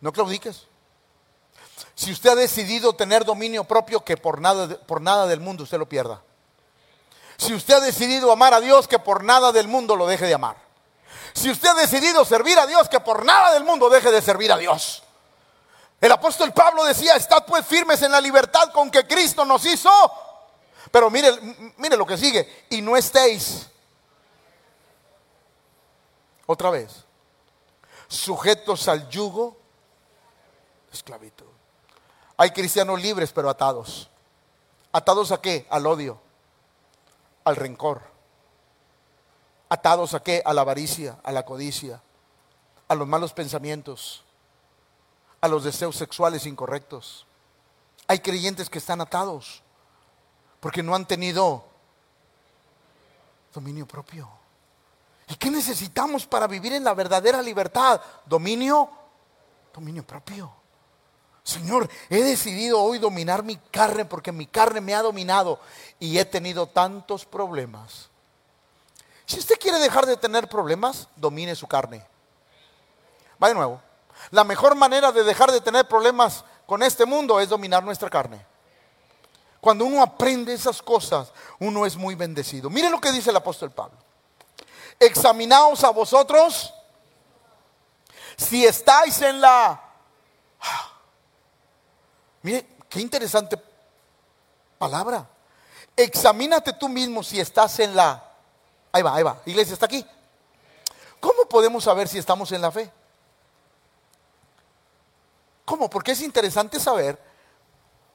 No 0.00 0.12
claudiques. 0.12 0.66
Si 1.94 2.12
usted 2.12 2.30
ha 2.30 2.34
decidido 2.34 2.94
tener 2.94 3.24
dominio 3.24 3.64
propio, 3.64 4.04
que 4.04 4.16
por 4.16 4.40
nada, 4.40 4.68
por 4.86 5.00
nada 5.00 5.26
del 5.26 5.40
mundo 5.40 5.64
usted 5.64 5.78
lo 5.78 5.88
pierda. 5.88 6.22
Si 7.36 7.52
usted 7.52 7.74
ha 7.74 7.80
decidido 7.80 8.30
amar 8.32 8.54
a 8.54 8.60
Dios, 8.60 8.88
que 8.88 8.98
por 8.98 9.24
nada 9.24 9.52
del 9.52 9.68
mundo 9.68 9.96
lo 9.96 10.06
deje 10.06 10.26
de 10.26 10.34
amar. 10.34 10.56
Si 11.32 11.50
usted 11.50 11.68
ha 11.68 11.74
decidido 11.74 12.24
servir 12.24 12.58
a 12.58 12.66
Dios, 12.66 12.88
que 12.88 13.00
por 13.00 13.24
nada 13.24 13.52
del 13.54 13.64
mundo 13.64 13.90
deje 13.90 14.10
de 14.10 14.22
servir 14.22 14.52
a 14.52 14.56
Dios. 14.56 15.02
El 16.00 16.12
apóstol 16.12 16.52
Pablo 16.52 16.84
decía, 16.84 17.16
estad 17.16 17.44
pues 17.46 17.66
firmes 17.66 18.02
en 18.02 18.12
la 18.12 18.20
libertad 18.20 18.70
con 18.72 18.90
que 18.90 19.06
Cristo 19.06 19.44
nos 19.44 19.64
hizo. 19.64 19.90
Pero 20.90 21.10
mire, 21.10 21.32
mire 21.76 21.96
lo 21.96 22.06
que 22.06 22.16
sigue, 22.16 22.66
y 22.70 22.80
no 22.82 22.96
estéis. 22.96 23.66
Otra 26.46 26.70
vez, 26.70 27.04
sujetos 28.06 28.86
al 28.86 29.08
yugo 29.08 29.56
esclavitud. 30.92 31.53
Hay 32.36 32.50
cristianos 32.50 33.00
libres 33.00 33.32
pero 33.32 33.48
atados. 33.48 34.08
¿Atados 34.92 35.32
a 35.32 35.40
qué? 35.40 35.66
Al 35.70 35.86
odio, 35.86 36.20
al 37.44 37.56
rencor. 37.56 38.02
¿Atados 39.68 40.14
a 40.14 40.22
qué? 40.22 40.42
A 40.44 40.52
la 40.52 40.60
avaricia, 40.60 41.18
a 41.24 41.32
la 41.32 41.44
codicia, 41.44 42.00
a 42.86 42.94
los 42.94 43.08
malos 43.08 43.32
pensamientos, 43.32 44.22
a 45.40 45.48
los 45.48 45.64
deseos 45.64 45.96
sexuales 45.96 46.46
incorrectos. 46.46 47.26
Hay 48.06 48.20
creyentes 48.20 48.70
que 48.70 48.78
están 48.78 49.00
atados 49.00 49.62
porque 50.60 50.82
no 50.82 50.94
han 50.94 51.06
tenido 51.06 51.64
dominio 53.52 53.86
propio. 53.86 54.28
¿Y 55.28 55.36
qué 55.36 55.50
necesitamos 55.50 56.26
para 56.26 56.46
vivir 56.46 56.72
en 56.72 56.84
la 56.84 56.94
verdadera 56.94 57.40
libertad? 57.40 58.00
Dominio, 58.26 58.90
dominio 59.72 60.06
propio. 60.06 60.63
Señor, 61.44 61.90
he 62.08 62.22
decidido 62.22 62.80
hoy 62.80 62.98
dominar 62.98 63.42
mi 63.42 63.56
carne 63.56 64.06
porque 64.06 64.32
mi 64.32 64.46
carne 64.46 64.80
me 64.80 64.94
ha 64.94 65.02
dominado 65.02 65.60
y 66.00 66.18
he 66.18 66.24
tenido 66.24 66.66
tantos 66.66 67.26
problemas. 67.26 68.08
Si 69.26 69.38
usted 69.38 69.56
quiere 69.60 69.78
dejar 69.78 70.06
de 70.06 70.16
tener 70.16 70.48
problemas, 70.48 71.06
domine 71.16 71.54
su 71.54 71.66
carne. 71.66 72.04
Va 73.42 73.48
de 73.48 73.54
nuevo. 73.54 73.80
La 74.30 74.42
mejor 74.42 74.74
manera 74.74 75.12
de 75.12 75.22
dejar 75.22 75.52
de 75.52 75.60
tener 75.60 75.86
problemas 75.86 76.44
con 76.66 76.82
este 76.82 77.04
mundo 77.04 77.38
es 77.38 77.50
dominar 77.50 77.84
nuestra 77.84 78.08
carne. 78.08 78.44
Cuando 79.60 79.84
uno 79.84 80.02
aprende 80.02 80.54
esas 80.54 80.80
cosas, 80.80 81.30
uno 81.58 81.84
es 81.84 81.94
muy 81.96 82.14
bendecido. 82.14 82.70
Mire 82.70 82.88
lo 82.88 83.00
que 83.00 83.12
dice 83.12 83.28
el 83.28 83.36
apóstol 83.36 83.70
Pablo. 83.70 83.98
Examinaos 84.98 85.84
a 85.84 85.90
vosotros 85.90 86.72
si 88.36 88.64
estáis 88.64 89.20
en 89.20 89.42
la 89.42 89.83
Mire, 92.44 92.66
qué 92.90 93.00
interesante 93.00 93.60
palabra. 94.78 95.26
Examínate 95.96 96.74
tú 96.74 96.90
mismo 96.90 97.22
si 97.22 97.40
estás 97.40 97.78
en 97.78 97.96
la... 97.96 98.22
Ahí 98.92 99.02
va, 99.02 99.14
ahí 99.16 99.22
va. 99.22 99.40
Iglesia, 99.46 99.72
¿está 99.72 99.86
aquí? 99.86 100.06
¿Cómo 101.20 101.46
podemos 101.48 101.84
saber 101.84 102.06
si 102.06 102.18
estamos 102.18 102.52
en 102.52 102.60
la 102.60 102.70
fe? 102.70 102.92
¿Cómo? 105.64 105.88
Porque 105.88 106.12
es 106.12 106.20
interesante 106.20 106.78
saber 106.78 107.18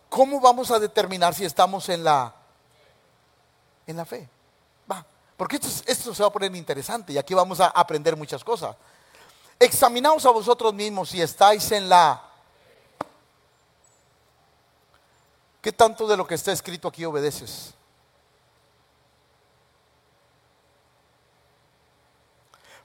cómo 0.10 0.40
vamos 0.40 0.70
a 0.70 0.78
determinar 0.78 1.34
si 1.34 1.44
estamos 1.44 1.90
en 1.90 2.04
la 2.04 2.36
en 3.88 3.98
la 3.98 4.06
fe. 4.06 4.30
Va. 4.92 5.04
porque 5.36 5.56
esto, 5.56 5.68
esto 5.88 6.14
se 6.14 6.22
va 6.22 6.30
a 6.30 6.32
poner 6.32 6.56
interesante 6.56 7.14
y 7.14 7.18
aquí 7.18 7.34
vamos 7.34 7.60
a 7.60 7.70
aprender 7.70 8.16
muchas 8.16 8.44
cosas. 8.44 8.76
Examinaos 9.58 10.24
a 10.28 10.30
vosotros 10.30 10.72
mismos 10.72 11.10
si 11.10 11.20
estáis 11.20 11.72
en 11.72 11.90
la... 11.90 12.29
¿Qué 15.62 15.72
tanto 15.72 16.08
de 16.08 16.16
lo 16.16 16.26
que 16.26 16.36
está 16.36 16.52
escrito 16.52 16.88
aquí 16.88 17.04
obedeces? 17.06 17.74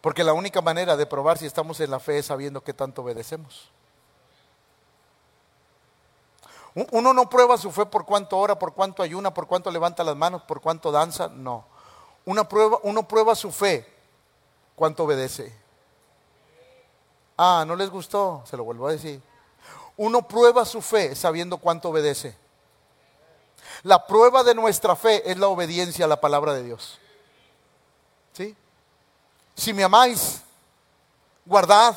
Porque 0.01 0.25
la 0.25 0.33
única 0.33 0.61
manera 0.61 0.97
de 0.97 1.07
probar 1.07 1.39
si 1.39 1.47
estamos 1.47 1.81
en 1.81 1.91
la 1.91 1.99
fe 1.99 2.19
es 2.19 2.27
sabiendo 2.27 2.63
qué 2.63 2.75
tanto 2.75 3.03
obedecemos. 3.03 3.71
Uno 6.91 7.15
no 7.15 7.31
prueba 7.31 7.57
su 7.57 7.71
fe 7.71 7.87
por 7.87 8.05
cuánto 8.05 8.37
ora, 8.37 8.59
por 8.59 8.75
cuánto 8.75 9.03
ayuna, 9.03 9.33
por 9.33 9.47
cuánto 9.47 9.71
levanta 9.71 10.03
las 10.03 10.17
manos, 10.17 10.43
por 10.43 10.61
cuánto 10.61 10.91
danza, 10.91 11.29
no. 11.29 11.65
Una 12.25 12.49
prueba, 12.49 12.79
uno 12.83 13.07
prueba 13.07 13.35
su 13.37 13.53
fe 13.53 13.87
cuánto 14.75 15.05
obedece. 15.05 15.57
Ah, 17.39 17.65
¿no 17.67 17.77
les 17.77 17.91
gustó? 17.91 18.43
Se 18.45 18.57
lo 18.57 18.65
vuelvo 18.65 18.89
a 18.89 18.93
decir. 18.93 19.23
Uno 19.97 20.27
prueba 20.27 20.65
su 20.65 20.83
fe 20.83 21.15
sabiendo 21.15 21.59
cuánto 21.59 21.91
obedece. 21.91 22.37
La 23.85 24.07
prueba 24.07 24.43
de 24.43 24.55
nuestra 24.55 24.97
fe 24.97 25.31
es 25.31 25.39
la 25.39 25.49
obediencia 25.49 26.07
a 26.07 26.09
la 26.09 26.19
palabra 26.21 26.55
de 26.55 26.63
Dios. 26.63 26.99
¿Sí? 28.33 28.57
Si 29.55 29.75
me 29.75 29.85
amáis, 29.85 30.41
guardad 31.45 31.95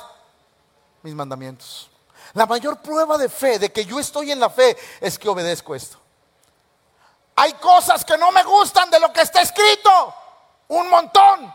mis 1.02 1.16
mandamientos. 1.16 1.90
La 2.34 2.46
mayor 2.46 2.82
prueba 2.82 3.18
de 3.18 3.30
fe, 3.30 3.58
de 3.58 3.72
que 3.72 3.86
yo 3.86 4.00
estoy 4.00 4.34
en 4.34 4.40
la 4.40 4.50
fe, 4.50 4.78
es 5.00 5.18
que 5.18 5.30
obedezco 5.30 5.74
esto. 5.74 5.98
Hay 7.38 7.54
cosas 7.54 8.04
que 8.04 8.18
no 8.18 8.34
me 8.34 8.44
gustan 8.44 8.90
de 8.90 9.00
lo 9.00 9.14
que 9.14 9.22
está 9.22 9.42
escrito. 9.42 10.14
Un 10.68 10.90
montón. 10.90 11.54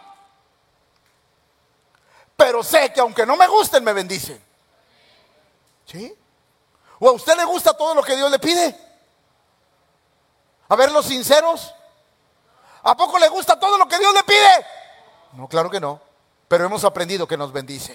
Pero 2.35 2.63
sé 2.63 2.91
que 2.91 3.01
aunque 3.01 3.27
no 3.27 3.37
me 3.37 3.47
gusten, 3.47 3.85
me 3.85 3.93
bendicen. 3.93 4.43
¿Sí? 5.85 6.17
¿O 6.99 7.11
a 7.11 7.13
usted 7.13 7.37
le 7.37 7.45
gusta 7.45 7.77
todo 7.77 7.95
lo 7.95 8.03
que 8.03 8.17
Dios 8.17 8.31
le 8.31 8.39
pide? 8.39 8.92
A 10.73 10.75
ver, 10.75 10.91
los 10.91 11.05
sinceros. 11.05 11.75
¿A 12.83 12.97
poco 12.97 13.19
le 13.19 13.29
gusta 13.29 13.61
todo 13.61 13.77
lo 13.77 13.87
que 13.87 13.99
Dios 13.99 14.15
le 14.15 14.25
pide? 14.25 14.67
No, 15.35 15.47
claro 15.47 15.69
que 15.69 15.79
no. 15.79 16.01
Pero 16.49 16.65
hemos 16.65 16.83
aprendido 16.85 17.29
que 17.29 17.37
nos 17.37 17.53
bendice. 17.53 17.95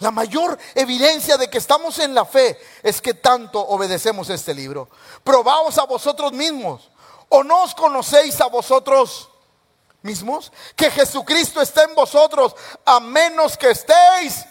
La 0.00 0.10
mayor 0.10 0.58
evidencia 0.74 1.38
de 1.38 1.48
que 1.48 1.56
estamos 1.56 1.98
en 1.98 2.14
la 2.14 2.26
fe 2.26 2.60
es 2.82 3.00
que 3.00 3.14
tanto 3.14 3.58
obedecemos 3.58 4.28
este 4.28 4.52
libro. 4.52 4.90
Probaos 5.24 5.78
a 5.78 5.84
vosotros 5.84 6.32
mismos. 6.32 6.90
¿O 7.30 7.42
no 7.42 7.62
os 7.62 7.74
conocéis 7.74 8.38
a 8.42 8.48
vosotros 8.48 9.30
mismos? 10.02 10.52
Que 10.76 10.90
Jesucristo 10.90 11.62
está 11.62 11.84
en 11.84 11.94
vosotros 11.94 12.54
a 12.84 13.00
menos 13.00 13.56
que 13.56 13.70
estéis. 13.70 14.44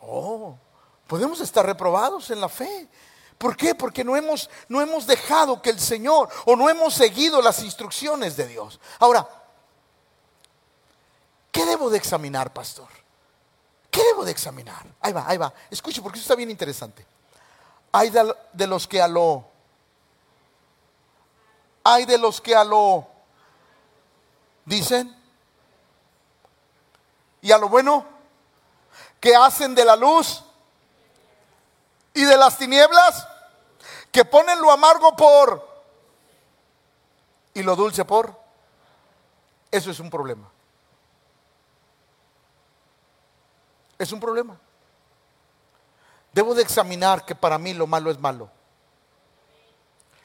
Oh, 0.00 0.56
podemos 1.06 1.38
estar 1.40 1.66
reprobados 1.66 2.30
en 2.30 2.40
la 2.40 2.48
fe. 2.48 2.88
¿Por 3.38 3.56
qué? 3.56 3.74
Porque 3.74 4.02
no 4.02 4.16
hemos, 4.16 4.48
no 4.68 4.80
hemos 4.80 5.06
dejado 5.06 5.60
que 5.60 5.70
el 5.70 5.80
Señor 5.80 6.28
o 6.46 6.56
no 6.56 6.70
hemos 6.70 6.94
seguido 6.94 7.42
las 7.42 7.62
instrucciones 7.62 8.36
de 8.36 8.46
Dios. 8.46 8.80
Ahora, 8.98 9.28
¿Qué 11.56 11.64
debo 11.64 11.88
de 11.88 11.96
examinar, 11.96 12.52
pastor? 12.52 12.88
¿Qué 13.90 14.02
debo 14.04 14.26
de 14.26 14.30
examinar? 14.30 14.84
Ahí 15.00 15.14
va, 15.14 15.24
ahí 15.26 15.38
va. 15.38 15.50
Escuche, 15.70 16.02
porque 16.02 16.18
eso 16.18 16.24
está 16.24 16.34
bien 16.34 16.50
interesante. 16.50 17.06
Hay 17.92 18.10
de, 18.10 18.66
los 18.66 18.86
que 18.86 19.00
a 19.00 19.08
lo... 19.08 19.42
Hay 21.82 22.04
de 22.04 22.18
los 22.18 22.42
que 22.42 22.54
a 22.54 22.62
lo... 22.62 23.08
Dicen. 24.66 25.16
Y 27.40 27.50
a 27.50 27.56
lo 27.56 27.70
bueno. 27.70 28.04
Que 29.18 29.34
hacen 29.34 29.74
de 29.74 29.86
la 29.86 29.96
luz. 29.96 30.44
Y 32.16 32.24
de 32.24 32.36
las 32.36 32.58
tinieblas. 32.58 33.28
Que 34.10 34.24
ponen 34.24 34.60
lo 34.60 34.72
amargo 34.72 35.14
por... 35.14 35.76
Y 37.54 37.62
lo 37.62 37.76
dulce 37.76 38.04
por. 38.04 38.34
Eso 39.70 39.90
es 39.90 40.00
un 40.00 40.10
problema. 40.10 40.50
Es 43.98 44.12
un 44.12 44.20
problema. 44.20 44.58
Debo 46.32 46.54
de 46.54 46.62
examinar 46.62 47.24
que 47.24 47.34
para 47.34 47.58
mí 47.58 47.72
lo 47.72 47.86
malo 47.86 48.10
es 48.10 48.18
malo. 48.18 48.50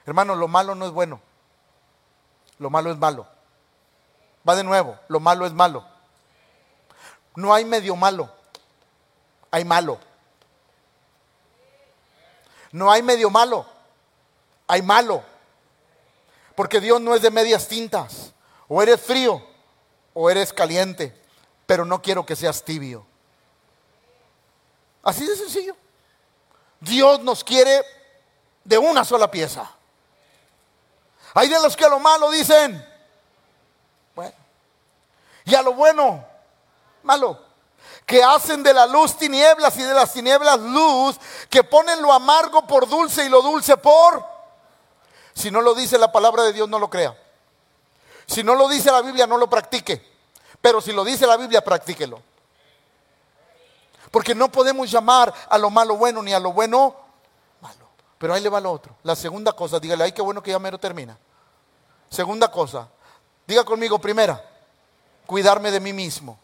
Hermano, 0.06 0.36
lo 0.36 0.48
malo 0.48 0.76
no 0.76 0.86
es 0.86 0.92
bueno. 0.92 1.22
Lo 2.60 2.70
malo 2.70 2.92
es 2.92 2.98
malo. 2.98 3.28
Va 4.48 4.56
de 4.56 4.64
nuevo, 4.64 4.98
lo 5.08 5.20
malo 5.20 5.46
es 5.46 5.54
malo. 5.54 5.86
No 7.36 7.54
hay 7.54 7.66
medio 7.66 7.96
malo. 7.96 8.30
Hay 9.52 9.64
malo. 9.64 10.00
No 12.72 12.92
hay 12.92 13.02
medio 13.02 13.30
malo. 13.30 13.66
Hay 14.68 14.82
malo. 14.82 15.24
Porque 16.56 16.80
Dios 16.80 17.02
no 17.02 17.16
es 17.16 17.22
de 17.22 17.32
medias 17.32 17.68
tintas. 17.68 18.34
O 18.68 18.82
eres 18.82 19.02
frío 19.02 19.42
o 20.14 20.30
eres 20.30 20.54
caliente. 20.54 21.20
Pero 21.66 21.86
no 21.86 22.02
quiero 22.02 22.26
que 22.26 22.36
seas 22.36 22.64
tibio. 22.64 23.06
Así 25.04 25.26
de 25.26 25.36
sencillo. 25.36 25.76
Dios 26.80 27.22
nos 27.22 27.44
quiere 27.44 27.84
de 28.64 28.78
una 28.78 29.06
sola 29.06 29.30
pieza. 29.30 29.70
Hay 31.34 31.48
de 31.48 31.62
los 31.62 31.76
que 31.76 31.86
a 31.86 31.90
lo 31.90 32.00
malo 32.00 32.30
dicen, 32.30 32.86
bueno, 34.16 34.34
y 35.46 35.56
a 35.56 35.62
lo 35.62 35.74
bueno, 35.74 36.26
malo. 37.04 37.51
Que 38.12 38.22
hacen 38.22 38.62
de 38.62 38.74
la 38.74 38.88
luz 38.88 39.16
tinieblas 39.16 39.78
y 39.78 39.84
de 39.84 39.94
las 39.94 40.12
tinieblas 40.12 40.60
luz, 40.60 41.18
que 41.50 41.64
ponen 41.64 42.02
lo 42.02 42.12
amargo 42.12 42.68
por 42.68 42.86
dulce 42.86 43.24
y 43.24 43.30
lo 43.30 43.42
dulce 43.42 43.78
por... 43.78 44.22
Si 45.34 45.50
no 45.50 45.62
lo 45.62 45.74
dice 45.74 45.98
la 45.98 46.12
palabra 46.12 46.44
de 46.44 46.52
Dios, 46.52 46.68
no 46.68 46.78
lo 46.78 46.90
crea. 46.90 47.18
Si 48.26 48.44
no 48.44 48.54
lo 48.54 48.68
dice 48.68 48.92
la 48.92 49.02
Biblia, 49.02 49.28
no 49.28 49.38
lo 49.38 49.50
practique. 49.50 50.06
Pero 50.60 50.82
si 50.82 50.92
lo 50.92 51.06
dice 51.06 51.26
la 51.26 51.38
Biblia, 51.38 51.64
practíquelo. 51.64 52.22
Porque 54.12 54.36
no 54.36 54.52
podemos 54.52 54.92
llamar 54.92 55.34
a 55.48 55.58
lo 55.58 55.70
malo 55.70 55.96
bueno 55.96 56.22
ni 56.22 56.34
a 56.34 56.40
lo 56.42 56.52
bueno 56.52 56.94
malo. 57.62 57.88
Pero 58.18 58.34
ahí 58.34 58.42
le 58.42 58.50
va 58.50 58.60
lo 58.60 58.74
otro. 58.74 58.94
La 59.04 59.16
segunda 59.16 59.54
cosa, 59.54 59.80
dígale, 59.80 60.04
ay, 60.04 60.12
qué 60.12 60.22
bueno 60.22 60.44
que 60.44 60.52
ya 60.52 60.60
mero 60.60 60.78
termina. 60.78 61.18
Segunda 62.10 62.52
cosa, 62.52 62.90
diga 63.48 63.64
conmigo, 63.64 64.00
primera, 64.00 64.44
cuidarme 65.26 65.72
de 65.72 65.80
mí 65.80 65.94
mismo. 65.94 66.38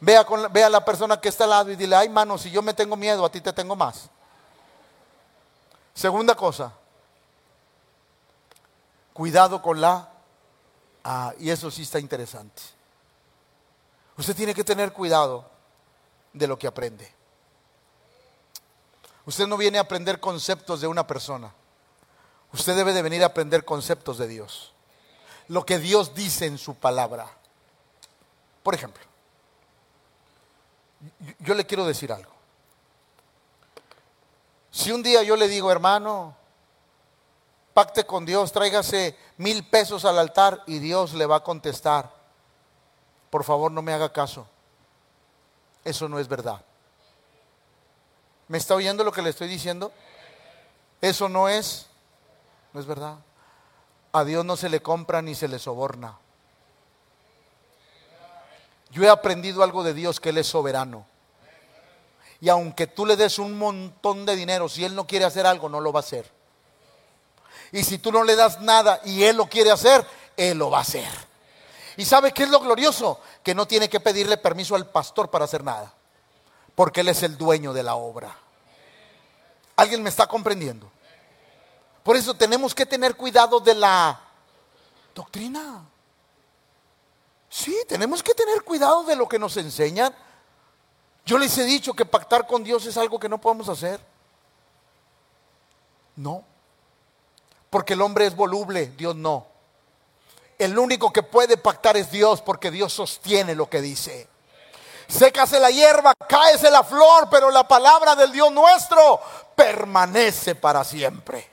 Vea, 0.00 0.20
a 0.20 0.70
la 0.70 0.84
persona 0.84 1.20
que 1.20 1.28
está 1.28 1.44
al 1.44 1.50
lado 1.50 1.70
y 1.72 1.76
dile, 1.76 1.96
ay, 1.96 2.08
mano, 2.08 2.38
si 2.38 2.50
yo 2.50 2.62
me 2.62 2.74
tengo 2.74 2.96
miedo, 2.96 3.24
a 3.24 3.30
ti 3.30 3.40
te 3.40 3.52
tengo 3.52 3.74
más. 3.74 4.08
Segunda 5.94 6.34
cosa, 6.34 6.72
cuidado 9.12 9.60
con 9.60 9.80
la... 9.80 10.12
Ah, 11.02 11.32
y 11.38 11.50
eso 11.50 11.70
sí 11.70 11.82
está 11.82 11.98
interesante. 11.98 12.62
Usted 14.16 14.36
tiene 14.36 14.54
que 14.54 14.64
tener 14.64 14.92
cuidado 14.92 15.48
de 16.32 16.46
lo 16.46 16.58
que 16.58 16.66
aprende. 16.66 17.12
Usted 19.24 19.46
no 19.46 19.56
viene 19.56 19.78
a 19.78 19.82
aprender 19.82 20.20
conceptos 20.20 20.80
de 20.80 20.86
una 20.86 21.06
persona. 21.06 21.52
Usted 22.52 22.76
debe 22.76 22.92
de 22.92 23.02
venir 23.02 23.22
a 23.22 23.26
aprender 23.26 23.64
conceptos 23.64 24.18
de 24.18 24.28
Dios. 24.28 24.72
Lo 25.48 25.66
que 25.66 25.78
Dios 25.78 26.14
dice 26.14 26.46
en 26.46 26.58
su 26.58 26.74
palabra. 26.74 27.26
Por 28.62 28.74
ejemplo, 28.74 29.02
yo 31.40 31.54
le 31.54 31.66
quiero 31.66 31.86
decir 31.86 32.12
algo. 32.12 32.32
Si 34.70 34.92
un 34.92 35.02
día 35.02 35.22
yo 35.22 35.36
le 35.36 35.48
digo, 35.48 35.70
hermano, 35.72 36.36
pacte 37.74 38.04
con 38.04 38.26
Dios, 38.26 38.52
tráigase 38.52 39.16
mil 39.36 39.64
pesos 39.64 40.04
al 40.04 40.18
altar 40.18 40.62
y 40.66 40.78
Dios 40.78 41.14
le 41.14 41.26
va 41.26 41.36
a 41.36 41.44
contestar, 41.44 42.12
por 43.30 43.44
favor 43.44 43.70
no 43.70 43.82
me 43.82 43.92
haga 43.92 44.12
caso. 44.12 44.46
Eso 45.84 46.08
no 46.08 46.18
es 46.18 46.28
verdad. 46.28 46.62
¿Me 48.48 48.58
está 48.58 48.74
oyendo 48.74 49.04
lo 49.04 49.12
que 49.12 49.22
le 49.22 49.30
estoy 49.30 49.48
diciendo? 49.48 49.92
Eso 51.00 51.28
no 51.28 51.48
es, 51.48 51.86
no 52.72 52.80
es 52.80 52.86
verdad. 52.86 53.16
A 54.12 54.24
Dios 54.24 54.44
no 54.44 54.56
se 54.56 54.68
le 54.68 54.82
compra 54.82 55.22
ni 55.22 55.34
se 55.34 55.48
le 55.48 55.58
soborna. 55.58 56.18
Yo 58.90 59.02
he 59.04 59.08
aprendido 59.08 59.62
algo 59.62 59.82
de 59.82 59.94
Dios, 59.94 60.20
que 60.20 60.30
Él 60.30 60.38
es 60.38 60.46
soberano. 60.46 61.06
Y 62.40 62.48
aunque 62.48 62.86
tú 62.86 63.04
le 63.04 63.16
des 63.16 63.38
un 63.38 63.58
montón 63.58 64.24
de 64.24 64.36
dinero, 64.36 64.68
si 64.68 64.84
Él 64.84 64.94
no 64.94 65.06
quiere 65.06 65.24
hacer 65.24 65.46
algo, 65.46 65.68
no 65.68 65.80
lo 65.80 65.92
va 65.92 66.00
a 66.00 66.02
hacer. 66.02 66.30
Y 67.72 67.84
si 67.84 67.98
tú 67.98 68.12
no 68.12 68.22
le 68.22 68.36
das 68.36 68.60
nada 68.60 69.00
y 69.04 69.24
Él 69.24 69.36
lo 69.36 69.46
quiere 69.46 69.70
hacer, 69.70 70.06
Él 70.36 70.58
lo 70.58 70.70
va 70.70 70.78
a 70.78 70.82
hacer. 70.82 71.08
¿Y 71.96 72.04
sabe 72.04 72.32
qué 72.32 72.44
es 72.44 72.50
lo 72.50 72.60
glorioso? 72.60 73.20
Que 73.42 73.54
no 73.54 73.66
tiene 73.66 73.88
que 73.88 74.00
pedirle 74.00 74.36
permiso 74.36 74.76
al 74.76 74.86
pastor 74.86 75.30
para 75.30 75.44
hacer 75.44 75.64
nada, 75.64 75.92
porque 76.74 77.00
Él 77.00 77.08
es 77.08 77.22
el 77.24 77.36
dueño 77.36 77.72
de 77.72 77.82
la 77.82 77.96
obra. 77.96 78.34
¿Alguien 79.76 80.02
me 80.02 80.08
está 80.08 80.26
comprendiendo? 80.26 80.90
Por 82.02 82.16
eso 82.16 82.34
tenemos 82.34 82.74
que 82.74 82.86
tener 82.86 83.16
cuidado 83.16 83.60
de 83.60 83.74
la... 83.74 84.20
Doctrina. 85.14 85.84
Sí, 87.58 87.76
tenemos 87.88 88.22
que 88.22 88.34
tener 88.34 88.62
cuidado 88.62 89.02
de 89.02 89.16
lo 89.16 89.28
que 89.28 89.36
nos 89.36 89.56
enseñan. 89.56 90.14
Yo 91.26 91.38
les 91.38 91.58
he 91.58 91.64
dicho 91.64 91.92
que 91.92 92.04
pactar 92.04 92.46
con 92.46 92.62
Dios 92.62 92.86
es 92.86 92.96
algo 92.96 93.18
que 93.18 93.28
no 93.28 93.40
podemos 93.40 93.68
hacer. 93.68 94.00
No. 96.14 96.44
Porque 97.68 97.94
el 97.94 98.02
hombre 98.02 98.26
es 98.26 98.36
voluble, 98.36 98.92
Dios 98.96 99.16
no. 99.16 99.44
El 100.56 100.78
único 100.78 101.12
que 101.12 101.24
puede 101.24 101.56
pactar 101.56 101.96
es 101.96 102.12
Dios 102.12 102.42
porque 102.42 102.70
Dios 102.70 102.92
sostiene 102.92 103.56
lo 103.56 103.68
que 103.68 103.80
dice. 103.80 104.28
Sécase 105.08 105.58
la 105.58 105.72
hierba, 105.72 106.14
cáese 106.28 106.70
la 106.70 106.84
flor, 106.84 107.26
pero 107.28 107.50
la 107.50 107.66
palabra 107.66 108.14
del 108.14 108.30
Dios 108.30 108.52
nuestro 108.52 109.20
permanece 109.56 110.54
para 110.54 110.84
siempre. 110.84 111.50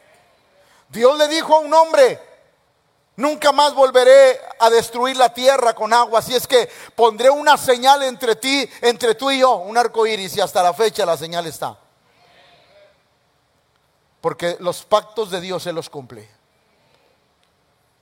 Dios 0.88 1.18
le 1.18 1.28
dijo 1.28 1.56
a 1.56 1.62
un 1.62 1.74
hombre, 1.74 2.35
nunca 3.16 3.52
más 3.52 3.74
volveré 3.74 4.40
a 4.60 4.70
destruir 4.70 5.18
la 5.18 5.34
tierra 5.34 5.74
con 5.74 5.94
agua, 5.94 6.20
así 6.20 6.36
es 6.36 6.48
que 6.48 6.70
pondré 6.96 7.30
una 7.30 7.58
señal 7.58 8.04
entre 8.04 8.36
ti, 8.36 8.70
entre 8.82 9.16
tú 9.16 9.32
y 9.32 9.40
yo, 9.40 9.58
un 9.58 9.78
arco 9.78 10.06
iris, 10.06 10.38
y 10.38 10.42
hasta 10.42 10.64
la 10.64 10.74
fecha 10.74 11.06
la 11.06 11.18
señal 11.18 11.46
está. 11.46 11.78
Porque 14.22 14.58
los 14.60 14.84
pactos 14.84 15.30
de 15.30 15.42
Dios 15.42 15.64
se 15.64 15.74
los 15.74 15.90
cumple. 15.90 16.28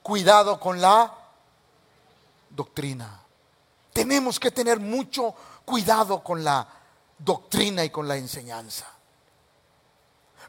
Cuidado 0.01 0.59
con 0.59 0.80
la 0.80 1.14
doctrina. 2.49 3.20
Tenemos 3.91 4.39
que 4.39 4.51
tener 4.51 4.80
mucho 4.80 5.36
cuidado 5.66 6.24
con 6.24 6.43
la 6.43 6.68
doctrina 7.18 7.84
y 7.84 7.89
con 7.89 8.07
la 8.07 8.18
enseñanza. 8.18 8.93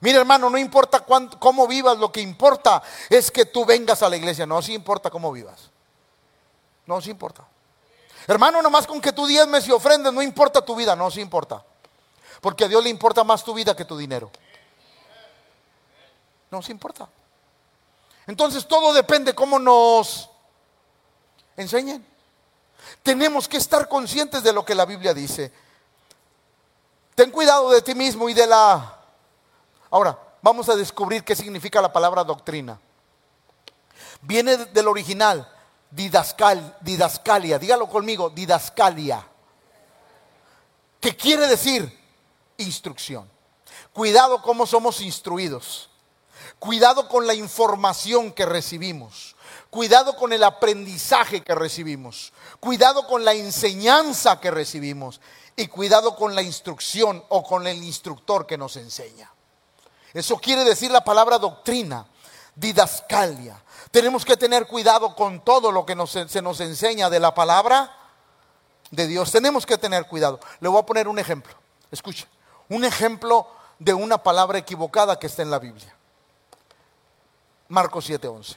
Mira 0.01 0.19
hermano, 0.19 0.51
no 0.51 0.59
importa 0.59 1.05
cómo 1.39 1.67
vivas, 1.67 1.99
lo 1.99 2.11
que 2.13 2.21
importa 2.21 2.83
es 3.09 3.31
que 3.31 3.47
tú 3.47 3.65
vengas 3.65 4.03
a 4.03 4.09
la 4.09 4.17
iglesia. 4.17 4.47
No, 4.47 4.61
sí 4.61 4.75
importa 4.75 5.11
cómo 5.11 5.33
vivas. 5.33 5.71
No, 6.87 7.01
sí 7.01 7.11
importa. 7.11 7.47
Hermano, 8.27 8.63
nomás 8.63 8.87
con 8.87 9.01
que 9.01 9.13
tú 9.13 9.27
diezmes 9.27 9.67
y 9.69 9.73
ofrendes, 9.73 10.13
no 10.13 10.23
importa 10.23 10.65
tu 10.65 10.75
vida, 10.75 10.97
no, 10.97 11.11
sí 11.11 11.21
importa. 11.21 11.65
Porque 12.41 12.65
a 12.65 12.69
Dios 12.69 12.83
le 12.83 12.91
importa 12.91 13.25
más 13.25 13.45
tu 13.45 13.55
vida 13.55 13.75
que 13.77 13.85
tu 13.85 13.97
dinero. 13.97 14.31
No, 16.51 16.63
sí 16.63 16.73
importa. 16.73 17.09
Entonces 18.27 18.67
todo 18.67 18.93
depende 18.93 19.35
cómo 19.35 19.59
nos 19.59 20.31
enseñen. 21.57 22.07
Tenemos 23.03 23.49
que 23.49 23.57
estar 23.57 23.89
conscientes 23.89 24.43
de 24.43 24.53
lo 24.53 24.65
que 24.65 24.75
la 24.75 24.85
Biblia 24.85 25.15
dice. 25.15 25.53
Ten 27.15 27.31
cuidado 27.31 27.71
de 27.71 27.83
ti 27.83 27.95
mismo 27.95 28.29
y 28.29 28.35
de 28.35 28.47
la... 28.47 29.04
Ahora, 29.95 30.19
vamos 30.43 30.69
a 30.69 30.75
descubrir 30.75 31.23
qué 31.23 31.37
significa 31.37 31.81
la 31.81 31.93
palabra 31.93 32.25
doctrina. 32.25 32.81
Viene 34.23 34.57
del 34.57 34.89
original, 34.89 35.49
didascal, 35.89 36.77
didascalia, 36.81 37.61
dígalo 37.61 37.89
conmigo, 37.89 38.29
didascalia. 38.29 39.25
¿Qué 40.99 41.17
quiere 41.17 41.47
decir? 41.47 41.97
Instrucción. 42.57 43.31
Cuidado 43.93 44.43
cómo 44.43 44.67
somos 44.67 45.01
instruidos. 45.01 45.91
Cuidado 46.59 47.09
con 47.09 47.29
la 47.29 47.35
información 47.35 48.33
que 48.33 48.47
recibimos. 48.47 49.37
Cuidado 49.71 50.17
con 50.17 50.33
el 50.33 50.43
aprendizaje 50.43 51.45
que 51.45 51.55
recibimos. 51.55 52.33
Cuidado 52.59 53.07
con 53.07 53.25
la 53.25 53.35
enseñanza 53.35 54.41
que 54.41 54.51
recibimos. 54.51 55.21
Y 55.55 55.69
cuidado 55.69 56.17
con 56.17 56.35
la 56.35 56.43
instrucción 56.43 57.23
o 57.29 57.45
con 57.45 57.69
el 57.69 57.81
instructor 57.85 58.45
que 58.45 58.59
nos 58.59 58.77
enseña. 58.77 59.34
Eso 60.15 60.37
quiere 60.37 60.63
decir 60.63 60.93
la 60.93 61.03
palabra 61.03 61.39
doctrina, 61.39 62.07
didascalia. 62.55 63.61
Tenemos 63.91 64.25
que 64.25 64.37
tener 64.37 64.67
cuidado 64.67 65.15
con 65.15 65.41
todo 65.41 65.73
lo 65.73 65.85
que 65.85 65.97
se 66.29 66.41
nos 66.41 66.61
enseña 66.61 67.11
de 67.11 67.21
la 67.21 67.35
palabra 67.35 67.91
de 68.93 69.09
Dios. 69.09 69.33
Tenemos 69.33 69.67
que 69.67 69.77
tener 69.77 70.07
cuidado. 70.07 70.39
Le 70.61 70.69
voy 70.69 70.81
a 70.81 70.87
poner 70.87 71.09
un 71.09 71.19
ejemplo. 71.19 71.53
Escuche, 71.91 72.27
un 72.69 72.85
ejemplo 72.85 73.49
de 73.79 73.93
una 73.93 74.19
palabra 74.19 74.59
equivocada 74.59 75.19
que 75.19 75.27
está 75.27 75.43
en 75.43 75.51
la 75.51 75.59
Biblia. 75.59 75.95
Marcos 77.69 78.09
7:11. 78.09 78.57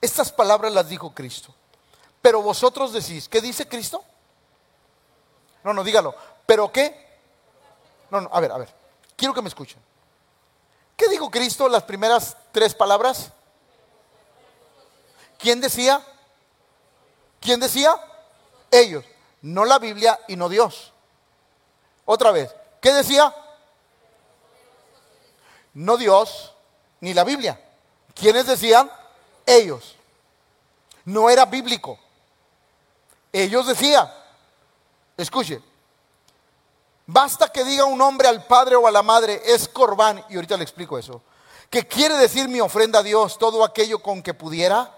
Estas 0.00 0.32
palabras 0.32 0.72
las 0.72 0.88
dijo 0.88 1.14
Cristo. 1.14 1.54
Pero 2.20 2.42
vosotros 2.42 2.92
decís, 2.92 3.28
¿qué 3.28 3.40
dice 3.40 3.68
Cristo? 3.68 4.04
No, 5.62 5.72
no, 5.72 5.84
dígalo. 5.84 6.14
¿Pero 6.44 6.70
qué? 6.72 7.20
No, 8.10 8.20
no, 8.20 8.30
a 8.32 8.40
ver, 8.40 8.52
a 8.52 8.58
ver. 8.58 8.74
Quiero 9.16 9.32
que 9.32 9.42
me 9.42 9.48
escuchen. 9.48 9.80
¿Qué 10.96 11.08
dijo 11.08 11.30
Cristo 11.30 11.68
las 11.68 11.82
primeras 11.82 12.36
tres 12.52 12.74
palabras? 12.74 13.32
¿Quién 15.38 15.60
decía? 15.60 16.04
¿Quién 17.40 17.60
decía? 17.60 17.94
Ellos. 18.70 19.04
No 19.40 19.64
la 19.64 19.78
Biblia 19.78 20.18
y 20.28 20.36
no 20.36 20.48
Dios. 20.48 20.92
Otra 22.04 22.30
vez. 22.30 22.54
¿Qué 22.80 22.92
decía? 22.92 23.34
No 25.74 25.96
Dios 25.96 26.52
ni 27.00 27.14
la 27.14 27.24
Biblia. 27.24 27.60
¿Quiénes 28.14 28.46
decían? 28.46 28.90
ellos. 29.46 29.96
No 31.04 31.28
era 31.30 31.44
bíblico. 31.44 31.98
Ellos 33.32 33.66
decían, 33.66 34.10
escuche, 35.16 35.60
basta 37.12 37.48
que 37.48 37.62
diga 37.62 37.84
un 37.84 38.00
hombre 38.00 38.26
al 38.26 38.46
padre 38.46 38.74
o 38.74 38.86
a 38.86 38.90
la 38.90 39.02
madre, 39.02 39.42
es 39.44 39.68
corbán, 39.68 40.24
y 40.30 40.36
ahorita 40.36 40.56
le 40.56 40.62
explico 40.62 40.98
eso, 40.98 41.22
que 41.68 41.86
quiere 41.86 42.16
decir 42.16 42.48
mi 42.48 42.60
ofrenda 42.60 43.00
a 43.00 43.02
Dios, 43.02 43.38
todo 43.38 43.64
aquello 43.64 44.00
con 44.00 44.22
que 44.22 44.34
pudiera. 44.34 44.94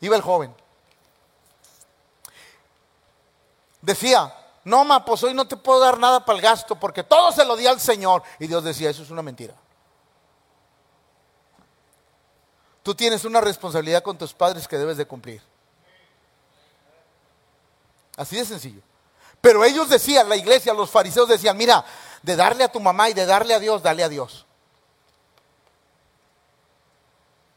Iba 0.00 0.16
el 0.16 0.22
joven. 0.22 0.54
Decía, 3.80 4.34
no, 4.64 4.84
ma, 4.84 5.04
pues 5.04 5.22
hoy 5.22 5.34
no 5.34 5.46
te 5.46 5.56
puedo 5.56 5.80
dar 5.80 5.98
nada 5.98 6.24
para 6.24 6.36
el 6.36 6.42
gasto 6.42 6.76
porque 6.76 7.02
todo 7.02 7.32
se 7.32 7.44
lo 7.44 7.56
di 7.56 7.66
al 7.66 7.80
Señor. 7.80 8.22
Y 8.38 8.46
Dios 8.46 8.64
decía, 8.64 8.90
eso 8.90 9.02
es 9.02 9.10
una 9.10 9.22
mentira. 9.22 9.54
Tú 12.82 12.94
tienes 12.94 13.24
una 13.24 13.40
responsabilidad 13.40 14.02
con 14.02 14.18
tus 14.18 14.34
padres 14.34 14.66
que 14.66 14.78
debes 14.78 14.96
de 14.96 15.06
cumplir. 15.06 15.42
Así 18.16 18.36
de 18.36 18.44
sencillo. 18.44 18.82
Pero 19.42 19.62
ellos 19.62 19.90
decían, 19.90 20.26
la 20.30 20.36
iglesia, 20.36 20.72
los 20.72 20.90
fariseos 20.90 21.28
decían, 21.28 21.54
mira, 21.58 21.84
de 22.22 22.34
darle 22.34 22.64
a 22.64 22.72
tu 22.72 22.80
mamá 22.80 23.10
y 23.10 23.12
de 23.12 23.26
darle 23.26 23.52
a 23.52 23.58
Dios, 23.58 23.82
dale 23.82 24.02
a 24.02 24.08
Dios. 24.08 24.46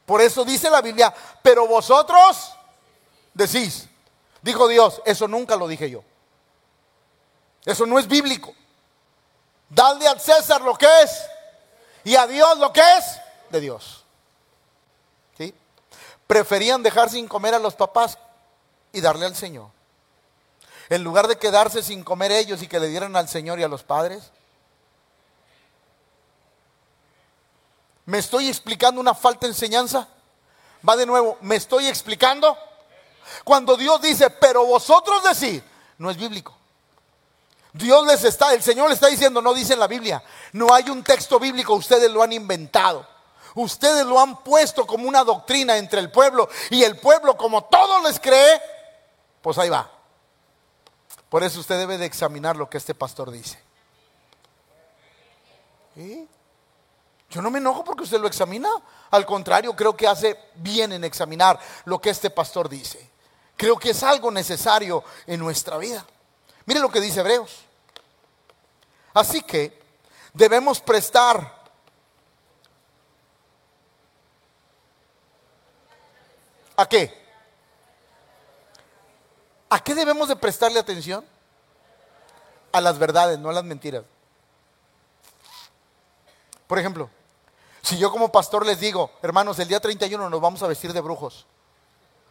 Por 0.04 0.20
eso 0.20 0.44
dice 0.44 0.68
la 0.68 0.82
Biblia, 0.82 1.14
pero 1.42 1.66
vosotros 1.66 2.52
decís, 3.32 3.88
dijo 4.42 4.68
Dios, 4.68 5.00
eso 5.06 5.26
nunca 5.26 5.56
lo 5.56 5.66
dije 5.66 5.88
yo. 5.88 6.04
Eso 7.64 7.86
no 7.86 7.98
es 7.98 8.06
bíblico. 8.06 8.54
Dale 9.70 10.06
al 10.06 10.20
César 10.20 10.60
lo 10.60 10.76
que 10.76 10.86
es 11.02 11.22
y 12.04 12.14
a 12.14 12.26
Dios 12.26 12.58
lo 12.58 12.70
que 12.70 12.82
es 12.98 13.04
de 13.48 13.60
Dios 13.60 14.06
preferían 16.26 16.82
dejar 16.82 17.10
sin 17.10 17.28
comer 17.28 17.54
a 17.54 17.58
los 17.58 17.74
papás 17.74 18.18
y 18.92 19.00
darle 19.00 19.26
al 19.26 19.36
Señor. 19.36 19.68
En 20.88 21.02
lugar 21.02 21.26
de 21.26 21.36
quedarse 21.36 21.82
sin 21.82 22.04
comer 22.04 22.32
ellos 22.32 22.62
y 22.62 22.68
que 22.68 22.78
le 22.78 22.88
dieran 22.88 23.16
al 23.16 23.28
Señor 23.28 23.58
y 23.58 23.62
a 23.62 23.68
los 23.68 23.82
padres. 23.82 24.30
¿Me 28.04 28.18
estoy 28.18 28.48
explicando 28.48 29.00
una 29.00 29.14
falta 29.14 29.46
de 29.46 29.52
enseñanza? 29.52 30.06
Va 30.88 30.94
de 30.94 31.06
nuevo, 31.06 31.38
¿me 31.40 31.56
estoy 31.56 31.88
explicando? 31.88 32.56
Cuando 33.42 33.76
Dios 33.76 34.00
dice, 34.00 34.30
pero 34.30 34.64
vosotros 34.64 35.22
decís, 35.24 35.62
no 35.98 36.10
es 36.10 36.16
bíblico. 36.16 36.56
Dios 37.72 38.06
les 38.06 38.22
está, 38.24 38.54
el 38.54 38.62
Señor 38.62 38.88
le 38.88 38.94
está 38.94 39.08
diciendo, 39.08 39.42
no 39.42 39.52
dice 39.52 39.72
en 39.72 39.80
la 39.80 39.88
Biblia, 39.88 40.22
no 40.52 40.72
hay 40.72 40.88
un 40.88 41.02
texto 41.02 41.40
bíblico, 41.40 41.74
ustedes 41.74 42.10
lo 42.10 42.22
han 42.22 42.32
inventado. 42.32 43.06
Ustedes 43.56 44.04
lo 44.04 44.20
han 44.20 44.44
puesto 44.44 44.86
como 44.86 45.08
una 45.08 45.24
doctrina 45.24 45.78
entre 45.78 46.00
el 46.00 46.10
pueblo 46.10 46.48
y 46.68 46.82
el 46.84 46.98
pueblo 46.98 47.38
como 47.38 47.64
todo 47.64 48.02
les 48.02 48.20
cree, 48.20 48.60
pues 49.40 49.56
ahí 49.56 49.70
va. 49.70 49.90
Por 51.28 51.42
eso 51.42 51.60
usted 51.60 51.78
debe 51.78 51.98
de 51.98 52.06
examinar 52.06 52.56
lo 52.56 52.70
que 52.70 52.78
este 52.78 52.94
pastor 52.94 53.30
dice. 53.30 53.58
Yo 57.30 57.42
no 57.42 57.50
me 57.50 57.58
enojo 57.58 57.84
porque 57.84 58.04
usted 58.04 58.20
lo 58.20 58.26
examina. 58.26 58.70
Al 59.10 59.26
contrario, 59.26 59.74
creo 59.74 59.96
que 59.96 60.06
hace 60.06 60.38
bien 60.56 60.92
en 60.92 61.04
examinar 61.04 61.58
lo 61.84 62.00
que 62.00 62.10
este 62.10 62.30
pastor 62.30 62.68
dice. 62.68 63.10
Creo 63.56 63.76
que 63.76 63.90
es 63.90 64.02
algo 64.02 64.30
necesario 64.30 65.02
en 65.26 65.40
nuestra 65.40 65.78
vida. 65.78 66.06
Mire 66.66 66.80
lo 66.80 66.90
que 66.90 67.00
dice 67.00 67.20
Hebreos. 67.20 67.64
Así 69.14 69.42
que 69.42 69.82
debemos 70.34 70.80
prestar 70.80 71.56
¿A 76.76 76.86
qué? 76.86 77.25
¿A 79.68 79.80
qué 79.80 79.94
debemos 79.94 80.28
de 80.28 80.36
prestarle 80.36 80.78
atención? 80.78 81.24
A 82.72 82.80
las 82.80 82.98
verdades, 82.98 83.38
no 83.38 83.50
a 83.50 83.52
las 83.52 83.64
mentiras. 83.64 84.04
Por 86.66 86.78
ejemplo, 86.78 87.10
Si 87.82 87.96
yo 87.98 88.10
como 88.10 88.32
pastor 88.32 88.66
les 88.66 88.80
digo, 88.80 89.12
hermanos, 89.22 89.60
el 89.60 89.68
día 89.68 89.78
31 89.78 90.28
nos 90.28 90.40
vamos 90.40 90.60
a 90.60 90.66
vestir 90.66 90.92
de 90.92 91.00
brujos. 91.00 91.46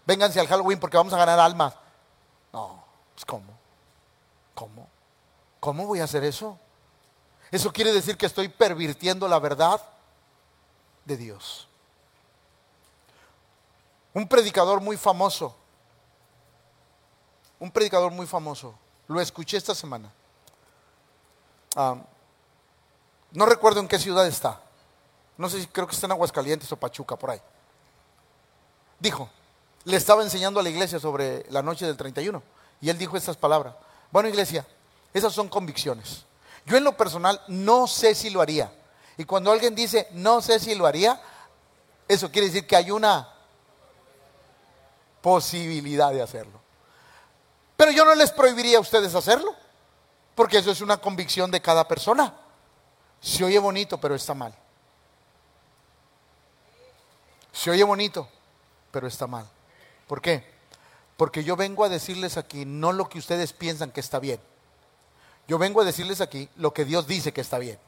Vénganse 0.06 0.38
al 0.42 0.48
Halloween 0.48 0.82
porque 0.82 0.98
vamos 0.98 1.14
a 1.14 1.18
ganar 1.18 1.40
almas. 1.40 1.74
No, 2.52 2.84
pues 3.14 3.24
¿cómo? 3.24 3.58
¿Cómo? 4.54 4.90
¿Cómo 5.62 5.88
voy 5.88 6.02
a 6.02 6.04
hacer 6.04 6.26
eso? 6.26 6.60
Eso 7.52 7.72
quiere 7.72 7.94
decir 7.94 8.18
que 8.18 8.26
estoy 8.26 8.50
pervirtiendo 8.50 9.30
la 9.30 9.40
verdad 9.40 9.82
de 11.06 11.16
Dios. 11.16 11.70
Un 14.14 14.28
predicador 14.28 14.82
muy 14.82 14.98
famoso, 14.98 15.56
un 17.66 17.72
predicador 17.72 18.12
muy 18.12 18.28
famoso, 18.28 18.76
lo 19.08 19.20
escuché 19.20 19.58
esta 19.58 19.74
semana. 19.74 20.12
No 23.32 23.46
recuerdo 23.48 23.80
en 23.80 23.88
qué 23.88 23.98
ciudad 23.98 24.28
está. 24.28 24.62
No 25.36 25.50
sé 25.50 25.60
si 25.60 25.68
creo 25.68 25.88
que 25.88 25.96
está 25.96 26.06
en 26.06 26.12
Aguascalientes 26.12 26.72
o 26.72 26.78
Pachuca, 26.78 27.16
por 27.16 27.32
ahí. 27.32 27.42
Dijo, 29.00 29.28
le 29.84 29.98
estaba 29.98 30.22
enseñando 30.22 30.60
a 30.60 30.64
la 30.64 30.70
iglesia 30.70 31.00
sobre 31.00 31.44
la 31.50 31.64
noche 31.64 31.88
del 31.88 31.98
31. 31.98 32.42
Y 32.82 32.90
él 32.92 33.00
dijo 33.00 33.18
estas 33.18 33.36
palabras. 33.36 33.74
Bueno, 34.12 34.30
iglesia, 34.30 34.64
esas 35.12 35.34
son 35.34 35.50
convicciones. 35.50 36.24
Yo 36.68 36.78
en 36.78 36.84
lo 36.84 36.96
personal 36.96 37.42
no 37.48 37.88
sé 37.88 38.14
si 38.14 38.30
lo 38.30 38.42
haría. 38.42 38.72
Y 39.18 39.26
cuando 39.26 39.52
alguien 39.52 39.74
dice 39.74 40.08
no 40.12 40.40
sé 40.40 40.60
si 40.60 40.76
lo 40.76 40.86
haría, 40.86 41.20
eso 42.08 42.30
quiere 42.30 42.48
decir 42.48 42.68
que 42.68 42.76
hay 42.76 42.92
una 42.92 43.28
posibilidad 45.24 46.12
de 46.12 46.22
hacerlo. 46.22 46.65
Pero 47.78 47.92
yo 47.92 48.06
no 48.06 48.16
les 48.16 48.32
prohibiría 48.32 48.78
a 48.78 48.82
ustedes 48.82 49.16
hacerlo, 49.16 49.56
porque 50.34 50.58
eso 50.58 50.72
es 50.72 50.82
una 50.82 50.98
convicción 50.98 51.52
de 51.52 51.62
cada 51.62 51.88
persona. 51.88 52.34
Se 53.22 53.44
oye 53.44 53.60
bonito, 53.60 54.00
pero 54.00 54.16
está 54.16 54.34
mal. 54.34 54.56
Se 57.52 57.72
oye 57.72 57.84
bonito, 57.84 58.28
pero 58.92 59.08
está 59.08 59.28
mal. 59.28 59.48
¿Por 60.08 60.22
qué? 60.22 60.56
Porque 61.18 61.44
yo 61.44 61.56
vengo 61.56 61.84
a 61.84 61.90
decirles 61.90 62.38
aquí 62.38 62.66
no 62.66 62.92
lo 62.92 63.10
que 63.10 63.20
ustedes 63.20 63.54
piensan 63.54 63.92
que 63.92 64.02
está 64.02 64.20
bien. 64.20 64.40
Yo 65.48 65.58
vengo 65.58 65.82
a 65.82 65.86
decirles 65.86 66.22
aquí 66.22 66.50
lo 66.56 66.74
que 66.74 66.86
Dios 66.86 67.08
dice 67.08 67.32
que 67.32 67.42
está 67.42 67.58
bien. 67.58 67.80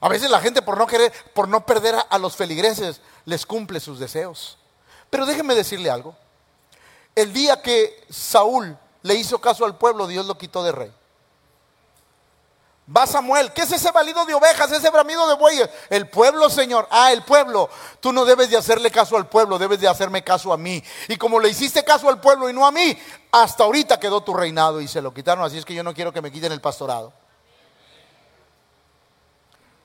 A 0.00 0.08
veces 0.08 0.30
la 0.30 0.40
gente 0.40 0.62
por 0.62 0.76
no 0.78 0.86
querer, 0.86 1.12
por 1.34 1.48
no 1.48 1.64
perder 1.64 1.94
a, 1.94 2.00
a 2.00 2.18
los 2.18 2.36
feligreses, 2.36 3.00
les 3.24 3.46
cumple 3.46 3.80
sus 3.80 3.98
deseos. 3.98 4.58
Pero 5.10 5.26
déjenme 5.26 5.54
decirle 5.54 5.90
algo. 5.90 6.16
El 7.14 7.32
día 7.32 7.62
que 7.62 8.04
Saúl 8.10 8.76
le 9.02 9.14
hizo 9.14 9.40
caso 9.40 9.64
al 9.64 9.76
pueblo, 9.76 10.06
Dios 10.06 10.26
lo 10.26 10.36
quitó 10.36 10.62
de 10.62 10.72
rey. 10.72 10.92
Va 12.94 13.04
Samuel, 13.04 13.52
¿qué 13.52 13.62
es 13.62 13.72
ese 13.72 13.90
balido 13.90 14.24
de 14.26 14.34
ovejas, 14.34 14.70
ese 14.70 14.90
bramido 14.90 15.26
de 15.28 15.34
bueyes? 15.34 15.68
El 15.90 16.08
pueblo, 16.08 16.48
Señor. 16.48 16.86
Ah, 16.90 17.10
el 17.10 17.22
pueblo. 17.22 17.68
Tú 17.98 18.12
no 18.12 18.24
debes 18.24 18.48
de 18.48 18.56
hacerle 18.56 18.92
caso 18.92 19.16
al 19.16 19.28
pueblo, 19.28 19.58
debes 19.58 19.80
de 19.80 19.88
hacerme 19.88 20.22
caso 20.22 20.52
a 20.52 20.56
mí. 20.56 20.82
Y 21.08 21.16
como 21.16 21.40
le 21.40 21.48
hiciste 21.48 21.84
caso 21.84 22.08
al 22.08 22.20
pueblo 22.20 22.48
y 22.48 22.52
no 22.52 22.64
a 22.64 22.70
mí, 22.70 22.96
hasta 23.32 23.64
ahorita 23.64 23.98
quedó 23.98 24.20
tu 24.20 24.34
reinado 24.34 24.80
y 24.80 24.86
se 24.86 25.02
lo 25.02 25.12
quitaron. 25.12 25.44
Así 25.44 25.58
es 25.58 25.64
que 25.64 25.74
yo 25.74 25.82
no 25.82 25.94
quiero 25.94 26.12
que 26.12 26.22
me 26.22 26.30
quiten 26.30 26.52
el 26.52 26.60
pastorado. 26.60 27.12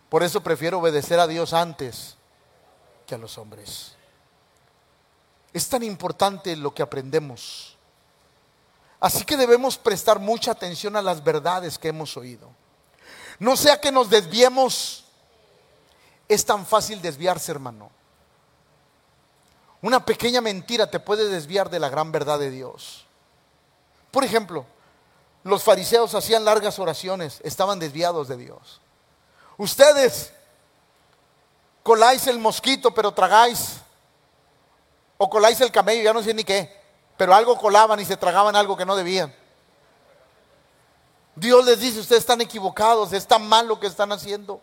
Por 0.10 0.22
eso 0.22 0.42
prefiero 0.42 0.78
obedecer 0.78 1.20
a 1.20 1.26
Dios 1.26 1.54
antes 1.54 2.18
que 3.08 3.16
a 3.16 3.18
los 3.18 3.36
hombres. 3.40 3.96
Es 5.54 5.68
tan 5.68 5.84
importante 5.84 6.56
lo 6.56 6.74
que 6.74 6.82
aprendemos. 6.82 7.78
Así 9.00 9.26
que 9.26 9.36
debemos 9.36 9.78
prestar 9.78 10.20
mucha 10.20 10.52
atención 10.52 10.96
a 10.96 11.02
las 11.02 11.24
verdades 11.24 11.78
que 11.78 11.90
hemos 11.90 12.16
oído. 12.18 12.50
No 13.40 13.58
sea 13.58 13.82
que 13.82 13.92
nos 13.92 14.10
desviemos. 14.10 15.06
Es 16.28 16.46
tan 16.46 16.66
fácil 16.66 17.02
desviarse, 17.02 17.52
hermano. 17.52 17.90
Una 19.82 20.06
pequeña 20.06 20.42
mentira 20.42 20.90
te 20.90 21.00
puede 21.00 21.28
desviar 21.28 21.70
de 21.70 21.80
la 21.80 21.90
gran 21.90 22.12
verdad 22.12 22.38
de 22.38 22.52
Dios. 22.52 23.06
Por 24.12 24.24
ejemplo, 24.24 24.66
los 25.44 25.64
fariseos 25.64 26.14
hacían 26.14 26.46
largas 26.46 26.78
oraciones, 26.78 27.40
estaban 27.44 27.80
desviados 27.80 28.28
de 28.28 28.38
Dios. 28.38 28.80
Ustedes 29.58 30.32
coláis 31.82 32.28
el 32.28 32.38
mosquito, 32.38 32.94
pero 32.94 33.12
tragáis. 33.12 33.78
O 35.24 35.30
coláis 35.30 35.62
el 35.62 35.72
camello, 35.72 36.02
ya 36.02 36.14
no 36.14 36.24
sé 36.24 36.34
ni 36.34 36.44
qué. 36.44 36.82
Pero 37.16 37.36
algo 37.36 37.56
colaban 37.56 38.00
y 38.00 38.06
se 38.06 38.18
tragaban 38.18 38.56
algo 38.56 38.76
que 38.76 38.88
no 38.88 38.96
debían. 38.96 39.32
Dios 41.36 41.64
les 41.64 41.80
dice, 41.80 42.00
ustedes 42.00 42.22
están 42.22 42.42
equivocados, 42.42 43.14
está 43.14 43.38
mal 43.38 43.68
lo 43.68 43.80
que 43.80 43.86
están 43.86 44.12
haciendo. 44.12 44.60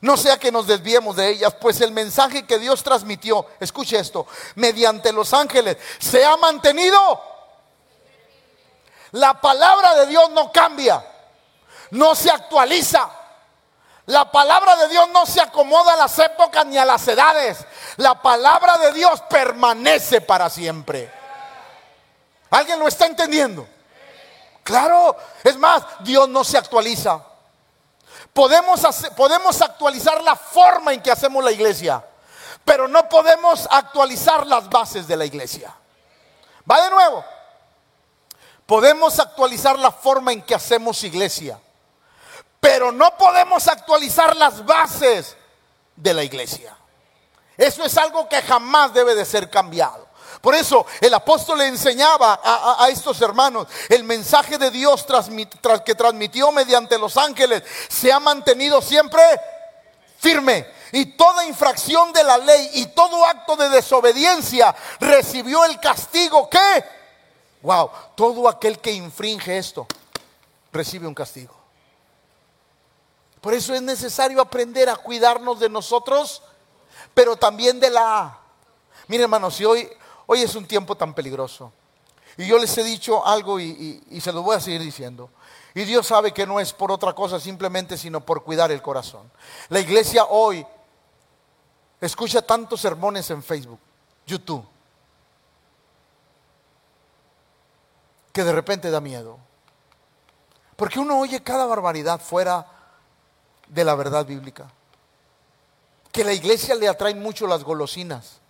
No 0.00 0.16
sea 0.16 0.38
que 0.38 0.50
nos 0.50 0.66
desviemos 0.66 1.16
de 1.16 1.28
ellas, 1.28 1.54
pues 1.60 1.82
el 1.82 1.92
mensaje 1.92 2.46
que 2.46 2.58
Dios 2.58 2.82
transmitió, 2.82 3.46
escuche 3.60 3.98
esto, 3.98 4.26
mediante 4.54 5.12
los 5.12 5.34
ángeles, 5.34 5.76
se 5.98 6.24
ha 6.24 6.38
mantenido. 6.38 7.20
La 9.10 9.38
palabra 9.38 9.94
de 9.96 10.06
Dios 10.06 10.30
no 10.30 10.50
cambia, 10.50 11.04
no 11.90 12.14
se 12.14 12.30
actualiza. 12.30 13.23
La 14.06 14.30
palabra 14.30 14.76
de 14.76 14.88
Dios 14.88 15.08
no 15.10 15.24
se 15.24 15.40
acomoda 15.40 15.94
a 15.94 15.96
las 15.96 16.18
épocas 16.18 16.66
ni 16.66 16.76
a 16.76 16.84
las 16.84 17.08
edades. 17.08 17.64
La 17.96 18.20
palabra 18.20 18.76
de 18.78 18.92
Dios 18.92 19.22
permanece 19.30 20.20
para 20.20 20.50
siempre. 20.50 21.10
¿Alguien 22.50 22.78
lo 22.78 22.86
está 22.86 23.06
entendiendo? 23.06 23.66
Claro, 24.62 25.16
es 25.42 25.56
más, 25.56 25.82
Dios 26.00 26.28
no 26.28 26.44
se 26.44 26.58
actualiza. 26.58 27.22
Podemos, 28.32 28.80
podemos 29.16 29.60
actualizar 29.62 30.22
la 30.22 30.36
forma 30.36 30.92
en 30.92 31.02
que 31.02 31.10
hacemos 31.10 31.42
la 31.42 31.52
iglesia, 31.52 32.04
pero 32.64 32.88
no 32.88 33.08
podemos 33.08 33.68
actualizar 33.70 34.46
las 34.46 34.68
bases 34.68 35.06
de 35.06 35.16
la 35.16 35.24
iglesia. 35.24 35.74
Va 36.70 36.82
de 36.82 36.90
nuevo. 36.90 37.24
Podemos 38.66 39.18
actualizar 39.18 39.78
la 39.78 39.90
forma 39.90 40.32
en 40.32 40.42
que 40.42 40.54
hacemos 40.54 41.04
iglesia, 41.04 41.60
pero 42.64 42.90
no 42.90 43.14
podemos 43.18 43.68
actualizar 43.68 44.34
las 44.36 44.64
bases 44.64 45.36
de 45.94 46.14
la 46.14 46.24
iglesia. 46.24 46.74
Eso 47.58 47.84
es 47.84 47.94
algo 47.98 48.26
que 48.26 48.40
jamás 48.40 48.94
debe 48.94 49.14
de 49.14 49.26
ser 49.26 49.50
cambiado. 49.50 50.08
Por 50.40 50.54
eso 50.54 50.86
el 51.02 51.12
apóstol 51.12 51.58
le 51.58 51.66
enseñaba 51.66 52.40
a, 52.42 52.88
estos 52.88 53.20
hermanos 53.20 53.66
el 53.90 54.04
mensaje 54.04 54.56
de 54.56 54.70
Dios 54.70 55.04
que 55.84 55.94
transmitió 55.94 56.52
mediante 56.52 56.96
los 56.96 57.18
ángeles 57.18 57.62
se 57.90 58.10
ha 58.10 58.18
mantenido 58.18 58.80
siempre 58.80 59.22
firme. 60.16 60.66
Y 60.92 61.04
toda 61.18 61.44
infracción 61.44 62.14
de 62.14 62.24
la 62.24 62.38
ley 62.38 62.70
y 62.76 62.86
todo 62.86 63.26
acto 63.26 63.56
de 63.56 63.68
desobediencia 63.68 64.74
recibió 65.00 65.66
el 65.66 65.78
castigo 65.80 66.48
que, 66.48 66.82
wow, 67.60 67.90
todo 68.16 68.48
aquel 68.48 68.78
que 68.78 68.92
infringe 68.92 69.58
esto 69.58 69.86
recibe 70.72 71.06
un 71.06 71.14
castigo. 71.14 71.63
Por 73.44 73.54
eso 73.54 73.74
es 73.74 73.82
necesario 73.82 74.40
aprender 74.40 74.88
a 74.88 74.96
cuidarnos 74.96 75.60
de 75.60 75.68
nosotros, 75.68 76.42
pero 77.14 77.36
también 77.36 77.78
de 77.78 77.90
la... 77.90 78.40
Mire 79.06 79.22
hermanos, 79.22 79.54
si 79.54 79.64
hoy 79.64 79.88
Hoy 80.26 80.42
es 80.42 80.54
un 80.54 80.66
tiempo 80.66 80.96
tan 80.96 81.14
peligroso. 81.14 81.72
Y 82.36 82.46
yo 82.46 82.58
les 82.58 82.76
he 82.78 82.82
dicho 82.82 83.24
algo 83.26 83.60
y, 83.60 84.20
se 84.20 84.32
lo 84.32 84.42
voy 84.42 84.56
a 84.56 84.60
seguir 84.60 84.80
diciendo. 84.80 85.30
Y 85.74 85.84
Dios 85.84 86.06
sabe 86.06 86.32
que 86.32 86.46
no 86.46 86.60
es 86.60 86.72
por 86.72 86.90
otra 86.90 87.12
cosa 87.12 87.38
simplemente, 87.38 87.96
sino 87.96 88.20
por 88.20 88.42
cuidar 88.42 88.72
el 88.72 88.82
corazón. 88.82 89.30
La 89.68 89.80
iglesia 89.80 90.24
hoy 90.24 90.66
escucha 92.00 92.42
tantos 92.42 92.80
sermones 92.80 93.30
en 93.30 93.42
Facebook, 93.42 93.78
YouTube, 94.26 94.64
que 98.32 98.42
de 98.42 98.52
repente 98.52 98.90
da 98.90 99.00
miedo. 99.00 99.38
Porque 100.76 100.98
uno 100.98 101.20
oye 101.20 101.42
cada 101.42 101.66
barbaridad 101.66 102.20
fuera 102.20 102.66
de 103.68 103.84
la 103.84 103.94
verdad 103.94 104.26
bíblica. 104.26 104.70
Que 106.12 106.22
a 106.22 106.26
la 106.26 106.32
iglesia 106.32 106.74
le 106.74 106.88
atraen 106.88 107.20
mucho 107.20 107.46
las 107.46 107.64
golosinas. 107.64 108.40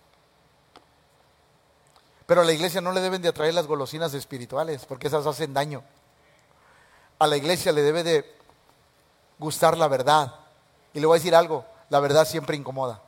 Pero 2.25 2.41
a 2.41 2.45
la 2.45 2.53
iglesia 2.53 2.81
no 2.81 2.91
le 2.91 3.01
deben 3.01 3.21
de 3.21 3.29
atraer 3.29 3.53
las 3.53 3.67
golosinas 3.67 4.13
espirituales, 4.13 4.85
porque 4.85 5.07
esas 5.07 5.25
hacen 5.25 5.53
daño. 5.53 5.83
A 7.19 7.27
la 7.27 7.37
iglesia 7.37 7.71
le 7.71 7.81
debe 7.81 8.03
de 8.03 8.35
gustar 9.39 9.77
la 9.77 9.87
verdad. 9.87 10.33
Y 10.93 10.99
le 10.99 11.05
voy 11.05 11.15
a 11.17 11.19
decir 11.19 11.35
algo, 11.35 11.65
la 11.89 11.99
verdad 11.99 12.25
siempre 12.25 12.55
incomoda. 12.55 13.01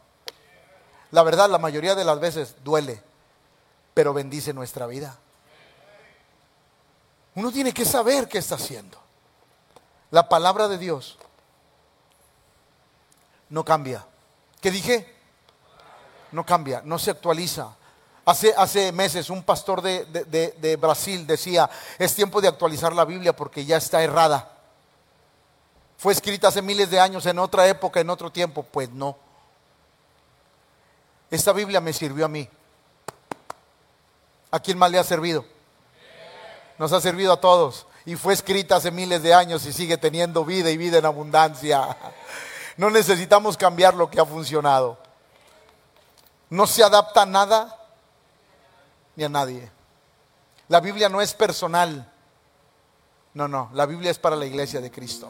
La 1.12 1.24
verdad 1.24 1.50
la 1.50 1.58
mayoría 1.58 1.96
de 1.96 2.04
las 2.04 2.20
veces 2.20 2.56
duele, 2.64 3.02
pero 3.94 4.14
bendice 4.14 4.54
nuestra 4.54 4.88
vida. 4.88 5.18
Uno 7.36 7.52
tiene 7.52 7.74
que 7.74 7.86
saber 7.86 8.28
qué 8.28 8.40
está 8.40 8.56
haciendo. 8.56 8.98
La 10.12 10.28
palabra 10.28 10.68
de 10.68 10.78
Dios 10.78 11.18
no 13.50 13.64
cambia. 13.64 14.06
¿Qué 14.62 14.72
dije? 14.72 15.16
No 16.32 16.46
cambia, 16.46 16.82
no 16.84 17.00
se 17.00 17.12
actualiza 17.12 17.78
Hace, 18.28 18.54
hace 18.58 18.92
meses 18.92 19.30
un 19.30 19.42
pastor 19.42 19.82
de, 19.82 20.04
de, 20.04 20.52
de, 20.52 20.76
Brasil 20.76 21.26
decía, 21.26 21.70
es 21.98 22.14
tiempo 22.14 22.42
de 22.42 22.50
actualizar 22.50 22.92
la 22.92 23.06
Biblia 23.06 23.34
porque 23.34 23.64
ya 23.64 23.78
está 23.78 24.04
errada. 24.04 24.52
Fue 25.98 26.12
escrita 26.12 26.50
hace 26.50 26.62
miles 26.62 26.92
de 26.92 27.00
años, 27.00 27.26
en 27.26 27.40
otra 27.40 27.66
época, 27.70 28.02
en 28.02 28.10
otro 28.10 28.30
tiempo. 28.30 28.64
Pues 28.64 28.90
no. 28.90 29.18
Esta 31.32 31.54
Biblia 31.54 31.80
me 31.80 31.94
sirvió 31.94 32.26
a 32.26 32.28
mí. 32.28 32.50
¿A 34.52 34.60
quién 34.60 34.78
más 34.78 34.92
le 34.92 35.00
ha 35.00 35.06
servido? 35.06 35.46
Nos 36.78 36.92
ha 36.92 37.00
servido 37.00 37.32
a 37.32 37.40
todos. 37.40 37.88
Y 38.04 38.18
fue 38.18 38.34
escrita 38.34 38.76
hace 38.76 38.92
miles 38.92 39.24
de 39.24 39.34
años 39.34 39.66
y 39.66 39.72
sigue 39.72 39.98
teniendo 39.98 40.44
vida 40.44 40.70
y 40.70 40.76
vida 40.76 40.98
en 40.98 41.06
abundancia. 41.06 41.96
No 42.78 42.90
necesitamos 42.90 43.58
cambiar 43.58 43.96
lo 43.96 44.10
que 44.10 44.20
ha 44.20 44.26
funcionado. 44.26 44.98
No 46.50 46.68
se 46.68 46.84
adapta 46.84 47.24
a 47.24 47.26
nada 47.26 47.76
ni 49.16 49.24
a 49.24 49.30
nadie. 49.30 49.70
La 50.70 50.80
Biblia 50.80 51.10
no 51.10 51.22
es 51.22 51.34
personal. 51.34 52.12
No, 53.34 53.48
no, 53.48 53.70
la 53.74 53.86
Biblia 53.86 54.12
es 54.12 54.20
para 54.20 54.36
la 54.36 54.46
iglesia 54.46 54.80
de 54.80 54.92
Cristo. 54.92 55.30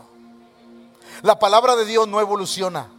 La 1.24 1.40
palabra 1.40 1.76
de 1.76 1.86
Dios 1.86 2.08
no 2.08 2.20
evoluciona. 2.20 2.90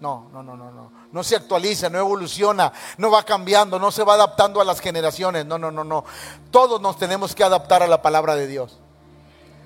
No, 0.00 0.28
no, 0.32 0.42
no, 0.42 0.56
no, 0.56 0.70
no. 0.70 0.92
No 1.12 1.22
se 1.22 1.36
actualiza, 1.36 1.88
no 1.88 1.98
evoluciona, 1.98 2.72
no 2.96 3.10
va 3.10 3.22
cambiando, 3.22 3.78
no 3.78 3.92
se 3.92 4.02
va 4.02 4.14
adaptando 4.14 4.60
a 4.60 4.64
las 4.64 4.80
generaciones. 4.80 5.46
No, 5.46 5.58
no, 5.58 5.70
no, 5.70 5.84
no. 5.84 6.04
Todos 6.50 6.80
nos 6.80 6.96
tenemos 6.98 7.34
que 7.34 7.44
adaptar 7.44 7.82
a 7.82 7.86
la 7.86 8.02
palabra 8.02 8.34
de 8.34 8.48
Dios. 8.48 8.81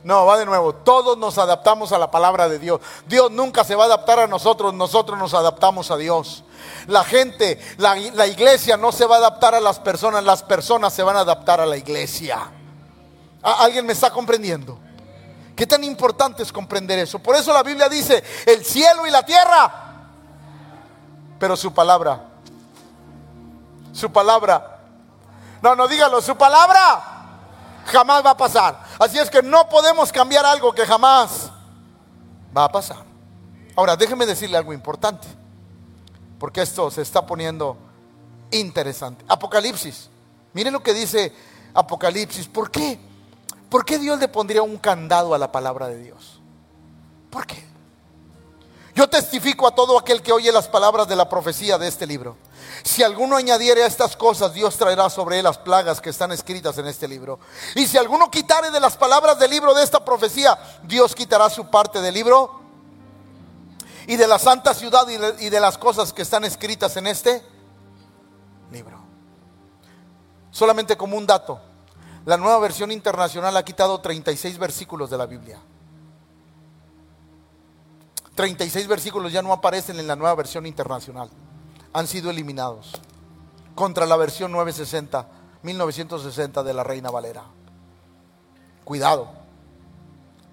No, 0.06 0.24
va 0.24 0.38
de 0.38 0.46
nuevo. 0.46 0.72
Todos 0.72 1.18
nos 1.18 1.36
adaptamos 1.36 1.90
a 1.90 1.98
la 1.98 2.12
palabra 2.12 2.48
de 2.48 2.60
Dios. 2.60 2.80
Dios 3.08 3.28
nunca 3.32 3.64
se 3.64 3.74
va 3.74 3.82
a 3.82 3.86
adaptar 3.86 4.20
a 4.20 4.28
nosotros, 4.28 4.72
nosotros 4.72 5.18
nos 5.18 5.34
adaptamos 5.34 5.90
a 5.90 5.96
Dios. 5.96 6.44
La 6.86 7.02
gente, 7.02 7.58
la, 7.78 7.98
iglesia 8.28 8.76
no 8.76 8.92
se 8.92 9.04
va 9.04 9.16
a 9.16 9.18
adaptar 9.18 9.56
a 9.56 9.60
las 9.60 9.80
personas, 9.80 10.22
las 10.22 10.44
personas 10.44 10.92
se 10.92 11.02
van 11.02 11.16
a 11.16 11.20
adaptar 11.20 11.60
a 11.60 11.66
la 11.66 11.76
iglesia. 11.76 12.38
¿Alguien 13.42 13.84
me 13.84 13.94
está 13.94 14.10
comprendiendo? 14.10 14.78
¿Qué 15.56 15.66
tan 15.66 15.82
importante 15.82 16.44
es 16.44 16.52
comprender 16.52 17.00
eso? 17.00 17.18
Por 17.18 17.34
eso 17.34 17.52
la 17.52 17.64
Biblia 17.64 17.88
dice, 17.88 18.22
el 18.46 18.64
cielo 18.64 19.08
y 19.08 19.10
la 19.10 19.26
tierra, 19.26 19.72
pero 21.36 21.56
su 21.56 21.74
palabra, 21.74 22.26
su 23.92 24.12
palabra, 24.12 24.82
no, 25.62 25.74
no 25.74 25.88
dígalo, 25.88 26.22
su 26.22 26.36
palabra 26.36 27.16
jamás 27.86 28.24
va 28.24 28.30
a 28.30 28.36
pasar. 28.36 28.85
Así 28.98 29.18
es 29.18 29.30
que 29.30 29.42
no 29.42 29.68
podemos 29.68 30.10
cambiar 30.10 30.46
algo 30.46 30.72
que 30.72 30.86
jamás 30.86 31.50
va 32.56 32.64
a 32.64 32.72
pasar. 32.72 33.04
Ahora, 33.74 33.96
déjeme 33.96 34.24
decirle 34.24 34.56
algo 34.56 34.72
importante 34.72 35.26
porque 36.38 36.62
esto 36.62 36.90
se 36.90 37.02
está 37.02 37.26
poniendo 37.26 37.76
interesante. 38.50 39.24
Apocalipsis. 39.28 40.08
Miren 40.52 40.72
lo 40.72 40.82
que 40.82 40.94
dice 40.94 41.32
Apocalipsis. 41.74 42.48
¿Por 42.48 42.70
qué? 42.70 42.98
¿Por 43.68 43.84
qué 43.84 43.98
Dios 43.98 44.18
le 44.18 44.28
pondría 44.28 44.62
un 44.62 44.78
candado 44.78 45.34
a 45.34 45.38
la 45.38 45.52
palabra 45.52 45.88
de 45.88 45.98
Dios? 45.98 46.40
¿Por 47.30 47.46
qué? 47.46 47.64
Yo 48.94 49.08
testifico 49.08 49.66
a 49.66 49.74
todo 49.74 49.98
aquel 49.98 50.22
que 50.22 50.32
oye 50.32 50.50
las 50.50 50.68
palabras 50.68 51.06
de 51.06 51.16
la 51.16 51.28
profecía 51.28 51.76
de 51.76 51.88
este 51.88 52.06
libro. 52.06 52.36
Si 52.86 53.02
alguno 53.02 53.34
añadiere 53.34 53.82
a 53.82 53.86
estas 53.88 54.16
cosas, 54.16 54.54
Dios 54.54 54.76
traerá 54.76 55.10
sobre 55.10 55.40
él 55.40 55.44
las 55.44 55.58
plagas 55.58 56.00
que 56.00 56.10
están 56.10 56.30
escritas 56.30 56.78
en 56.78 56.86
este 56.86 57.08
libro. 57.08 57.40
Y 57.74 57.84
si 57.88 57.98
alguno 57.98 58.30
quitare 58.30 58.70
de 58.70 58.78
las 58.78 58.96
palabras 58.96 59.40
del 59.40 59.50
libro 59.50 59.74
de 59.74 59.82
esta 59.82 60.04
profecía, 60.04 60.56
Dios 60.84 61.12
quitará 61.12 61.50
su 61.50 61.68
parte 61.68 62.00
del 62.00 62.14
libro 62.14 62.60
y 64.06 64.14
de 64.14 64.28
la 64.28 64.38
santa 64.38 64.72
ciudad 64.72 65.04
y 65.08 65.50
de, 65.50 65.58
las 65.58 65.76
cosas 65.78 66.12
que 66.12 66.22
están 66.22 66.44
escritas 66.44 66.96
en 66.96 67.08
este 67.08 67.42
libro. 68.70 69.00
Solamente 70.52 70.96
como 70.96 71.16
un 71.16 71.26
dato, 71.26 71.60
la 72.24 72.36
nueva 72.36 72.60
versión 72.60 72.92
internacional 72.92 73.56
ha 73.56 73.64
quitado 73.64 74.00
36 74.00 74.58
versículos 74.58 75.10
de 75.10 75.18
la 75.18 75.26
Biblia. 75.26 75.58
36 78.36 78.86
versículos 78.86 79.32
ya 79.32 79.42
no 79.42 79.52
aparecen 79.52 79.98
en 79.98 80.06
la 80.06 80.14
nueva 80.14 80.36
versión 80.36 80.66
internacional. 80.66 81.28
Han 81.96 82.06
sido 82.06 82.28
eliminados. 82.28 82.92
Contra 83.74 84.04
la 84.04 84.18
versión 84.18 84.52
960, 84.52 85.28
1960 85.62 86.62
de 86.62 86.74
la 86.74 86.84
Reina 86.84 87.10
Valera. 87.10 87.42
Cuidado. 88.84 89.30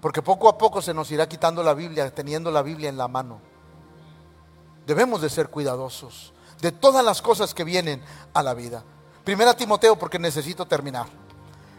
Porque 0.00 0.22
poco 0.22 0.48
a 0.48 0.56
poco 0.56 0.80
se 0.80 0.94
nos 0.94 1.10
irá 1.10 1.28
quitando 1.28 1.62
la 1.62 1.74
Biblia, 1.74 2.14
teniendo 2.14 2.50
la 2.50 2.62
Biblia 2.62 2.88
en 2.88 2.96
la 2.96 3.08
mano. 3.08 3.40
Debemos 4.86 5.20
de 5.20 5.28
ser 5.28 5.50
cuidadosos 5.50 6.32
de 6.62 6.72
todas 6.72 7.04
las 7.04 7.20
cosas 7.20 7.52
que 7.52 7.62
vienen 7.62 8.02
a 8.32 8.42
la 8.42 8.54
vida. 8.54 8.82
Primera 9.22 9.54
Timoteo, 9.54 9.98
porque 9.98 10.18
necesito 10.18 10.64
terminar. 10.64 11.08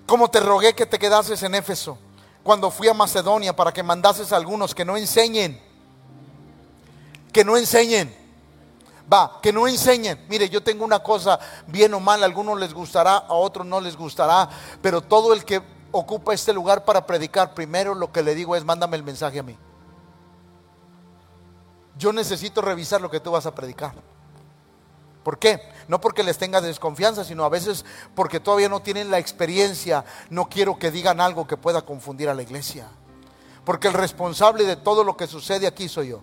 Como 0.06 0.30
te 0.30 0.42
rogué 0.42 0.76
que 0.76 0.86
te 0.86 1.00
quedases 1.00 1.42
en 1.42 1.56
Éfeso 1.56 1.98
cuando 2.44 2.70
fui 2.70 2.88
a 2.88 2.94
Macedonia 2.94 3.56
para 3.56 3.74
que 3.74 3.82
mandases 3.82 4.32
a 4.32 4.36
algunos 4.36 4.76
que 4.76 4.86
no 4.86 4.96
enseñen. 4.96 5.60
Que 7.34 7.44
no 7.44 7.58
enseñen. 7.58 8.25
Va, 9.12 9.40
que 9.42 9.54
no 9.54 9.68
enseñen. 9.68 10.26
Mire, 10.28 10.50
yo 10.50 10.64
tengo 10.64 10.84
una 10.84 11.00
cosa, 11.00 11.40
bien 11.68 11.94
o 11.94 12.00
mal, 12.00 12.24
a 12.24 12.26
algunos 12.26 12.60
les 12.60 12.74
gustará, 12.74 13.18
a 13.18 13.34
otros 13.34 13.66
no 13.66 13.80
les 13.80 13.96
gustará, 13.96 14.50
pero 14.82 15.02
todo 15.02 15.34
el 15.34 15.46
que 15.46 15.62
ocupa 15.92 16.34
este 16.34 16.54
lugar 16.54 16.86
para 16.86 17.06
predicar, 17.06 17.54
primero 17.54 17.94
lo 17.94 18.12
que 18.12 18.24
le 18.24 18.36
digo 18.36 18.56
es, 18.56 18.66
mándame 18.66 18.98
el 18.98 19.04
mensaje 19.04 19.40
a 19.40 19.44
mí. 19.44 19.58
Yo 21.98 22.12
necesito 22.12 22.62
revisar 22.62 23.00
lo 23.00 23.10
que 23.10 23.20
tú 23.20 23.32
vas 23.32 23.46
a 23.46 23.56
predicar. 23.56 23.94
¿Por 25.24 25.40
qué? 25.40 25.62
No 25.88 26.00
porque 26.02 26.24
les 26.24 26.38
tenga 26.38 26.62
desconfianza, 26.62 27.24
sino 27.24 27.46
a 27.46 27.50
veces 27.50 27.86
porque 28.14 28.40
todavía 28.40 28.70
no 28.70 28.82
tienen 28.82 29.10
la 29.10 29.18
experiencia. 29.18 30.06
No 30.30 30.50
quiero 30.50 30.78
que 30.78 30.92
digan 30.92 31.20
algo 31.20 31.48
que 31.48 31.58
pueda 31.58 31.84
confundir 31.84 32.30
a 32.30 32.36
la 32.36 32.44
iglesia. 32.44 32.88
Porque 33.64 33.88
el 33.88 33.96
responsable 33.96 34.66
de 34.66 34.76
todo 34.76 35.04
lo 35.04 35.18
que 35.18 35.26
sucede 35.26 35.66
aquí 35.66 35.90
soy 35.90 36.10
yo. 36.10 36.22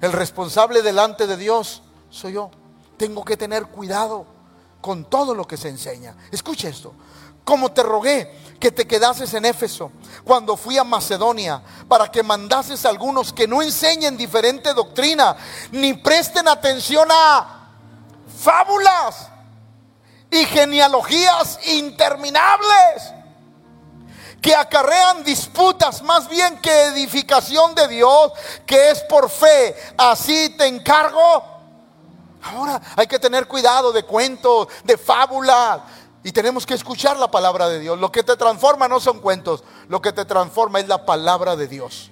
El 0.00 0.12
responsable 0.12 0.82
delante 0.82 1.26
de 1.26 1.36
Dios 1.36 1.82
soy 2.10 2.34
yo. 2.34 2.50
Tengo 2.96 3.24
que 3.24 3.36
tener 3.36 3.66
cuidado 3.66 4.26
con 4.80 5.04
todo 5.04 5.34
lo 5.34 5.46
que 5.46 5.56
se 5.56 5.68
enseña. 5.68 6.16
Escuche 6.30 6.68
esto 6.68 6.94
como 7.50 7.72
te 7.72 7.82
rogué 7.82 8.32
que 8.60 8.70
te 8.70 8.86
quedases 8.86 9.34
en 9.34 9.44
Éfeso 9.44 9.90
cuando 10.22 10.56
fui 10.56 10.78
a 10.78 10.84
Macedonia, 10.84 11.60
para 11.88 12.08
que 12.08 12.22
mandases 12.22 12.84
a 12.84 12.90
algunos 12.90 13.32
que 13.32 13.48
no 13.48 13.60
enseñen 13.60 14.16
diferente 14.16 14.72
doctrina, 14.72 15.36
ni 15.72 15.94
presten 15.94 16.46
atención 16.46 17.08
a 17.10 17.72
fábulas 18.38 19.30
y 20.30 20.44
genealogías 20.44 21.58
interminables 21.66 23.14
que 24.40 24.54
acarrean 24.54 25.22
disputas 25.24 26.02
más 26.02 26.28
bien 26.28 26.58
que 26.60 26.84
edificación 26.86 27.74
de 27.74 27.88
Dios, 27.88 28.32
que 28.66 28.90
es 28.90 29.00
por 29.02 29.28
fe. 29.28 29.74
Así 29.96 30.50
te 30.56 30.66
encargo. 30.66 31.44
Ahora 32.42 32.80
hay 32.96 33.06
que 33.06 33.18
tener 33.18 33.46
cuidado 33.46 33.92
de 33.92 34.02
cuentos, 34.02 34.68
de 34.84 34.96
fábulas 34.96 35.80
y 36.22 36.32
tenemos 36.32 36.66
que 36.66 36.74
escuchar 36.74 37.18
la 37.18 37.30
palabra 37.30 37.68
de 37.68 37.78
Dios. 37.78 37.98
Lo 37.98 38.10
que 38.10 38.22
te 38.22 38.36
transforma 38.36 38.88
no 38.88 39.00
son 39.00 39.20
cuentos, 39.20 39.62
lo 39.88 40.00
que 40.00 40.12
te 40.12 40.24
transforma 40.24 40.80
es 40.80 40.88
la 40.88 41.04
palabra 41.04 41.56
de 41.56 41.66
Dios. 41.66 42.10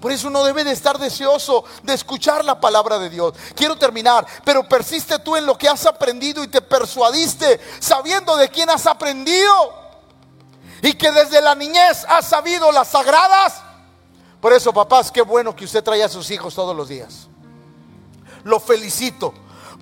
Por 0.00 0.10
eso 0.10 0.28
uno 0.28 0.42
debe 0.42 0.64
de 0.64 0.72
estar 0.72 0.98
deseoso 0.98 1.64
de 1.84 1.94
escuchar 1.94 2.44
la 2.44 2.60
palabra 2.60 2.98
de 2.98 3.08
Dios. 3.08 3.34
Quiero 3.54 3.76
terminar, 3.76 4.26
pero 4.44 4.68
persiste 4.68 5.18
tú 5.20 5.36
en 5.36 5.46
lo 5.46 5.56
que 5.56 5.68
has 5.68 5.86
aprendido 5.86 6.42
y 6.42 6.48
te 6.48 6.60
persuadiste 6.60 7.60
sabiendo 7.78 8.36
de 8.36 8.48
quién 8.48 8.68
has 8.68 8.86
aprendido. 8.86 9.81
Y 10.82 10.94
que 10.94 11.10
desde 11.10 11.40
la 11.40 11.54
niñez 11.54 12.04
has 12.08 12.28
sabido 12.28 12.70
las 12.72 12.88
sagradas. 12.88 13.62
Por 14.40 14.52
eso, 14.52 14.72
papás, 14.72 15.10
qué 15.10 15.22
bueno 15.22 15.56
que 15.56 15.64
usted 15.64 15.82
trae 15.82 16.02
a 16.02 16.08
sus 16.08 16.30
hijos 16.30 16.54
todos 16.54 16.76
los 16.76 16.88
días. 16.88 17.28
Lo 18.44 18.60
felicito 18.60 19.32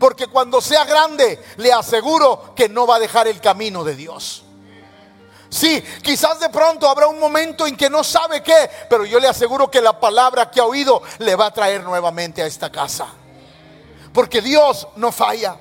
porque 0.00 0.28
cuando 0.28 0.60
sea 0.62 0.84
grande, 0.84 1.44
le 1.58 1.72
aseguro 1.72 2.54
que 2.56 2.68
no 2.70 2.86
va 2.86 2.96
a 2.96 2.98
dejar 2.98 3.28
el 3.28 3.40
camino 3.40 3.84
de 3.84 3.94
Dios. 3.94 4.42
Sí, 5.50 5.84
quizás 6.02 6.40
de 6.40 6.48
pronto 6.48 6.88
habrá 6.88 7.06
un 7.06 7.20
momento 7.20 7.66
en 7.66 7.76
que 7.76 7.90
no 7.90 8.02
sabe 8.02 8.42
qué, 8.42 8.70
pero 8.88 9.04
yo 9.04 9.20
le 9.20 9.28
aseguro 9.28 9.70
que 9.70 9.80
la 9.80 10.00
palabra 10.00 10.50
que 10.50 10.60
ha 10.60 10.64
oído 10.64 11.02
le 11.18 11.36
va 11.36 11.46
a 11.46 11.50
traer 11.52 11.84
nuevamente 11.84 12.40
a 12.42 12.46
esta 12.46 12.72
casa. 12.72 13.08
Porque 14.12 14.40
Dios 14.40 14.88
no 14.96 15.12
falla. 15.12 15.56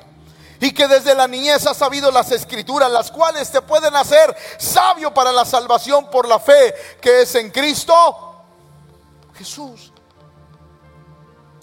Y 0.59 0.73
que 0.73 0.87
desde 0.87 1.15
la 1.15 1.27
niñez 1.27 1.65
ha 1.67 1.73
sabido 1.73 2.11
las 2.11 2.31
escrituras, 2.31 2.91
las 2.91 3.11
cuales 3.11 3.49
te 3.49 3.61
pueden 3.61 3.95
hacer 3.95 4.35
sabio 4.57 5.13
para 5.13 5.31
la 5.31 5.45
salvación 5.45 6.09
por 6.09 6.27
la 6.27 6.39
fe 6.39 6.75
que 7.01 7.21
es 7.21 7.35
en 7.35 7.49
Cristo 7.49 8.43
Jesús. 9.35 9.93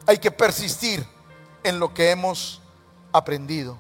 Hay 0.07 0.19
que 0.19 0.31
persistir 0.31 1.07
en 1.63 1.79
lo 1.79 1.93
que 1.93 2.11
hemos 2.11 2.63
aprendido. 3.13 3.79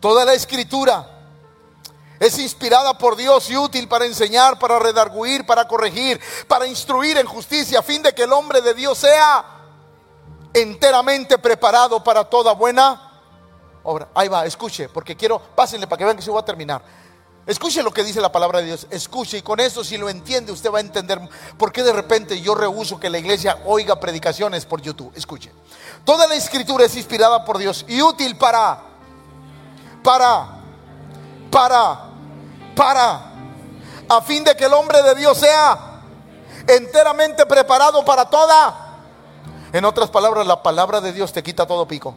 Toda 0.00 0.24
la 0.24 0.32
escritura 0.32 1.08
es 2.18 2.38
inspirada 2.38 2.96
por 2.96 3.16
Dios 3.16 3.50
y 3.50 3.56
útil 3.56 3.88
para 3.88 4.06
enseñar, 4.06 4.58
para 4.58 4.78
redarguir, 4.78 5.44
para 5.44 5.66
corregir, 5.66 6.20
para 6.46 6.66
instruir 6.66 7.18
en 7.18 7.26
justicia, 7.26 7.80
a 7.80 7.82
fin 7.82 8.02
de 8.02 8.14
que 8.14 8.22
el 8.22 8.32
hombre 8.32 8.62
de 8.62 8.74
Dios 8.74 8.96
sea 8.98 9.44
enteramente 10.54 11.36
preparado 11.38 12.02
para 12.02 12.24
toda 12.24 12.52
buena 12.52 13.11
obra. 13.84 14.08
Ahí 14.14 14.28
va, 14.28 14.46
escuche, 14.46 14.88
porque 14.88 15.16
quiero, 15.16 15.40
pásenle 15.40 15.86
para 15.86 15.98
que 15.98 16.04
vean 16.04 16.16
que 16.16 16.22
se 16.22 16.30
voy 16.30 16.40
a 16.40 16.44
terminar. 16.44 16.82
Escuche 17.44 17.82
lo 17.82 17.92
que 17.92 18.04
dice 18.04 18.20
la 18.20 18.30
palabra 18.30 18.60
de 18.60 18.66
Dios. 18.66 18.86
Escuche 18.90 19.38
y 19.38 19.42
con 19.42 19.58
eso 19.58 19.82
si 19.82 19.98
lo 19.98 20.08
entiende 20.08 20.52
usted 20.52 20.70
va 20.70 20.78
a 20.78 20.80
entender 20.80 21.20
por 21.58 21.72
qué 21.72 21.82
de 21.82 21.92
repente 21.92 22.40
yo 22.40 22.54
rehuso 22.54 23.00
que 23.00 23.10
la 23.10 23.18
iglesia 23.18 23.58
oiga 23.66 23.98
predicaciones 23.98 24.64
por 24.64 24.80
YouTube. 24.80 25.12
Escuche. 25.16 25.52
Toda 26.04 26.28
la 26.28 26.34
escritura 26.34 26.84
es 26.84 26.96
inspirada 26.96 27.44
por 27.44 27.58
Dios 27.58 27.84
y 27.88 28.00
útil 28.00 28.36
para, 28.36 28.80
para, 30.04 30.60
para, 31.50 32.00
para, 32.76 33.32
a 34.08 34.22
fin 34.22 34.44
de 34.44 34.54
que 34.56 34.66
el 34.66 34.72
hombre 34.72 35.02
de 35.02 35.16
Dios 35.16 35.38
sea 35.38 36.02
enteramente 36.68 37.44
preparado 37.46 38.04
para 38.04 38.30
toda. 38.30 39.00
En 39.72 39.84
otras 39.84 40.10
palabras, 40.10 40.46
la 40.46 40.62
palabra 40.62 41.00
de 41.00 41.12
Dios 41.12 41.32
te 41.32 41.42
quita 41.42 41.66
todo 41.66 41.88
pico. 41.88 42.14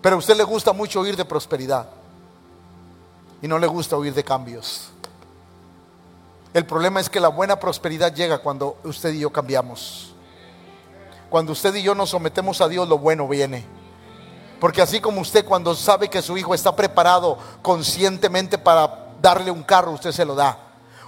Pero 0.00 0.16
a 0.16 0.18
usted 0.18 0.36
le 0.36 0.44
gusta 0.44 0.72
mucho 0.72 1.00
oír 1.00 1.16
de 1.16 1.24
prosperidad 1.24 1.88
y 3.42 3.48
no 3.48 3.58
le 3.58 3.66
gusta 3.66 3.96
oír 3.96 4.14
de 4.14 4.24
cambios. 4.24 4.90
El 6.54 6.64
problema 6.64 7.00
es 7.00 7.10
que 7.10 7.20
la 7.20 7.28
buena 7.28 7.58
prosperidad 7.58 8.14
llega 8.14 8.38
cuando 8.38 8.76
usted 8.84 9.12
y 9.12 9.20
yo 9.20 9.30
cambiamos. 9.30 10.12
Cuando 11.28 11.52
usted 11.52 11.74
y 11.74 11.82
yo 11.82 11.94
nos 11.94 12.10
sometemos 12.10 12.60
a 12.60 12.68
Dios, 12.68 12.88
lo 12.88 12.98
bueno 12.98 13.28
viene. 13.28 13.64
Porque 14.60 14.82
así 14.82 15.00
como 15.00 15.20
usted 15.20 15.44
cuando 15.44 15.74
sabe 15.74 16.08
que 16.08 16.22
su 16.22 16.36
hijo 16.36 16.54
está 16.54 16.74
preparado 16.74 17.38
conscientemente 17.62 18.58
para 18.58 19.08
darle 19.20 19.50
un 19.50 19.62
carro, 19.62 19.92
usted 19.92 20.10
se 20.10 20.24
lo 20.24 20.34
da. 20.34 20.58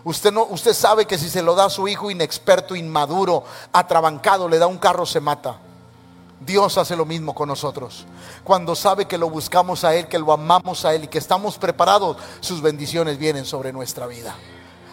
Usted 0.04 0.32
no 0.32 0.44
usted 0.44 0.72
sabe 0.72 1.06
que 1.06 1.18
si 1.18 1.28
se 1.28 1.42
lo 1.42 1.54
da 1.54 1.66
a 1.66 1.70
su 1.70 1.88
hijo 1.88 2.10
inexperto, 2.10 2.74
inmaduro, 2.74 3.44
atrabancado, 3.72 4.48
le 4.48 4.58
da 4.58 4.66
un 4.66 4.78
carro 4.78 5.04
se 5.04 5.20
mata. 5.20 5.58
Dios 6.40 6.78
hace 6.78 6.96
lo 6.96 7.04
mismo 7.04 7.34
con 7.34 7.48
nosotros. 7.48 8.06
Cuando 8.44 8.74
sabe 8.74 9.06
que 9.06 9.18
lo 9.18 9.28
buscamos 9.28 9.84
a 9.84 9.94
Él, 9.94 10.08
que 10.08 10.18
lo 10.18 10.32
amamos 10.32 10.86
a 10.86 10.94
Él 10.94 11.04
y 11.04 11.08
que 11.08 11.18
estamos 11.18 11.58
preparados, 11.58 12.16
sus 12.40 12.62
bendiciones 12.62 13.18
vienen 13.18 13.44
sobre 13.44 13.72
nuestra 13.72 14.06
vida. 14.06 14.34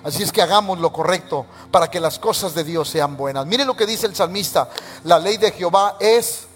Así 0.03 0.23
es 0.23 0.31
que 0.31 0.41
hagamos 0.41 0.79
lo 0.79 0.91
correcto 0.91 1.45
para 1.71 1.89
que 1.89 1.99
las 1.99 2.19
cosas 2.19 2.53
de 2.53 2.63
Dios 2.63 2.89
sean 2.89 3.15
buenas. 3.15 3.45
Mire 3.45 3.65
lo 3.65 3.75
que 3.75 3.85
dice 3.85 4.07
el 4.07 4.15
salmista. 4.15 4.69
La 5.05 5.19
ley 5.19 5.37
de 5.37 5.51
Jehová 5.51 5.95
es 5.99 6.47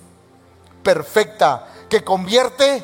perfecta, 0.83 1.67
que 1.89 2.03
convierte 2.03 2.83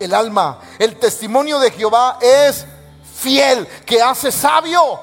el 0.00 0.14
alma. 0.14 0.58
El 0.78 0.98
testimonio 0.98 1.60
de 1.60 1.70
Jehová 1.70 2.18
es 2.20 2.66
fiel, 3.14 3.66
que 3.86 4.02
hace 4.02 4.32
sabio 4.32 4.98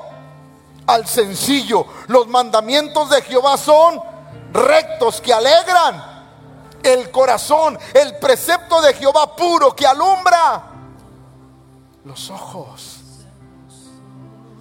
al 0.86 1.08
sencillo. 1.08 1.86
Los 2.08 2.28
mandamientos 2.28 3.10
de 3.10 3.22
Jehová 3.22 3.58
son 3.58 4.02
rectos, 4.54 5.22
que 5.22 5.34
alegran 5.34 6.07
el 6.94 7.12
corazón, 7.12 7.78
el 7.94 8.18
precepto 8.18 8.82
de 8.82 8.94
Jehová 8.94 9.36
puro 9.36 9.76
que 9.76 9.86
alumbra 9.86 10.64
los 12.04 12.30
ojos. 12.30 13.00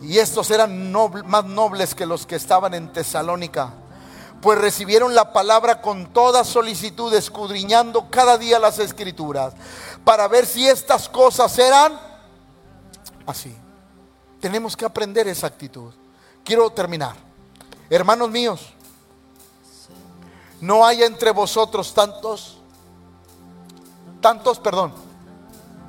Y 0.03 0.19
estos 0.19 0.51
eran 0.51 0.93
más 1.25 1.45
nobles 1.45 1.95
que 1.95 2.07
los 2.07 2.27
que 2.27 2.37
estaban 2.37 2.75
en 2.75 2.93
Tesalónica, 2.93 3.73
pues 4.43 4.59
recibieron 4.59 5.15
la 5.15 5.33
palabra 5.33 5.81
con 5.81 6.13
toda 6.13 6.45
solicitud, 6.45 7.13
escudriñando 7.15 8.11
cada 8.11 8.37
día 8.37 8.59
las 8.59 8.79
escrituras, 8.79 9.55
para 10.05 10.29
ver 10.29 10.47
si 10.47 10.69
estas 10.69 11.09
cosas 11.09 11.59
eran 11.59 11.99
así. 13.27 13.57
Tenemos 14.41 14.77
que 14.77 14.85
aprender 14.85 15.27
esa 15.29 15.47
actitud. 15.47 15.93
Quiero 16.45 16.71
terminar. 16.71 17.17
Hermanos 17.89 18.31
míos, 18.31 18.75
no 20.61 20.87
hay 20.87 21.03
entre 21.03 21.31
vosotros 21.31 21.93
tantos, 21.93 22.59
tantos, 24.21 24.59
perdón. 24.59 24.93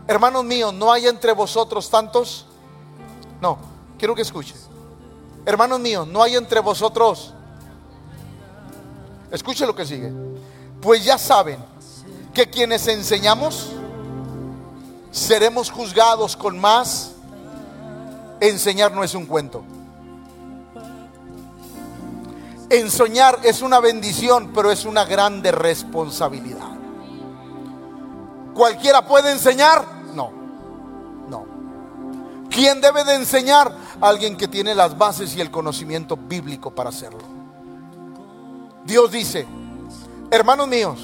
Hermanos 0.08 0.44
míos, 0.44 0.74
no 0.74 0.92
hay 0.92 1.08
entre 1.08 1.34
vosotros 1.34 1.90
tantos. 1.90 2.46
No, 3.42 3.58
quiero 3.98 4.16
que 4.16 4.22
escuche. 4.22 4.56
Hermanos 5.46 5.80
míos, 5.80 6.08
no 6.08 6.22
hay 6.22 6.36
entre 6.36 6.60
vosotros. 6.60 7.34
Escuche 9.32 9.66
lo 9.66 9.76
que 9.76 9.86
sigue. 9.86 10.12
Pues 10.82 11.04
ya 11.04 11.18
saben 11.18 11.60
que 12.34 12.50
quienes 12.50 12.88
enseñamos 12.88 13.70
seremos 15.12 15.70
juzgados 15.72 16.36
con 16.36 16.60
más. 16.60 17.12
Enseñar 18.40 18.92
no 18.92 19.04
es 19.04 19.16
un 19.16 19.26
cuento. 19.26 19.64
Enseñar 22.70 23.40
es 23.44 23.62
una 23.62 23.80
bendición, 23.80 24.52
pero 24.54 24.72
es 24.72 24.84
una 24.84 25.06
grande 25.06 25.52
responsabilidad. 25.52 26.68
¿Cualquiera 28.54 29.06
puede 29.06 29.32
enseñar? 29.32 29.86
No, 30.14 30.32
no. 31.30 31.46
¿Quién 32.50 32.82
debe 32.82 33.04
de 33.06 33.16
enseñar? 33.16 33.74
Alguien 34.02 34.36
que 34.36 34.48
tiene 34.48 34.76
las 34.76 34.98
bases 34.98 35.36
y 35.36 35.42
el 35.42 35.50
conocimiento 35.50 36.18
bíblico 36.18 36.72
para 36.72 36.90
hacerlo. 36.90 37.22
Dios 38.84 39.12
dice, 39.12 39.48
hermanos 40.30 40.68
míos, 40.68 41.00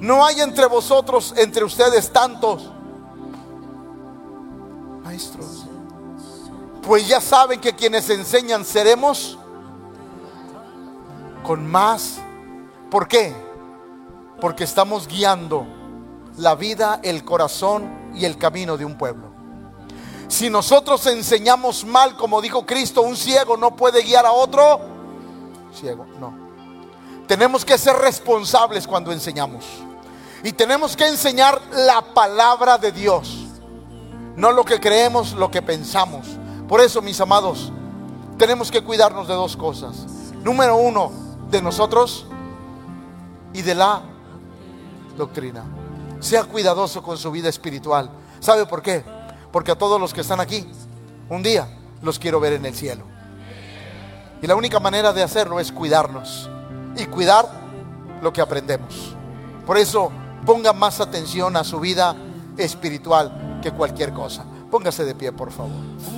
no 0.00 0.26
hay 0.26 0.40
entre 0.40 0.66
vosotros, 0.66 1.32
entre 1.36 1.64
ustedes 1.64 2.12
tantos 2.12 2.70
maestros. 5.04 5.66
Pues 6.82 7.06
ya 7.06 7.20
saben 7.20 7.60
que 7.60 7.74
quienes 7.74 8.10
enseñan 8.10 8.64
seremos 8.64 9.38
con 11.42 11.66
más. 11.70 12.18
¿Por 12.90 13.08
qué? 13.08 13.34
Porque 14.40 14.64
estamos 14.64 15.06
guiando 15.06 15.66
la 16.36 16.54
vida, 16.54 17.00
el 17.02 17.24
corazón 17.24 18.12
y 18.14 18.24
el 18.24 18.38
camino 18.38 18.76
de 18.76 18.84
un 18.84 18.96
pueblo. 18.96 19.32
Si 20.28 20.48
nosotros 20.48 21.06
enseñamos 21.06 21.84
mal, 21.84 22.16
como 22.16 22.40
dijo 22.40 22.64
Cristo, 22.64 23.02
un 23.02 23.16
ciego 23.16 23.56
no 23.56 23.76
puede 23.76 24.02
guiar 24.02 24.24
a 24.24 24.32
otro 24.32 24.80
ciego, 25.74 26.06
no. 26.18 26.34
Tenemos 27.26 27.64
que 27.64 27.78
ser 27.78 27.96
responsables 27.96 28.86
cuando 28.86 29.12
enseñamos. 29.12 29.64
Y 30.42 30.52
tenemos 30.52 30.96
que 30.96 31.06
enseñar 31.06 31.60
la 31.72 32.02
palabra 32.02 32.78
de 32.78 32.92
Dios. 32.92 33.46
No 34.36 34.50
lo 34.50 34.64
que 34.64 34.80
creemos, 34.80 35.32
lo 35.34 35.50
que 35.50 35.62
pensamos. 35.62 36.26
Por 36.68 36.80
eso, 36.80 37.00
mis 37.00 37.20
amados, 37.20 37.72
tenemos 38.38 38.70
que 38.70 38.82
cuidarnos 38.82 39.28
de 39.28 39.34
dos 39.34 39.56
cosas. 39.56 40.06
Número 40.42 40.76
uno, 40.76 41.12
de 41.52 41.62
nosotros 41.62 42.26
y 43.52 43.62
de 43.62 43.74
la 43.74 44.02
doctrina. 45.16 45.62
Sea 46.18 46.44
cuidadoso 46.44 47.02
con 47.02 47.18
su 47.18 47.30
vida 47.30 47.48
espiritual. 47.48 48.10
¿Sabe 48.40 48.66
por 48.66 48.82
qué? 48.82 49.04
Porque 49.52 49.70
a 49.70 49.78
todos 49.78 50.00
los 50.00 50.14
que 50.14 50.22
están 50.22 50.40
aquí, 50.40 50.66
un 51.28 51.42
día 51.42 51.68
los 52.00 52.18
quiero 52.18 52.40
ver 52.40 52.54
en 52.54 52.64
el 52.64 52.74
cielo. 52.74 53.04
Y 54.40 54.46
la 54.46 54.56
única 54.56 54.80
manera 54.80 55.12
de 55.12 55.22
hacerlo 55.22 55.60
es 55.60 55.70
cuidarnos 55.70 56.50
y 56.96 57.04
cuidar 57.04 57.46
lo 58.22 58.32
que 58.32 58.40
aprendemos. 58.40 59.14
Por 59.66 59.76
eso 59.76 60.10
ponga 60.46 60.72
más 60.72 61.00
atención 61.00 61.56
a 61.56 61.64
su 61.64 61.78
vida 61.78 62.16
espiritual 62.56 63.60
que 63.62 63.72
cualquier 63.72 64.12
cosa. 64.12 64.44
Póngase 64.70 65.04
de 65.04 65.14
pie, 65.14 65.32
por 65.32 65.52
favor. 65.52 65.70